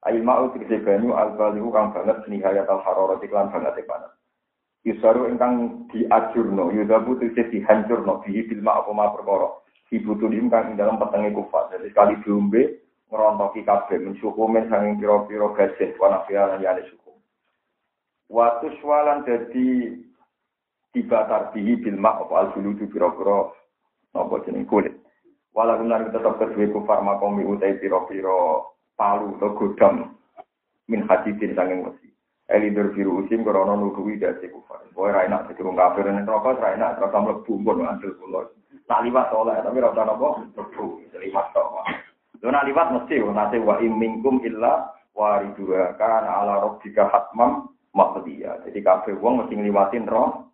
Ail 0.07 0.23
ma'u 0.23 0.55
tikse 0.55 0.79
banyu 0.87 1.11
al-balihu 1.11 1.75
kang 1.75 1.91
banget 1.91 2.23
nihayat 2.31 2.71
al-harara 2.71 3.19
iklan 3.19 3.51
banget 3.51 3.83
panas. 3.83 4.15
Yusaru 4.87 5.27
ingkang 5.27 5.85
diajurno, 5.91 6.71
yudabu 6.71 7.19
tikse 7.19 7.51
dihancurno, 7.51 8.23
bihi 8.23 8.47
bilma 8.47 8.79
apa 8.79 8.95
ma 8.95 9.11
perkara. 9.11 9.59
Dibutuhin 9.91 10.47
kang 10.53 10.71
ing 10.71 10.77
dalam 10.79 11.03
petenge 11.03 11.35
kufat, 11.35 11.75
jadi 11.75 11.89
sekali 11.91 12.15
diombe 12.23 12.63
ngerontoki 13.09 13.65
kabeh 13.65 13.99
mensyukumin 13.99 14.69
sanging 14.69 15.01
piro-piro 15.01 15.57
gajet 15.57 15.97
wanafialan 15.97 16.61
yani 16.61 16.85
syukum. 16.93 17.17
Watu 18.29 18.69
swalan 18.79 19.25
jadi 19.25 19.97
dibatar 20.93 21.57
bihi 21.57 21.81
bilma 21.81 22.23
apa 22.23 22.35
al-juludu 22.47 22.87
piro-piro 22.93 23.57
nopo 24.15 24.41
jeneng 24.45 24.65
kulit. 24.69 24.95
Walakum 25.57 25.91
lan 25.91 26.09
tetep 26.13 26.39
kesuwe 26.39 26.71
ku 26.71 26.87
farmakomi 26.87 27.43
utai 27.43 27.81
piro-piro 27.83 28.73
palu 28.95 29.35
to 29.43 29.49
godam 29.59 30.15
min 30.87 31.03
hadidin 31.05 31.55
sanging 31.59 31.83
wesi. 31.85 32.09
Eli 32.49 32.73
dur 32.73 32.89
usim 32.97 33.45
krana 33.45 33.77
nuduhi 33.77 34.17
dadi 34.17 34.49
kufar. 34.49 34.81
Kowe 34.97 35.13
ra 35.13 35.29
enak 35.29 35.53
dadi 35.53 35.61
wong 35.61 35.77
kafir 35.77 36.09
nek 36.09 36.25
rokok 36.25 36.65
ra 36.65 36.73
enak 36.73 36.97
terus 36.97 37.13
mlebu 37.13 37.53
pun 37.61 37.85
ngandel 37.85 38.17
kula. 38.17 38.41
Tak 38.89 39.05
liwat 39.05 39.29
oleh 39.37 39.61
tapi 39.61 39.85
ra 39.85 39.93
ono 39.93 40.13
apa 40.17 40.29
mlebu. 40.57 40.85
Liwat 41.13 41.47
to. 41.53 41.63
Lu 42.41 42.49
nak 42.49 42.65
liwat 42.65 42.89
mesti 42.97 43.21
nate 43.21 43.61
wa 43.61 43.77
imminkum 43.85 44.41
illa 44.49 44.97
waridura 45.13 45.93
kan 46.01 46.25
ala 46.25 46.65
rabbika 46.65 47.13
hatmam 47.13 47.69
maqdiya. 47.93 48.65
Jadi 48.65 48.81
kafir 48.81 49.21
wong 49.21 49.45
mesti 49.45 49.53
ngliwatin 49.53 50.09
roh. 50.09 50.48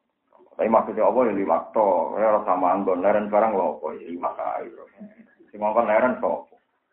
Tapi 0.54 0.70
maksudnya 0.70 1.02
apa 1.02 1.18
ya 1.26 1.32
lima 1.34 1.58
to, 1.74 2.14
ya 2.14 2.38
sama 2.46 2.78
anggon, 2.78 3.02
leren 3.02 3.26
barang 3.26 3.58
lo 3.58 3.82
apa 3.82 3.86
ya 3.98 4.06
lima 4.06 4.30
kali. 4.38 4.70
Si 5.50 5.58
ngongkon 5.58 5.90
leren 5.90 6.14
so, 6.22 6.46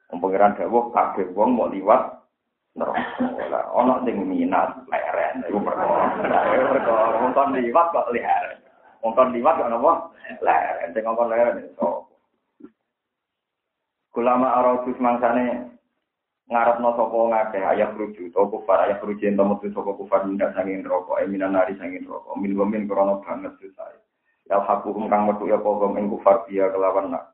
pengiran 0.09 0.57
dawuh 0.57 0.89
kabeh 0.89 1.29
wong 1.37 1.53
mau 1.53 1.69
liwat 1.69 2.01
neraka. 2.73 3.59
Ono 3.77 4.01
sing 4.01 4.17
minat 4.25 4.81
leren 4.89 5.45
iku 5.45 5.61
perkara. 5.61 6.25
Iku 6.57 6.65
perkara 6.73 7.21
wong 7.21 7.31
kon 7.37 7.53
liwat 7.53 7.87
kok 7.93 8.09
leren. 8.09 8.57
Wong 9.05 9.13
kon 9.13 9.29
liwat 9.29 9.55
kok 9.61 9.69
napa? 9.69 9.93
Leren. 10.41 10.89
Sing 10.97 11.03
ngomong 11.05 11.29
leren 11.29 11.61
iso. 11.61 12.09
Kulama 14.11 14.59
aradus 14.59 14.97
mangsane 14.99 15.77
ngarepno 16.51 16.89
sapa 16.99 17.15
ngakeh 17.15 17.63
ayah 17.63 17.95
rujuk 17.95 18.27
to 18.35 18.41
kufar 18.51 18.83
ayah 18.83 18.99
rujuk 18.99 19.23
ento 19.23 19.47
metu 19.47 19.71
sapa 19.71 19.95
kufar 19.95 20.27
mindak 20.27 20.51
sanging 20.51 20.83
neraka 20.83 21.23
e 21.23 21.25
minan 21.31 21.55
nari 21.55 21.79
sanging 21.79 22.03
neraka. 22.03 22.35
Min 22.35 22.59
wa 22.59 22.67
min 22.67 22.91
krana 22.91 23.23
banget 23.23 23.55
susah. 23.63 23.95
Ya 24.51 24.59
hakum 24.59 25.07
kang 25.07 25.31
metu 25.31 25.47
ya 25.47 25.55
apa 25.55 25.87
ing 25.95 26.11
kufar 26.11 26.43
dia 26.51 26.67
kelawan 26.75 27.15
nak. 27.15 27.31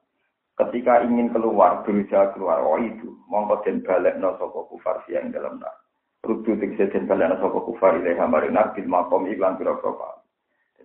Ketika 0.54 1.02
ingin 1.02 1.34
keluar 1.34 1.82
berusaha 1.82 2.30
keluar 2.38 2.62
oh 2.62 2.78
itu. 2.78 3.10
Mongko 3.26 3.66
den 3.66 3.82
balekno 3.82 4.38
sapa 4.38 4.60
kufar 4.70 5.02
dia 5.10 5.26
ing 5.26 5.34
dalam 5.34 5.58
nak. 5.58 5.74
Rujuk 6.22 6.62
tegese 6.62 6.94
den 6.94 7.10
balekno 7.10 7.42
sapa 7.42 7.58
kufar 7.66 7.98
ilaha 7.98 8.30
maring 8.30 8.54
nak 8.54 8.78
bil 8.78 8.86
makom 8.86 9.26
iklan 9.26 9.58
pira-pira 9.58 10.22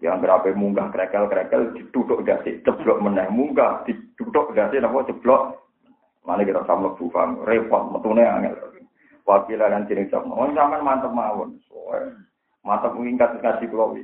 jadi 0.03 0.19
hampir 0.19 0.35
apa 0.35 0.51
munggah 0.59 0.91
krekel 0.91 1.31
krekel 1.31 1.79
ditutup 1.79 2.27
gasi 2.27 2.59
ceblok 2.67 2.99
meneh. 2.99 3.23
Munggah 3.31 3.87
ditutup 3.87 4.51
gasi 4.51 4.83
napa 4.83 5.07
ceblok 5.07 5.62
Mana 6.23 6.47
kita 6.47 6.63
sama 6.71 6.95
bufang, 6.95 7.43
repot, 7.43 7.91
metune 7.91 8.23
angel. 8.23 8.55
Wakilah 9.23 9.71
dan 9.71 9.87
ciring 9.87 10.11
sama, 10.11 10.35
oh 10.35 10.51
zaman 10.51 10.83
mantep 10.83 11.11
mawon. 11.15 11.59
Mantep 12.63 12.95
mengingat 12.95 13.39
kasih 13.39 13.71
kulo 13.71 13.95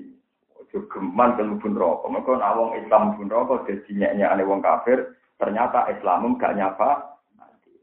Ojo 0.68 0.84
geman 0.92 1.38
kelubun 1.38 1.78
rokok. 1.78 2.10
Mereka 2.12 2.32
nawang 2.36 2.76
Islam 2.76 3.16
pun 3.16 3.30
rokok, 3.32 3.64
jadi 3.64 3.88
nyeknya 3.88 4.44
wong 4.44 4.60
kafir. 4.60 5.16
Ternyata 5.40 5.88
Islam 5.94 6.36
gak 6.36 6.58
nyapa. 6.58 7.16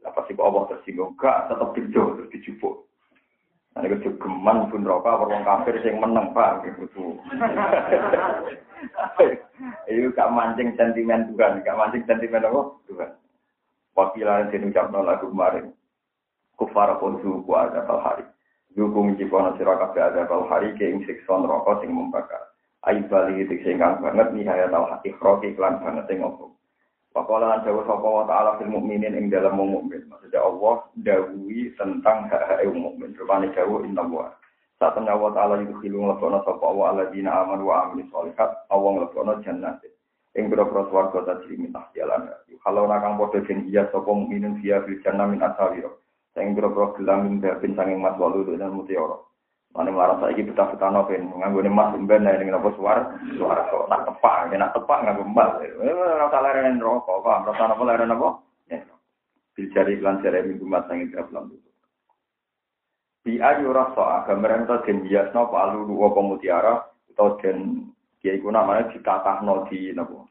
Apa 0.06 0.22
sih 0.30 0.38
Allah 0.38 0.70
tersinggung? 0.70 1.18
Gak, 1.18 1.50
tetap 1.50 1.74
dijo, 1.74 2.14
terus 2.14 2.30
dijupuk. 2.30 2.86
Nah, 3.74 3.82
ini 3.82 3.98
geman 4.06 4.70
pun 4.70 4.86
rokok, 4.86 5.26
wong 5.26 5.42
kafir 5.42 5.82
yang 5.82 5.98
menang, 5.98 6.30
Pak. 6.30 6.62
Gitu. 6.62 6.86
Itu 9.90 10.08
gak 10.14 10.30
mancing 10.30 10.78
sentimen 10.78 11.26
Tuhan, 11.34 11.66
gak 11.66 11.74
mancing 11.74 12.06
sentimen 12.06 12.46
apa? 12.46 12.70
Tuhan. 12.86 13.10
Wakilan 13.96 14.52
yang 14.52 14.68
diucapkan 14.68 15.08
lagu 15.08 15.32
kemarin. 15.32 15.72
Kufar 16.60 17.00
pun 17.00 17.16
suku 17.24 17.48
ada 17.56 17.80
hari. 17.88 18.28
Dukung 18.76 19.16
jipono 19.16 19.56
sirakabe 19.56 20.04
ada 20.04 20.28
hari 20.28 20.76
ke 20.76 20.84
ing 20.84 21.00
siksa 21.08 21.32
neraka 21.40 21.80
sing 21.80 21.96
membakar. 21.96 22.52
Aib 22.84 23.08
bali 23.08 23.40
itu 23.40 23.56
singgang 23.64 24.04
banget 24.04 24.36
nihayat 24.36 24.68
al 24.68 24.84
hati 24.92 25.16
kroki 25.16 25.56
klan 25.56 25.80
banget 25.80 26.04
sing 26.12 26.20
ngomong. 26.20 26.52
Pakola 27.16 27.56
lan 27.56 27.64
jauh 27.64 27.80
sapa 27.88 28.04
wa 28.04 28.28
ta'ala 28.28 28.60
fil 28.60 28.68
mukminin 28.68 29.16
ing 29.16 29.32
dalam 29.32 29.56
mukmin. 29.56 30.04
Maksudnya 30.12 30.44
Allah 30.44 30.84
dawuhi 31.00 31.72
tentang 31.80 32.28
hak-hak 32.28 32.68
mukmin. 32.68 33.16
Rupane 33.16 33.48
jauh 33.56 33.80
inna 33.80 34.04
wa. 34.04 34.28
Saat 34.76 35.00
Allah 35.00 35.32
ta'ala 35.32 35.64
itu 35.64 35.72
khilung 35.80 36.12
lepono 36.12 36.44
sapa 36.44 36.68
wa 36.68 36.92
ala 36.92 37.08
dina 37.08 37.32
aman 37.32 37.64
wa 37.64 37.88
amin 37.88 38.04
sholihat. 38.12 38.68
Allah 38.68 39.08
lepono 39.08 39.40
jannah 39.40 39.80
ing 40.36 40.52
boro-boro 40.52 40.92
swarga 40.92 41.24
tajri 41.24 41.56
min 41.56 41.72
tahtialan. 41.72 42.28
Kalau 42.60 42.84
nakang 42.84 43.16
padha 43.16 43.40
den 43.48 43.64
iya 43.72 43.88
sapa 43.88 44.10
mukminin 44.10 44.60
via 44.60 44.84
fil 44.84 45.00
jannah 45.00 45.24
min 45.24 45.40
asawira. 45.40 45.88
Sing 46.36 46.52
boro-boro 46.52 46.92
gelam 47.00 47.24
min 47.24 47.40
babin 47.40 47.72
sanging 47.72 48.04
mas 48.04 48.20
walu 48.20 48.44
dan 48.44 48.76
mutiara. 48.76 49.16
Mane 49.72 49.92
marang 49.92 50.20
saiki 50.24 50.44
betah-betah 50.44 50.88
no 50.88 51.04
ben 51.08 51.32
nganggone 51.36 51.68
mas 51.72 51.92
ben 52.04 52.24
ning 52.24 52.48
napa 52.52 52.68
suar 52.76 53.16
suara 53.36 53.68
kok 53.68 53.88
tak 53.92 54.08
tepak, 54.08 54.52
nek 54.52 54.72
tepak 54.72 54.98
nganggo 55.04 55.24
emas. 55.24 55.50
Ora 55.80 56.28
usah 56.28 56.40
leren 56.44 56.80
rokok, 56.80 57.20
paham? 57.24 57.44
Ora 57.44 57.52
usah 57.56 57.66
napa 57.72 57.82
leren 57.84 58.14
apa? 58.16 58.28
Bil 59.56 59.66
jari 59.72 59.96
lan 60.04 60.20
jare 60.20 60.44
minggu 60.44 60.68
mat 60.68 60.84
sanging 60.84 61.12
dalam. 61.16 61.48
Bi 63.24 63.40
ayu 63.40 63.72
rasa 63.72 64.28
gambaran 64.28 64.68
to 64.68 64.84
den 64.84 65.00
hiasno 65.08 65.48
apa 65.48 65.56
alu 65.72 65.88
apa 66.04 66.20
mutiara 66.20 66.74
utawa 67.08 67.40
den 67.40 67.88
ya 68.26 68.34
iku 68.34 68.50
namanya 68.50 68.90
ditatahno 68.90 69.70
di 69.70 69.94
napa 69.94 70.25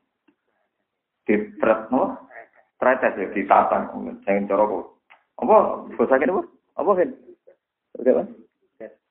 ditretno 1.25 2.29
tretes 2.77 3.17
ya 3.17 3.27
ditatah 3.33 3.89
sing 4.25 4.45
cara 4.45 4.63
kok 4.65 4.85
apa? 5.41 5.57
Bahasa 5.97 6.15
kene 6.21 6.33
apa? 6.77 6.91
Kan 6.95 7.09
oke 7.99 8.11
kan 8.11 8.27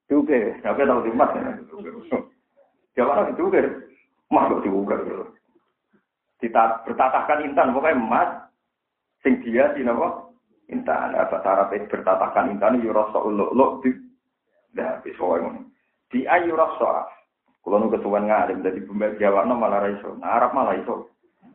duke 0.08 0.38
apa 0.62 0.80
tau 0.84 1.04
di 1.04 1.12
mas 1.12 1.32
Jawa 2.94 3.26
itu 3.26 3.50
kan 3.50 3.66
masuk 4.30 4.62
dibuka 4.62 4.94
kita 6.38 6.86
bertatahkan 6.86 7.42
intan. 7.42 7.74
Pokoknya 7.74 7.98
emas 7.98 8.30
sing 9.26 9.42
dia 9.42 9.74
di 9.74 9.82
napa 9.82 10.30
intan. 10.70 11.16
Apa 11.18 11.42
cara 11.42 11.66
bertatahkan 11.66 12.54
intan 12.54 12.78
yurasa 12.84 13.18
uluk 13.18 13.82
di 13.82 13.90
dah 14.78 15.02
bisa 15.02 15.24
di 16.14 16.22
ayu 16.30 16.54
rasa 16.54 17.10
kalau 17.64 17.80
nu 17.80 17.88
ketuan 17.90 18.28
ngalim 18.28 18.60
dari 18.60 18.84
pembeli 18.84 19.16
Jawa 19.16 19.48
malah 19.48 19.88
raiso, 19.88 20.20
nah, 20.20 20.36
Arab 20.36 20.52
malah 20.52 20.76
iso. 20.76 21.08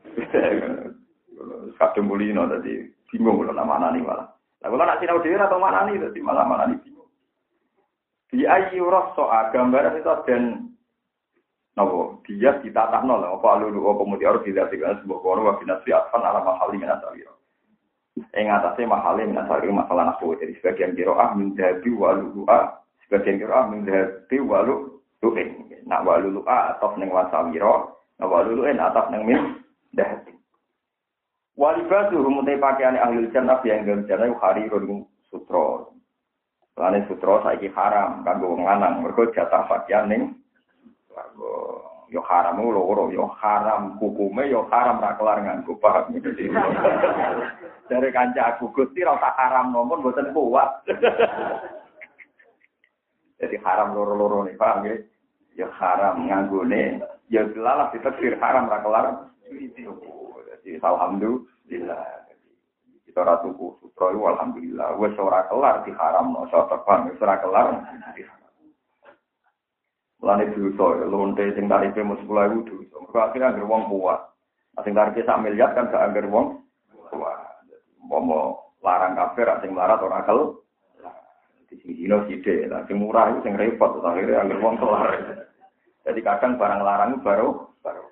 kadung 1.80 2.08
mulino 2.12 2.44
dadi 2.46 2.84
bingung 3.10 3.40
kula 3.40 3.56
nama 3.56 3.90
nani 3.90 4.04
malah. 4.04 4.28
Lah 4.60 4.68
kula 4.68 4.84
nak 4.84 5.00
sinau 5.00 5.24
dhewe 5.24 5.40
atau 5.40 5.60
mana 5.60 5.88
nani 5.88 6.02
dadi 6.02 6.20
malah 6.20 6.44
mana 6.44 6.68
nani 6.68 6.76
bingung. 6.84 7.10
Di 8.30 8.46
ayi 8.46 8.78
rasa 8.84 9.50
gambar 9.56 9.98
itu 9.98 10.14
dan 10.28 10.44
nopo? 11.74 12.22
Dia 12.28 12.60
kita 12.60 12.92
tak 12.92 13.04
nol 13.08 13.24
apa 13.24 13.48
alulu 13.58 13.96
apa 13.96 14.04
mudi 14.06 14.28
harus 14.28 14.44
tidak 14.46 14.70
tinggal 14.70 15.00
sebuah 15.02 15.20
koro 15.24 15.42
wa 15.48 15.58
binasri 15.58 15.96
atfan 15.96 16.22
ala 16.22 16.44
mahali 16.44 16.78
minasari 16.78 17.26
yang 18.36 18.52
atasnya 18.52 18.84
mahali 18.84 19.24
minasari 19.24 19.72
masalah 19.72 20.12
nafsu 20.12 20.36
jadi 20.36 20.52
sebagian 20.60 20.92
kiroah 20.92 21.32
menjadi 21.40 21.88
walu'a 21.96 22.52
ah. 22.52 22.64
sebagian 23.08 23.40
kiroah 23.40 23.72
menjadi 23.72 24.38
walu'a 24.44 25.00
Tuhin, 25.20 25.68
eh. 25.68 25.84
nak 25.84 26.08
walulu'a 26.08 26.48
ah, 26.48 26.64
atas 26.72 26.96
neng 26.96 27.12
wasawiro, 27.12 28.08
nak 28.24 28.32
walulu'a 28.32 28.72
eh, 28.72 28.80
atas 28.80 29.06
neng 29.12 29.28
min, 29.28 29.60
dahati. 29.96 30.34
Walibatu 31.60 32.20
rumutai 32.20 32.60
pakaian 32.60 32.96
ahli 32.96 33.28
jannah 33.36 33.60
yang 33.68 33.84
dalam 33.84 34.08
jannah 34.08 34.32
harirun 34.40 35.04
sutro. 35.28 35.96
Lane 36.80 37.04
sutro 37.12 37.44
saiki 37.44 37.68
haram 37.76 38.24
kanggo 38.24 38.56
wong 38.56 38.64
lanang 38.64 39.04
mergo 39.04 39.28
jatah 39.36 39.68
pakaian 39.68 40.08
ning 40.08 40.40
yo 42.08 42.24
haram 42.24 42.64
loro 42.64 43.12
yo 43.12 43.28
haram 43.36 44.00
hukume 44.00 44.48
yo 44.48 44.64
haram 44.72 45.04
ra 45.04 45.20
kelar 45.20 45.44
nganggo 45.44 45.76
paham 45.84 46.16
dari 47.92 48.10
kanca 48.16 48.56
aku 48.56 48.72
Gusti 48.72 49.04
ra 49.04 49.20
haram 49.20 49.76
nomor 49.76 50.00
mboten 50.00 50.32
kuat 50.32 50.88
Jadi 53.40 53.56
haram 53.64 53.96
loro-loro 53.96 54.44
nih, 54.44 54.60
paham 54.60 54.84
ya? 54.84 54.96
Ya 55.56 55.68
haram 55.80 56.28
nganggone, 56.28 57.00
ya 57.32 57.48
dilalah 57.48 57.88
ditetir 57.96 58.36
haram 58.36 58.68
rakelar. 58.68 59.32
Jadi 59.50 60.72
alhamdulillah. 60.80 62.06
Kita 63.10 63.26
ratuku 63.26 63.82
sutra 63.82 64.14
itu 64.14 64.22
alhamdulillah. 64.22 64.96
Wes 65.02 65.18
ora 65.18 65.50
kelar 65.50 65.82
di 65.84 65.92
haram 65.98 66.30
no, 66.30 66.46
so 66.54 66.62
terbang 66.70 67.10
wes 67.10 67.22
ora 67.22 67.42
kelar. 67.42 67.68
Mulane 70.20 70.52
dosa, 70.54 70.88
lonte 71.10 71.46
sing 71.58 71.66
tarife 71.66 72.06
mus 72.06 72.22
10.000 72.28 72.70
dosa. 72.70 72.96
Mergo 73.02 73.18
akhirnya 73.18 73.50
anggere 73.56 73.66
wong 73.66 73.84
kuat. 73.90 74.22
Sing 74.86 74.94
tarife 74.94 75.26
sak 75.26 75.42
miliar 75.42 75.74
kan 75.74 75.90
gak 75.90 76.12
anggere 76.12 76.30
wong 76.30 76.62
kuat. 76.94 77.40
Mau 78.06 78.62
larang 78.86 79.18
kafir, 79.18 79.50
sing 79.64 79.74
melarat 79.74 80.04
ora 80.04 80.22
kel. 80.28 80.60
di 81.70 81.78
sini 81.86 82.10
no 82.10 82.26
side 82.26 82.66
lah 82.66 82.82
sing 82.90 82.98
murah 82.98 83.30
itu 83.30 83.46
sing 83.46 83.54
repot 83.54 84.02
akhirnya 84.02 84.42
anggar 84.42 84.58
wong 84.58 84.76
kelar 84.82 85.10
jadi 86.02 86.20
kadang 86.26 86.58
barang 86.58 86.82
larang 86.82 87.22
baru 87.22 87.70
baru 87.86 88.04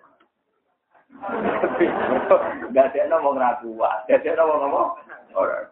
nggak 2.69 2.87
ada 2.93 3.09
no 3.09 3.15
mau 3.25 3.33
ngeraku 3.33 3.73
nggak 3.73 4.21
ada 4.21 4.41
mau 4.45 4.57
ngomong 4.61 4.87
orang 5.33 5.67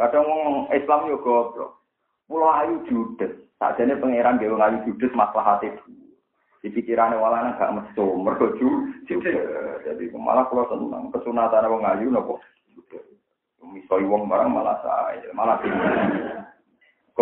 kadang 0.00 0.24
wong 0.24 0.64
Islam 0.72 1.12
yo 1.12 1.20
goblok. 1.20 1.84
Pulau 2.24 2.48
ayu 2.48 2.80
judes. 2.88 3.36
Saja 3.60 3.84
ini 3.84 4.00
pangeran 4.00 4.40
dewa 4.40 4.72
ayu 4.72 4.80
judes 4.88 5.12
masalah 5.12 5.60
hati 5.60 5.68
di 6.60 6.68
pikirannya 6.72 7.20
walana 7.20 7.56
gak 7.60 7.72
mesu 7.76 8.16
judes. 8.56 9.36
Jadi 9.84 10.08
malah 10.16 10.48
kalau 10.48 10.64
senang 10.72 11.12
kesunatan 11.12 11.68
wong 11.68 11.84
ayu 11.84 12.08
nopo 12.08 12.40
misoi 13.60 14.02
wong 14.08 14.26
barang 14.26 14.50
malah 14.50 14.80
saya 14.82 15.30
malah 15.36 15.60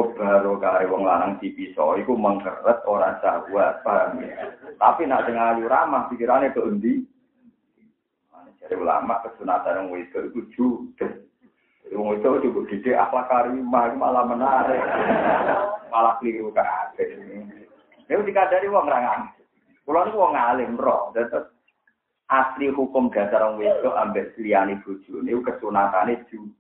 kebaro 0.07 0.59
kare 0.63 0.87
wong 0.87 1.03
lanang 1.03 1.43
dipiso 1.43 1.99
iku 1.99 2.15
mengkeret 2.15 2.87
ora 2.87 3.19
syahwat 3.19 3.83
paham 3.83 4.23
ya? 4.23 4.55
Tapi 4.79 5.09
nak 5.09 5.27
tengah 5.27 5.59
ayu 5.59 5.67
ramah 5.67 6.07
pikirannya 6.07 6.55
ke 6.55 6.61
endi? 6.63 6.95
Jadi 8.63 8.75
ulama 8.79 9.23
kesunatan 9.25 9.89
wong 9.89 10.03
itu 10.03 10.19
iku 10.29 10.41
judes. 10.55 11.15
Wong 11.95 12.21
itu 12.21 12.29
juga 12.45 12.61
didik 12.69 12.99
akhlak 12.99 13.31
karimah 13.31 13.95
malah 13.97 14.25
menarik. 14.27 14.83
Malah 15.89 16.21
keliru 16.21 16.53
kabeh. 16.53 17.09
Ini 18.09 18.23
dikadari 18.25 18.67
wong 18.67 18.87
rangan. 18.89 19.31
Kulo 19.87 20.05
niku 20.05 20.19
wong 20.21 20.37
alim 20.37 20.77
roh, 20.77 21.15
asli 22.29 22.69
hukum 22.69 23.09
dasar 23.09 23.41
wong 23.41 23.63
wedok 23.63 23.97
ambek 23.97 24.37
liyane 24.37 24.77
bojone 24.85 25.33
kesunatane 25.45 26.29
judes. 26.29 26.58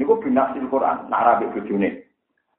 Niku 0.00 0.16
binasil 0.16 0.64
Quran, 0.72 1.12
nak 1.12 1.24
rabi 1.28 1.52
bojone. 1.52 2.08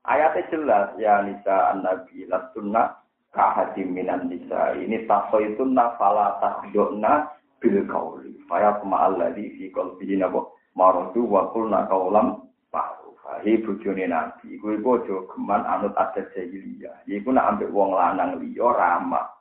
Ayatnya 0.05 0.45
jelas 0.53 0.93
ya 1.01 1.25
nisa 1.25 1.73
an-nabi 1.73 2.29
lastunna 2.29 3.01
kahadim 3.33 3.97
minan 3.97 4.29
nisa. 4.29 4.77
Ini 4.77 5.09
takhaytunna 5.09 5.97
fala 5.97 6.37
takhdona 6.37 7.33
bil 7.57 7.81
kauli. 7.89 8.37
Faya 8.45 8.77
kuma 8.77 9.09
alladhi 9.09 9.57
fi 9.57 9.73
qalbihi 9.73 10.21
nabo 10.21 10.53
maradu 10.77 11.25
wa 11.25 11.49
qulna 11.49 11.89
qawlam 11.89 12.45
ma'rufa. 12.69 13.41
Hi 13.41 13.57
bojone 13.57 14.05
nabi, 14.05 14.61
kuwi 14.61 14.77
aja 14.77 15.15
geman 15.33 15.65
anut 15.65 15.97
adat 15.97 16.29
jahiliyah. 16.37 17.09
Iku 17.09 17.33
nak 17.33 17.57
ambek 17.57 17.73
wong 17.73 17.97
lanang 17.97 18.37
liya 18.37 18.69
ramah. 18.69 19.33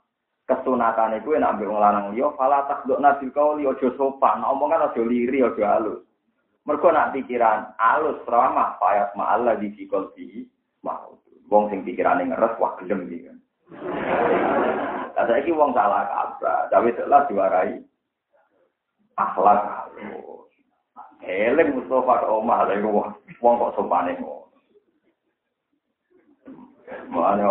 Itu 0.48 0.72
nak 0.72 0.96
ambek 0.96 1.68
wong 1.68 1.76
lanang 1.76 2.16
liya 2.16 2.32
fala 2.32 2.64
takhdona 2.64 3.20
bil 3.20 3.28
kauli 3.36 3.68
aja 3.68 3.92
sopan, 4.00 4.40
omongan 4.40 4.88
aja 4.88 5.04
liri 5.04 5.44
aja 5.44 5.76
halus. 5.76 6.00
Mergo 6.70 6.94
nak 6.94 7.10
pikiran 7.10 7.74
alus 7.82 8.22
ramah 8.30 8.78
payat 8.78 9.10
ma'alla 9.18 9.58
di 9.58 9.74
fikolbi 9.74 10.46
mau. 10.86 11.18
Wong 11.50 11.66
sing 11.66 11.82
pikirane 11.82 12.30
ngeres 12.30 12.54
wah 12.62 12.78
gelem 12.78 13.10
iki 13.10 13.26
kan. 13.26 13.36
Lah 15.18 15.26
wong 15.50 15.74
salah 15.74 16.06
kabar, 16.06 16.70
tapi 16.70 16.94
telah 16.94 17.26
diwarai 17.26 17.74
akhlak 19.18 19.66
halus. 19.66 20.46
Eleng 21.26 21.74
Mustafa 21.74 22.22
ke 22.22 22.26
omah 22.30 22.62
lha 22.62 22.78
iku 22.78 23.02
wong 23.42 23.54
kok 23.58 23.74
sopane 23.74 24.14
ngono. 24.22 24.54
Mulane 27.10 27.42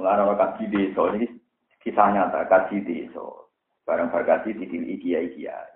Mulane 0.00 0.32
kaji 0.32 0.64
desa 0.72 1.12
ini 1.12 1.28
kisah 1.84 2.08
nyata 2.08 2.48
kaji 2.48 2.80
desa. 2.88 3.20
Barang 3.84 4.08
berkasi 4.08 4.56
di 4.56 4.96
kiai-kiai. 4.96 5.75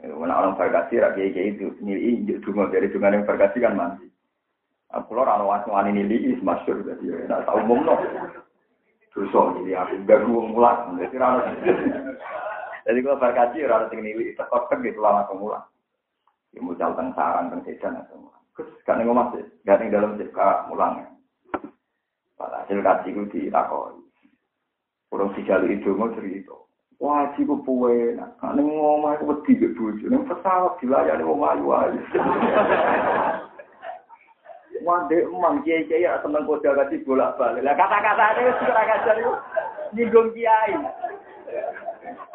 Mana 0.00 0.40
orang 0.40 0.56
berkasi 0.56 0.96
rakyat 0.96 1.36
kayak 1.36 1.60
itu 1.60 1.76
nilai 1.84 2.40
cuma 2.40 2.72
dari 2.72 2.88
cuma 2.88 3.12
yang 3.12 3.28
berkasi 3.28 3.60
kan 3.60 3.76
mandi. 3.76 4.08
Aku 4.96 5.12
lo 5.12 5.28
rano 5.28 5.44
wasno 5.44 5.76
ani 5.76 5.92
nilai 5.92 6.32
is 6.32 6.40
masyur 6.40 6.80
jadi 6.80 7.04
ya 7.04 7.16
nggak 7.28 7.44
tahu 7.44 7.60
umum 7.60 7.84
no. 7.84 7.94
Terus 9.12 9.34
jadi 9.34 9.76
aku 9.76 10.06
gak 10.08 10.22
gue 10.24 10.42
mulat 10.54 10.76
jadi 10.96 11.16
rano. 11.20 11.40
Jadi 12.88 12.98
kalau 13.04 13.20
berkasi 13.20 13.56
rano 13.68 13.86
tinggi 13.92 14.32
itu 14.32 14.44
kotor 14.48 14.80
gitu 14.80 15.00
lama 15.04 15.28
kemulan. 15.28 15.64
Ya 16.56 16.64
mucal 16.64 16.96
teng 16.96 17.12
sarang 17.12 17.52
teng 17.52 17.60
sejan 17.68 18.00
atau 18.00 18.32
Terus 18.56 18.72
gak 18.88 18.96
nengok 18.96 19.16
masih 19.20 19.44
gak 19.68 19.78
neng 19.84 19.92
dalam 19.92 20.16
sih 20.16 20.28
kak 20.32 20.64
mulang. 20.72 21.04
Hasil 22.40 22.80
gue 22.80 23.26
ditakoi. 23.34 24.00
Kurang 25.10 25.34
tiga 25.34 25.58
itu 25.66 25.90
mau 25.92 26.08
cerita. 26.14 26.54
Wajib 27.00 27.48
ku 27.48 27.56
puwe, 27.64 28.12
nah 28.12 28.52
ning 28.52 28.76
ngomah 28.76 29.16
ku 29.16 29.32
wedi 29.32 29.56
ke 29.56 29.72
bojo, 29.72 30.04
ning 30.04 30.20
pesawat 30.28 30.76
dilayani 30.84 31.24
wong 31.24 31.40
ayu-ayu. 31.40 31.96
Wande 34.84 35.16
emang 35.24 35.64
kiai-kiai 35.64 36.04
ya 36.04 36.20
seneng 36.20 36.44
kode 36.44 36.68
kasih 36.68 37.00
bolak-balik. 37.08 37.64
Lah 37.64 37.72
kata-kata 37.72 38.36
ini 38.36 38.52
wis 38.52 38.64
ora 38.68 38.82
kajar 38.84 39.16
iku 39.16 39.32
nyinggung 39.96 40.28
kiai. 40.36 40.76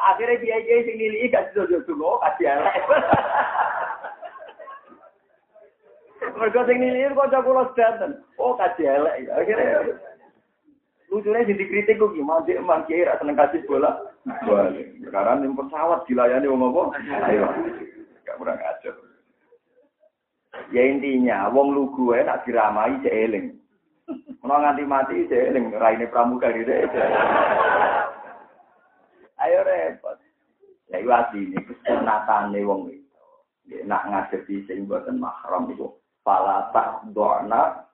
Akhirnya 0.02 0.42
kiai-kiai 0.42 0.82
sing 0.82 0.98
nilai 0.98 1.30
gak 1.30 1.54
jojo 1.54 1.86
dulu 1.86 2.18
kasih 2.26 2.58
elek. 2.58 2.76
Mergo 6.42 6.60
sing 6.66 6.82
nilai 6.82 7.14
kok 7.14 7.38
kula 7.46 7.70
sedanten. 7.70 8.18
Oh 8.34 8.58
kasih 8.58 8.98
elek. 8.98 9.30
Akhirnya 9.30 9.94
lucunya 11.06 11.46
jadi 11.46 11.64
kritik 11.70 12.02
kok 12.02 12.18
gimana 12.18 12.42
dia 12.42 12.58
emang 12.58 12.82
kiai 12.90 13.06
rasa 13.06 13.22
seneng 13.22 13.38
kasih 13.38 13.62
bola 13.70 13.94
balik 14.26 14.88
sekarang 15.06 15.46
yang 15.46 15.54
pesawat 15.54 16.02
dilayani 16.10 16.50
wong 16.50 16.74
apa? 16.74 16.82
Gak 18.26 18.36
kurang 18.42 18.58
ajar. 18.58 18.94
Ya 20.74 20.82
intinya 20.82 21.46
wong 21.54 21.78
lugu 21.78 22.10
ya 22.16 22.26
nak 22.26 22.42
diramai 22.42 22.98
jeeling 23.06 23.54
mau 24.46 24.62
nganti 24.62 24.86
mati 24.86 25.26
jeeling 25.26 25.74
raine 25.74 26.06
pramuka 26.06 26.50
gitu 26.54 26.70
ayo 29.42 29.58
repot. 29.66 30.18
Ya 30.90 31.02
itu 31.02 31.10
aslinya 31.10 31.58
kesunatane 31.66 32.62
wong 32.62 32.90
itu. 32.94 33.82
Nak 33.86 34.06
ngadepi 34.06 34.66
buatan 34.86 35.18
mahram 35.18 35.70
itu 35.70 35.90
pala 36.22 36.70
tak 36.74 37.06
doana 37.14 37.86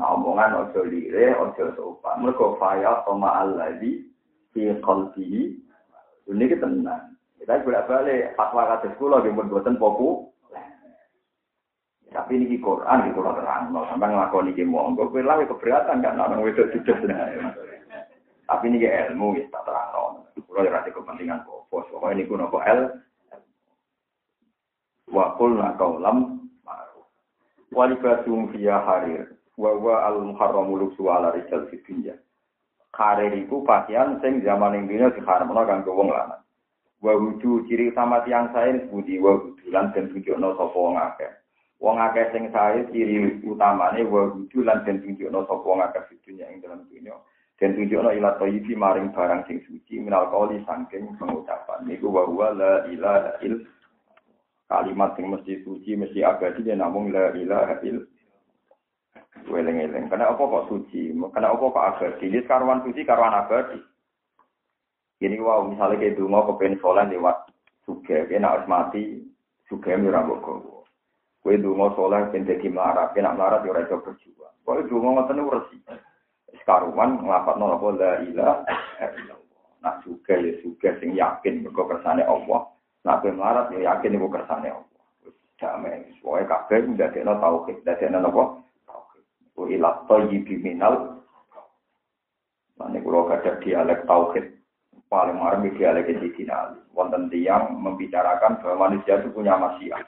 Nah, 0.00 0.16
omongan 0.16 0.56
ojo 0.64 0.82
lire, 0.88 1.36
ojo 1.36 1.76
sopan. 1.76 2.24
Mereka 2.24 2.56
faya 2.56 3.04
sama 3.04 3.44
alladhi 3.44 4.09
fi. 4.54 5.56
Ini 6.30 6.44
kita 6.46 6.66
tenang. 6.66 7.18
Kita 7.40 7.64
bolak 7.64 7.88
balik 7.88 8.36
fatwa 8.36 8.62
kata 8.76 8.94
sekolah 8.94 9.24
yang 9.26 9.34
buatan 9.34 9.80
popu. 9.80 10.30
Tapi 12.10 12.42
ini 12.42 12.58
Quran 12.58 13.06
di 13.06 13.14
Quran 13.14 13.38
terang, 13.38 13.70
no 13.70 13.86
sampai 13.86 14.10
ngelakoni 14.10 14.50
ini 14.58 14.66
monggo, 14.66 15.14
kue 15.14 15.22
lah 15.22 15.38
keberatan 15.46 16.02
kan 16.02 16.18
orang 16.18 16.42
itu 16.42 16.66
sudah 16.74 16.98
Tapi 18.50 18.64
ini 18.66 18.82
ilmu 18.82 19.38
ya 19.38 19.46
tak 19.54 19.62
terang 19.62 19.88
no. 19.94 20.02
Kalau 20.34 20.66
ya 20.66 20.74
rasa 20.74 20.90
kepentingan 20.90 21.46
pokok, 21.46 21.86
pokoknya 21.94 22.18
ini 22.18 22.26
kuno 22.26 22.50
kok 22.50 22.66
el. 22.66 22.80
Wakul 25.14 25.54
nakaulam 25.54 26.50
maru. 26.66 27.06
Walibasum 27.70 28.50
via 28.50 28.82
harir 28.82 29.38
wa 29.54 29.70
wa 29.78 30.02
al 30.10 30.18
muharramu 30.26 30.82
luksu 30.82 31.06
ala 31.06 31.30
rijal. 31.30 31.70
Karir 32.90 33.30
iku 33.38 33.62
pakaian 33.62 34.18
sing 34.18 34.42
zaman 34.42 34.74
ing 34.74 34.84
dunya 34.90 35.14
diharamno 35.14 35.62
kanggo 35.62 35.94
wong 35.94 36.10
lanang. 36.10 36.42
Wa 36.98 37.14
wudu 37.14 37.64
ciri 37.70 37.94
utama 37.94 38.20
tiang 38.26 38.50
sae 38.50 38.90
budi 38.90 39.22
wa 39.22 39.38
wudu 39.38 39.70
lan 39.70 39.94
den 39.94 40.10
tunjukno 40.10 40.58
sapa 40.58 40.74
wong 40.74 40.98
akeh. 40.98 41.30
Wong 41.78 41.96
akeh 42.02 42.26
sing 42.34 42.50
sae 42.50 42.82
ciri 42.90 43.40
utamane 43.46 44.02
wa 44.10 44.34
wudu 44.34 44.66
lan 44.66 44.82
den 44.82 44.98
tunjukno 45.06 45.46
sapa 45.46 45.62
wong 45.62 45.80
akeh 45.86 46.02
dunya 46.26 46.50
ing 46.50 46.58
dalam 46.58 46.82
dunya. 46.90 47.14
Den 47.62 47.78
tunjukno 47.78 48.10
ila 48.10 48.34
thayyibi 48.42 48.74
maring 48.74 49.14
barang 49.14 49.46
sing 49.46 49.62
suci 49.70 50.02
minal 50.02 50.26
qauli 50.34 50.58
saking 50.66 51.14
pengucapan. 51.14 51.86
Niku 51.86 52.10
wa 52.10 52.26
huwa 52.26 52.50
la 52.58 52.90
ilaha 52.90 53.38
il 53.46 53.70
kalimat 54.66 55.14
sing 55.14 55.30
mesti 55.30 55.62
suci 55.62 55.94
mesti 55.94 56.26
abadi 56.26 56.66
namung 56.74 57.14
la 57.14 57.30
ilaha 57.38 57.78
il 57.86 58.02
Weleng-eleng. 59.48 60.12
Karena 60.12 60.34
apa 60.34 60.42
kok 60.42 60.66
suci? 60.68 61.14
Karena 61.32 61.54
apa 61.54 61.64
kok 61.64 61.86
abadi? 61.94 62.28
Jadi 62.28 62.44
karuan 62.44 62.84
suci, 62.84 63.00
karuan 63.06 63.32
abadi. 63.32 63.80
Ini 65.20 65.36
wow, 65.36 65.68
misalnya 65.68 66.00
kayak 66.00 66.16
dulu 66.16 66.28
mau 66.32 66.48
kepengen 66.48 66.80
sholat 66.80 67.12
lewat 67.12 67.52
suge, 67.84 68.24
kena 68.24 68.56
harus 68.56 68.64
mati, 68.64 69.20
suge 69.68 69.92
mirang 70.00 70.32
boko. 70.32 70.80
Kue 71.44 71.60
dulu 71.60 71.76
mau 71.76 71.92
sholat 71.92 72.32
pengen 72.32 72.48
jadi 72.48 72.72
melarat, 72.72 73.12
kena 73.12 73.36
melarat 73.36 73.60
ya 73.64 73.84
itu 73.84 74.00
berjuang. 74.00 74.54
Kue 74.64 74.80
dulu 74.88 75.12
mau 75.12 75.20
ngotot 75.20 75.36
resi. 75.36 75.76
Sekaruan 76.56 77.20
ngelapat 77.20 77.54
nol 77.60 77.76
apa 77.76 77.88
la 78.00 78.10
ilah, 78.24 78.56
Nah 79.80 79.96
suge 80.04 80.36
ya 80.36 80.52
suge 80.64 80.88
sing 81.00 81.12
yakin 81.16 81.68
mergo 81.68 81.84
kersane 81.84 82.24
Allah. 82.24 82.68
Nah 83.04 83.20
kue 83.20 83.32
melarat 83.32 83.72
ya 83.76 83.92
yakin 83.92 84.16
ibu 84.16 84.28
kersane 84.32 84.72
Allah. 84.72 85.00
Damai, 85.60 86.00
pokoknya 86.24 86.48
kabeh 86.48 86.78
ndadekno 86.96 87.36
tauhid, 87.36 87.84
ndadekno 87.84 88.24
apa? 88.24 88.44
Wa 89.60 89.68
ila 89.68 90.08
thayyibi 90.08 90.56
minal 90.56 91.20
Nah, 92.80 92.88
ini 92.88 93.04
kalau 93.04 93.28
ada 93.28 93.60
dialek 93.60 94.08
tauhid 94.08 94.56
paling 95.12 95.36
marah 95.36 95.60
dialek 95.60 96.08
Sidina 96.16 96.64
Ali. 96.64 96.80
Wonten 96.96 97.28
tiang 97.28 97.76
membicarakan 97.76 98.56
bahwa 98.64 98.88
manusia 98.88 99.20
itu 99.20 99.28
punya 99.36 99.60
masia, 99.60 100.00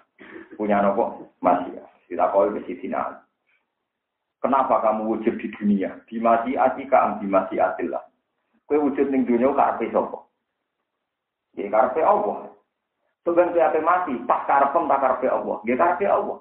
punya 0.57 0.81
nopo 0.81 1.37
masia. 1.45 1.85
Kita 2.09 2.33
kau 2.33 2.49
ke 2.49 2.65
Sidina 2.65 3.13
Ali. 3.13 3.21
Kenapa 4.41 4.81
kamu 4.81 5.05
wujud 5.05 5.37
di 5.37 5.53
dunia? 5.53 6.01
Di 6.09 6.17
masyiati 6.17 6.89
ka 6.89 7.21
di 7.21 7.29
masyiatillah. 7.29 8.03
Kue 8.65 8.81
wujud 8.81 9.05
di 9.13 9.21
dunia 9.21 9.53
karpe 9.53 9.93
sopo. 9.93 10.33
Ya 11.61 11.69
karpe 11.69 12.01
Allah. 12.01 12.49
Sebenarnya 13.23 13.69
apa 13.71 13.79
mati, 13.85 14.17
pas 14.25 14.49
karpem 14.49 14.89
tak 14.89 14.99
karpe 14.99 15.27
Allah. 15.29 15.61
Ya 15.69 15.77
karpe 15.77 16.09
Allah. 16.09 16.41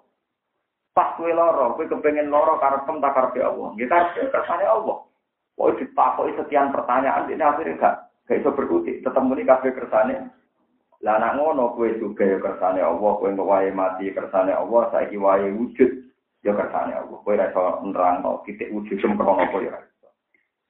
Pas 0.91 1.15
kue 1.15 1.31
loro, 1.31 1.79
kue 1.79 1.87
kepengen 1.87 2.27
loro 2.27 2.59
karepem 2.59 2.99
tak 2.99 3.15
karepe 3.15 3.39
Allah. 3.39 3.71
Nggih 3.71 3.87
karepe 3.87 4.27
kersane 4.27 4.67
Allah. 4.67 5.07
Kok 5.55 5.77
ditakoki 5.79 6.35
sekian 6.35 6.73
pertanyaan 6.75 7.31
ini 7.31 7.43
akhirnya 7.43 7.79
gak 7.79 7.95
gak 8.27 8.39
iso 8.43 8.51
berkutik. 8.51 8.99
Ketemu 8.99 9.31
nih 9.39 9.47
kabeh 9.47 9.71
kersane. 9.71 10.15
Lah 11.01 11.15
nak 11.17 11.39
ngono 11.39 11.73
kue 11.79 11.95
juga 11.95 12.27
ya 12.27 12.37
kersane 12.43 12.83
Allah, 12.83 13.11
kue 13.17 13.31
wae 13.31 13.69
mati 13.71 14.11
kersane 14.11 14.51
Allah, 14.51 14.91
saiki 14.91 15.15
wae 15.15 15.47
wujud 15.55 15.91
ya 16.43 16.51
kersane 16.51 16.91
Allah. 16.91 17.17
Kue 17.23 17.39
ra 17.39 17.47
iso 17.47 17.63
nerangno 17.87 18.43
titik 18.43 18.73
wujud 18.75 18.99
sempurna 18.99 19.47
apa 19.47 19.57
ya. 19.63 19.75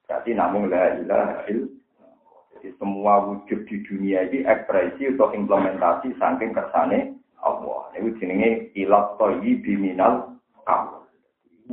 Berarti 0.06 0.30
namun 0.36 0.70
la 0.70 1.02
ilaha 1.02 1.42
Jadi 1.48 2.68
semua 2.78 3.26
wujud 3.26 3.66
di 3.66 3.76
dunia 3.82 4.22
ini 4.30 4.46
ekspresi 4.46 5.10
atau 5.16 5.34
implementasi 5.34 6.14
saking 6.14 6.54
kersane 6.54 7.11
Allah. 7.42 7.90
Ini 7.98 8.14
jenenge 8.22 8.50
ilat 8.78 9.18
toyi 9.18 9.58
biminal 9.60 10.38
kamu. 10.64 10.98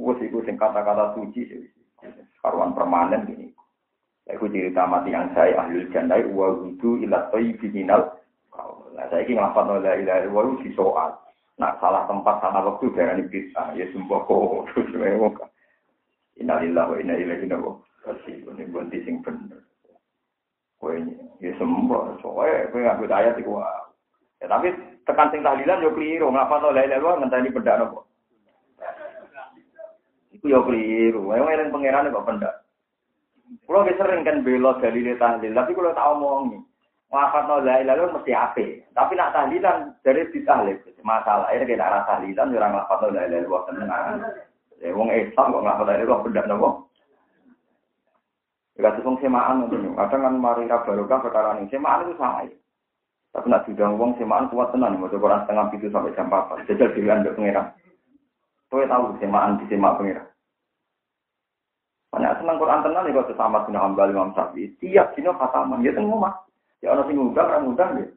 Wes 0.02 0.20
iku 0.26 0.42
sing 0.44 0.58
kata-kata 0.58 1.14
suci 1.16 1.46
karuan 2.42 2.74
permanen 2.74 3.30
gini. 3.30 3.48
Iku 4.30 4.50
cerita 4.50 4.86
mati 4.86 5.14
yang 5.14 5.34
saya 5.34 5.58
ahli 5.58 5.90
jannah 5.90 6.22
wa 6.34 6.54
wudu 6.54 7.02
ilat 7.02 7.30
toyi 7.30 7.54
biminal 7.58 8.18
kamu. 8.54 8.98
Nah 8.98 9.06
saya 9.14 9.26
ini 9.26 9.38
ngafat 9.38 9.66
la 9.70 9.94
ilaha 9.96 10.20
illallah 10.26 10.58
di 10.62 10.70
soal. 10.74 11.12
Nak 11.60 11.76
salah 11.84 12.08
tempat, 12.08 12.40
salah 12.40 12.64
waktu 12.64 12.88
ini 12.96 13.28
bisa. 13.28 13.76
Ya 13.76 13.84
sumpah 13.92 14.24
kok. 14.24 14.72
Innalillah 16.40 16.86
wa 16.88 16.96
inna 16.96 17.20
ilaihi 17.20 17.52
raji'un. 17.52 18.56
Ini 18.56 18.72
bunti 18.72 19.04
sing 19.04 19.20
bener. 19.20 19.60
Kowe 20.80 20.96
ya 21.44 21.52
sembah. 21.60 22.24
Soalnya 22.24 22.72
kowe 22.72 22.80
nggak 22.80 23.12
ayat 23.12 23.36
iku. 23.44 23.60
Ya 24.40 24.48
tapi 24.48 24.72
tekan 25.08 25.30
sing 25.32 25.42
tahlilan 25.46 25.84
yo 25.84 25.92
keliru. 25.94 26.32
Ngapa 26.32 26.64
to 26.64 26.70
la 26.72 26.82
ilaha 26.88 27.20
ngenteni 27.20 27.54
bedak 27.54 27.78
nopo? 27.80 28.08
Iku 30.36 30.46
yo 30.48 30.64
keliru. 30.66 31.36
Ayo 31.36 31.44
eling 31.48 31.72
pangeran 31.72 32.12
kok 32.12 32.28
pendak. 32.28 32.56
Kulo 33.66 33.82
wis 33.86 33.98
sering 33.98 34.22
kan 34.22 34.46
bela 34.46 34.78
dalil 34.78 35.10
tahlil, 35.18 35.54
tapi 35.58 35.74
kulo 35.74 35.90
tak 35.98 36.06
omongi. 36.06 36.62
Wafat 37.10 37.50
no 37.50 37.58
la 37.66 37.82
ilaha 37.82 38.14
mesti 38.14 38.32
ape. 38.38 38.86
Tapi 38.94 39.18
nak 39.18 39.34
tahlilan 39.34 39.98
dari 40.06 40.30
ditahlil. 40.30 40.78
Masalah 41.02 41.50
ini 41.58 41.66
kena 41.66 41.90
rasa 41.90 42.22
tahlilan 42.22 42.54
orang 42.54 42.74
ngafat 42.78 42.98
no 43.02 43.08
la 43.10 43.22
illallah 43.26 43.62
tenang. 43.66 44.22
Ya 44.78 44.94
wong 44.94 45.10
Islam 45.10 45.50
kok 45.50 45.66
ngafat 45.66 45.86
la 45.90 45.94
ilaha 45.98 46.22
benda 46.22 46.42
nopo. 46.46 46.70
Ya 48.78 48.80
kados 48.86 49.06
wong 49.10 49.18
semaan 49.18 49.66
ngono. 49.66 49.98
Kadang 49.98 50.22
kan 50.22 50.36
mari 50.38 50.70
ra 50.70 50.86
barokah 50.86 51.20
perkara 51.26 51.58
semaan 51.74 52.06
itu 52.06 52.14
sama 52.22 52.46
ya. 52.46 52.54
Tapi 53.30 53.46
nak 53.46 53.70
diundang 53.70 54.02
wong 54.02 54.18
semaan 54.18 54.50
kuat 54.50 54.74
tenan 54.74 54.98
mau 54.98 55.06
Quran 55.06 55.46
setengah 55.46 55.70
itu 55.78 55.88
sampai 55.94 56.16
jam 56.18 56.34
4. 56.34 56.66
Jajal 56.66 56.90
dilihat 56.98 57.18
ndek 57.22 57.36
pengira. 57.38 57.64
Kowe 58.74 58.82
tahu 58.90 59.14
semaan 59.22 59.62
di 59.62 59.70
semak 59.70 60.02
pengira. 60.02 60.26
Banyak 62.10 62.42
senang 62.42 62.58
Quran 62.58 62.82
tenan 62.82 63.06
ya 63.06 63.22
kok 63.22 63.38
sama 63.38 63.70
bin 63.70 63.78
Hambal 63.78 64.10
Imam 64.10 64.34
Syafi'i. 64.34 64.74
Tiap 64.82 65.14
dino 65.14 65.38
khataman 65.38 65.86
ya 65.86 65.94
teng 65.94 66.10
omah. 66.10 66.34
Ya 66.82 66.96
ana 66.96 67.06
sing 67.06 67.22
ngundang, 67.22 67.46
ora 67.46 67.62
ngundang 67.62 67.90
ya. 68.02 68.08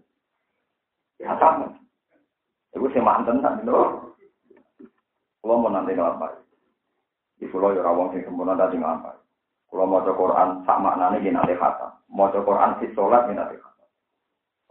Ya 1.21 1.37
sama. 1.37 1.69
Iku 2.73 2.89
sing 2.97 3.05
manten 3.05 3.45
tak 3.45 3.61
lho. 3.69 4.17
Kulo 5.45 5.59
mau 5.59 5.69
nanti 5.69 5.93
apa? 5.99 6.41
Di 7.37 7.51
pulau 7.51 7.75
ya 7.77 7.85
rawang 7.85 8.15
sing 8.17 8.25
sempurna 8.25 8.57
tadi 8.57 8.81
ngapa? 8.81 9.13
Kulo 9.69 9.85
mau 9.85 10.01
Quran 10.01 10.65
sak 10.65 10.81
maknane 10.81 11.21
ki 11.21 11.35
nate 11.35 11.53
khatam. 11.59 11.93
Mau 12.09 12.33
Quran 12.33 12.81
si 12.81 12.89
salat 12.97 13.29
ki 13.29 13.37
nate 13.37 13.61
khatam. 13.61 13.72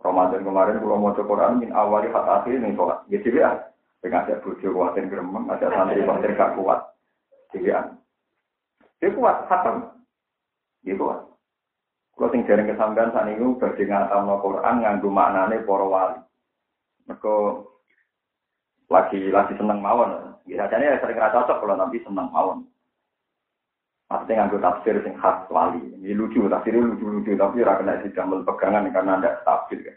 Ramadan 0.02 0.42
kemarin 0.42 0.82
kulo 0.82 0.98
mau 0.98 1.14
Quran 1.14 1.62
min 1.62 1.70
awali 1.78 2.10
hat 2.10 2.26
akhir 2.42 2.58
ning 2.58 2.74
salat. 2.74 3.06
Ya 3.08 3.22
sih 3.22 3.34
ya. 3.34 3.70
Dengan 4.02 4.26
ada 4.26 4.42
bojo 4.42 4.66
kuatir 4.74 5.06
gremeng, 5.06 5.46
ada 5.46 5.70
santri 5.70 6.02
kuatir 6.02 6.34
gak 6.34 6.58
kuat. 6.58 6.90
Jadi 7.54 7.70
Dia 8.98 9.14
kuat, 9.14 9.46
khatam. 9.46 9.94
Dia 10.82 10.98
kuat. 10.98 11.22
Kalau 12.18 12.30
sing 12.34 12.42
dereng 12.46 12.70
kesampean 12.70 13.14
saat 13.14 13.30
ini 13.30 13.58
badhe 13.58 13.84
ngatamno 13.86 14.42
Quran 14.42 14.76
nganggo 14.82 15.10
maknane 15.10 15.62
para 15.66 15.86
wali. 15.86 16.20
Mergo 17.10 17.66
lagi 18.90 19.22
lagi 19.30 19.54
seneng 19.58 19.82
mawon. 19.82 20.38
Biasanya 20.46 20.98
ya 20.98 21.02
sering 21.02 21.18
rasa 21.18 21.46
cocok 21.46 21.58
kalau 21.62 21.76
nanti 21.78 21.98
seneng 22.02 22.30
mawon. 22.30 22.66
Maksudnya 24.12 24.44
nganggo 24.44 24.60
tafsir 24.60 25.00
sing 25.08 25.16
khas 25.16 25.48
wali. 25.48 25.80
Ini 25.80 26.12
lucu, 26.20 26.44
tafsir 26.52 26.76
lucu-lucu 26.76 27.32
tapi 27.40 27.64
ora 27.64 27.80
kena 27.80 28.04
didamel 28.04 28.44
pegangan 28.44 28.92
karena 28.92 29.16
ada 29.24 29.40
tafsir 29.48 29.80
kan. 29.88 29.96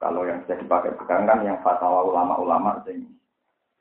Kalau 0.00 0.24
yang 0.24 0.40
sudah 0.48 0.56
dipakai 0.64 0.96
pegangan 0.96 1.44
yang 1.44 1.60
fatwa 1.60 2.08
ulama-ulama 2.08 2.80
sing 2.88 3.04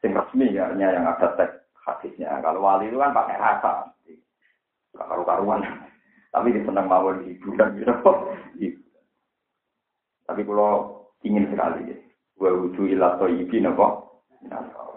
sing 0.04 0.12
resmi 0.12 0.52
ya, 0.52 0.68
yang 0.76 1.08
ada 1.08 1.32
teks 1.40 1.64
hadisnya. 1.88 2.44
Kalau 2.44 2.60
wali 2.60 2.92
itu 2.92 3.00
kan 3.00 3.16
pakai 3.16 3.40
rasa. 3.40 3.88
Karu-karuan. 5.00 5.64
Tapi 6.36 6.52
dia 6.52 6.68
senang 6.68 6.92
mawon 6.92 7.24
hiburan 7.24 7.80
gitu. 7.80 7.96
Tapi 10.28 10.42
kalau 10.44 11.08
ingin 11.24 11.48
sekali 11.56 11.96
ya. 11.96 11.98
Wa 12.36 12.52
wudu 12.52 12.84
ila 12.84 13.16
napa? 13.16 13.88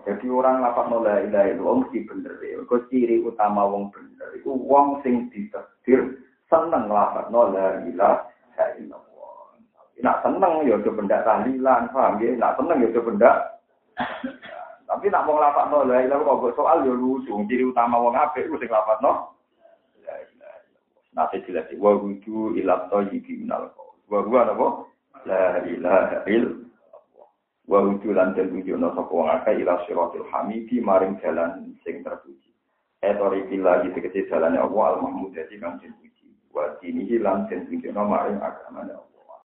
Jadi 0.03 0.27
orang 0.27 0.63
lapak 0.63 0.91
mulai 0.91 1.31
ilah 1.31 1.45
itu 1.47 1.63
om 1.63 1.87
mesti 1.87 2.03
bener 2.03 2.35
ya. 2.43 2.59
Kau 2.67 2.83
ciri 2.91 3.23
utama 3.23 3.63
wong 3.67 3.95
bener. 3.95 4.35
Iku 4.39 4.51
wong 4.67 4.99
sing 5.07 5.31
ditakdir 5.31 6.19
seneng 6.51 6.91
lapak 6.91 7.31
la 7.31 7.83
ilah 7.87 8.27
illallah. 8.83 9.57
Nak 10.03 10.27
seneng 10.27 10.67
ya 10.67 10.83
do 10.83 10.91
benda 10.91 11.23
tahlilan, 11.23 11.87
paham 11.95 12.19
ya? 12.19 12.35
Nak 12.35 12.59
seneng 12.59 12.83
ya 12.83 12.91
do 12.91 13.01
benda 13.07 13.33
tapi 14.93 15.09
nak 15.09 15.25
mau 15.25 15.41
lapak 15.41 15.73
no 15.73 15.89
la 15.89 16.05
ilah 16.05 16.21
kok 16.21 16.53
soal 16.53 16.85
ya 16.85 16.93
lucu. 16.93 17.33
Ciri 17.49 17.65
utama 17.65 17.97
wong 17.97 18.13
apik 18.13 18.45
ku 18.53 18.61
sing 18.61 18.69
lapak 18.69 19.01
no 19.01 19.33
Nanti 21.13 21.45
jelas 21.45 21.69
wa 21.77 21.93
wudu 21.93 22.57
ila 22.57 22.89
thayyibi 22.89 23.45
minal 23.45 23.69
huwa 24.09 24.49
napa? 24.49 24.69
La 25.29 25.61
ilaha 25.69 26.25
illallah. 26.25 26.72
Wa 27.69 27.79
wudu 27.79 28.11
lan 28.11 28.35
den 28.35 28.51
wujudna 28.51 28.91
sapa 28.95 29.13
wong 29.13 29.31
akeh 29.31 29.63
ila 29.63 29.79
siratil 29.87 30.27
hamidi 30.35 30.83
maring 30.83 31.15
jalan 31.23 31.73
sing 31.87 32.03
terpuji. 32.03 32.51
Etori 33.03 33.47
bila 33.47 33.83
gitu 33.87 33.99
kecil 34.03 34.27
jalannya 34.27 34.63
Allah 34.63 34.99
al-Mahmud 34.99 35.31
jadi 35.35 35.55
kan 35.63 35.79
terpuji. 35.79 36.35
Wa 36.51 36.75
dinihi 36.83 37.23
lan 37.23 37.47
den 37.47 37.71
wujudna 37.71 38.03
maring 38.03 38.43
agamanya 38.43 38.99
Allah. 38.99 39.12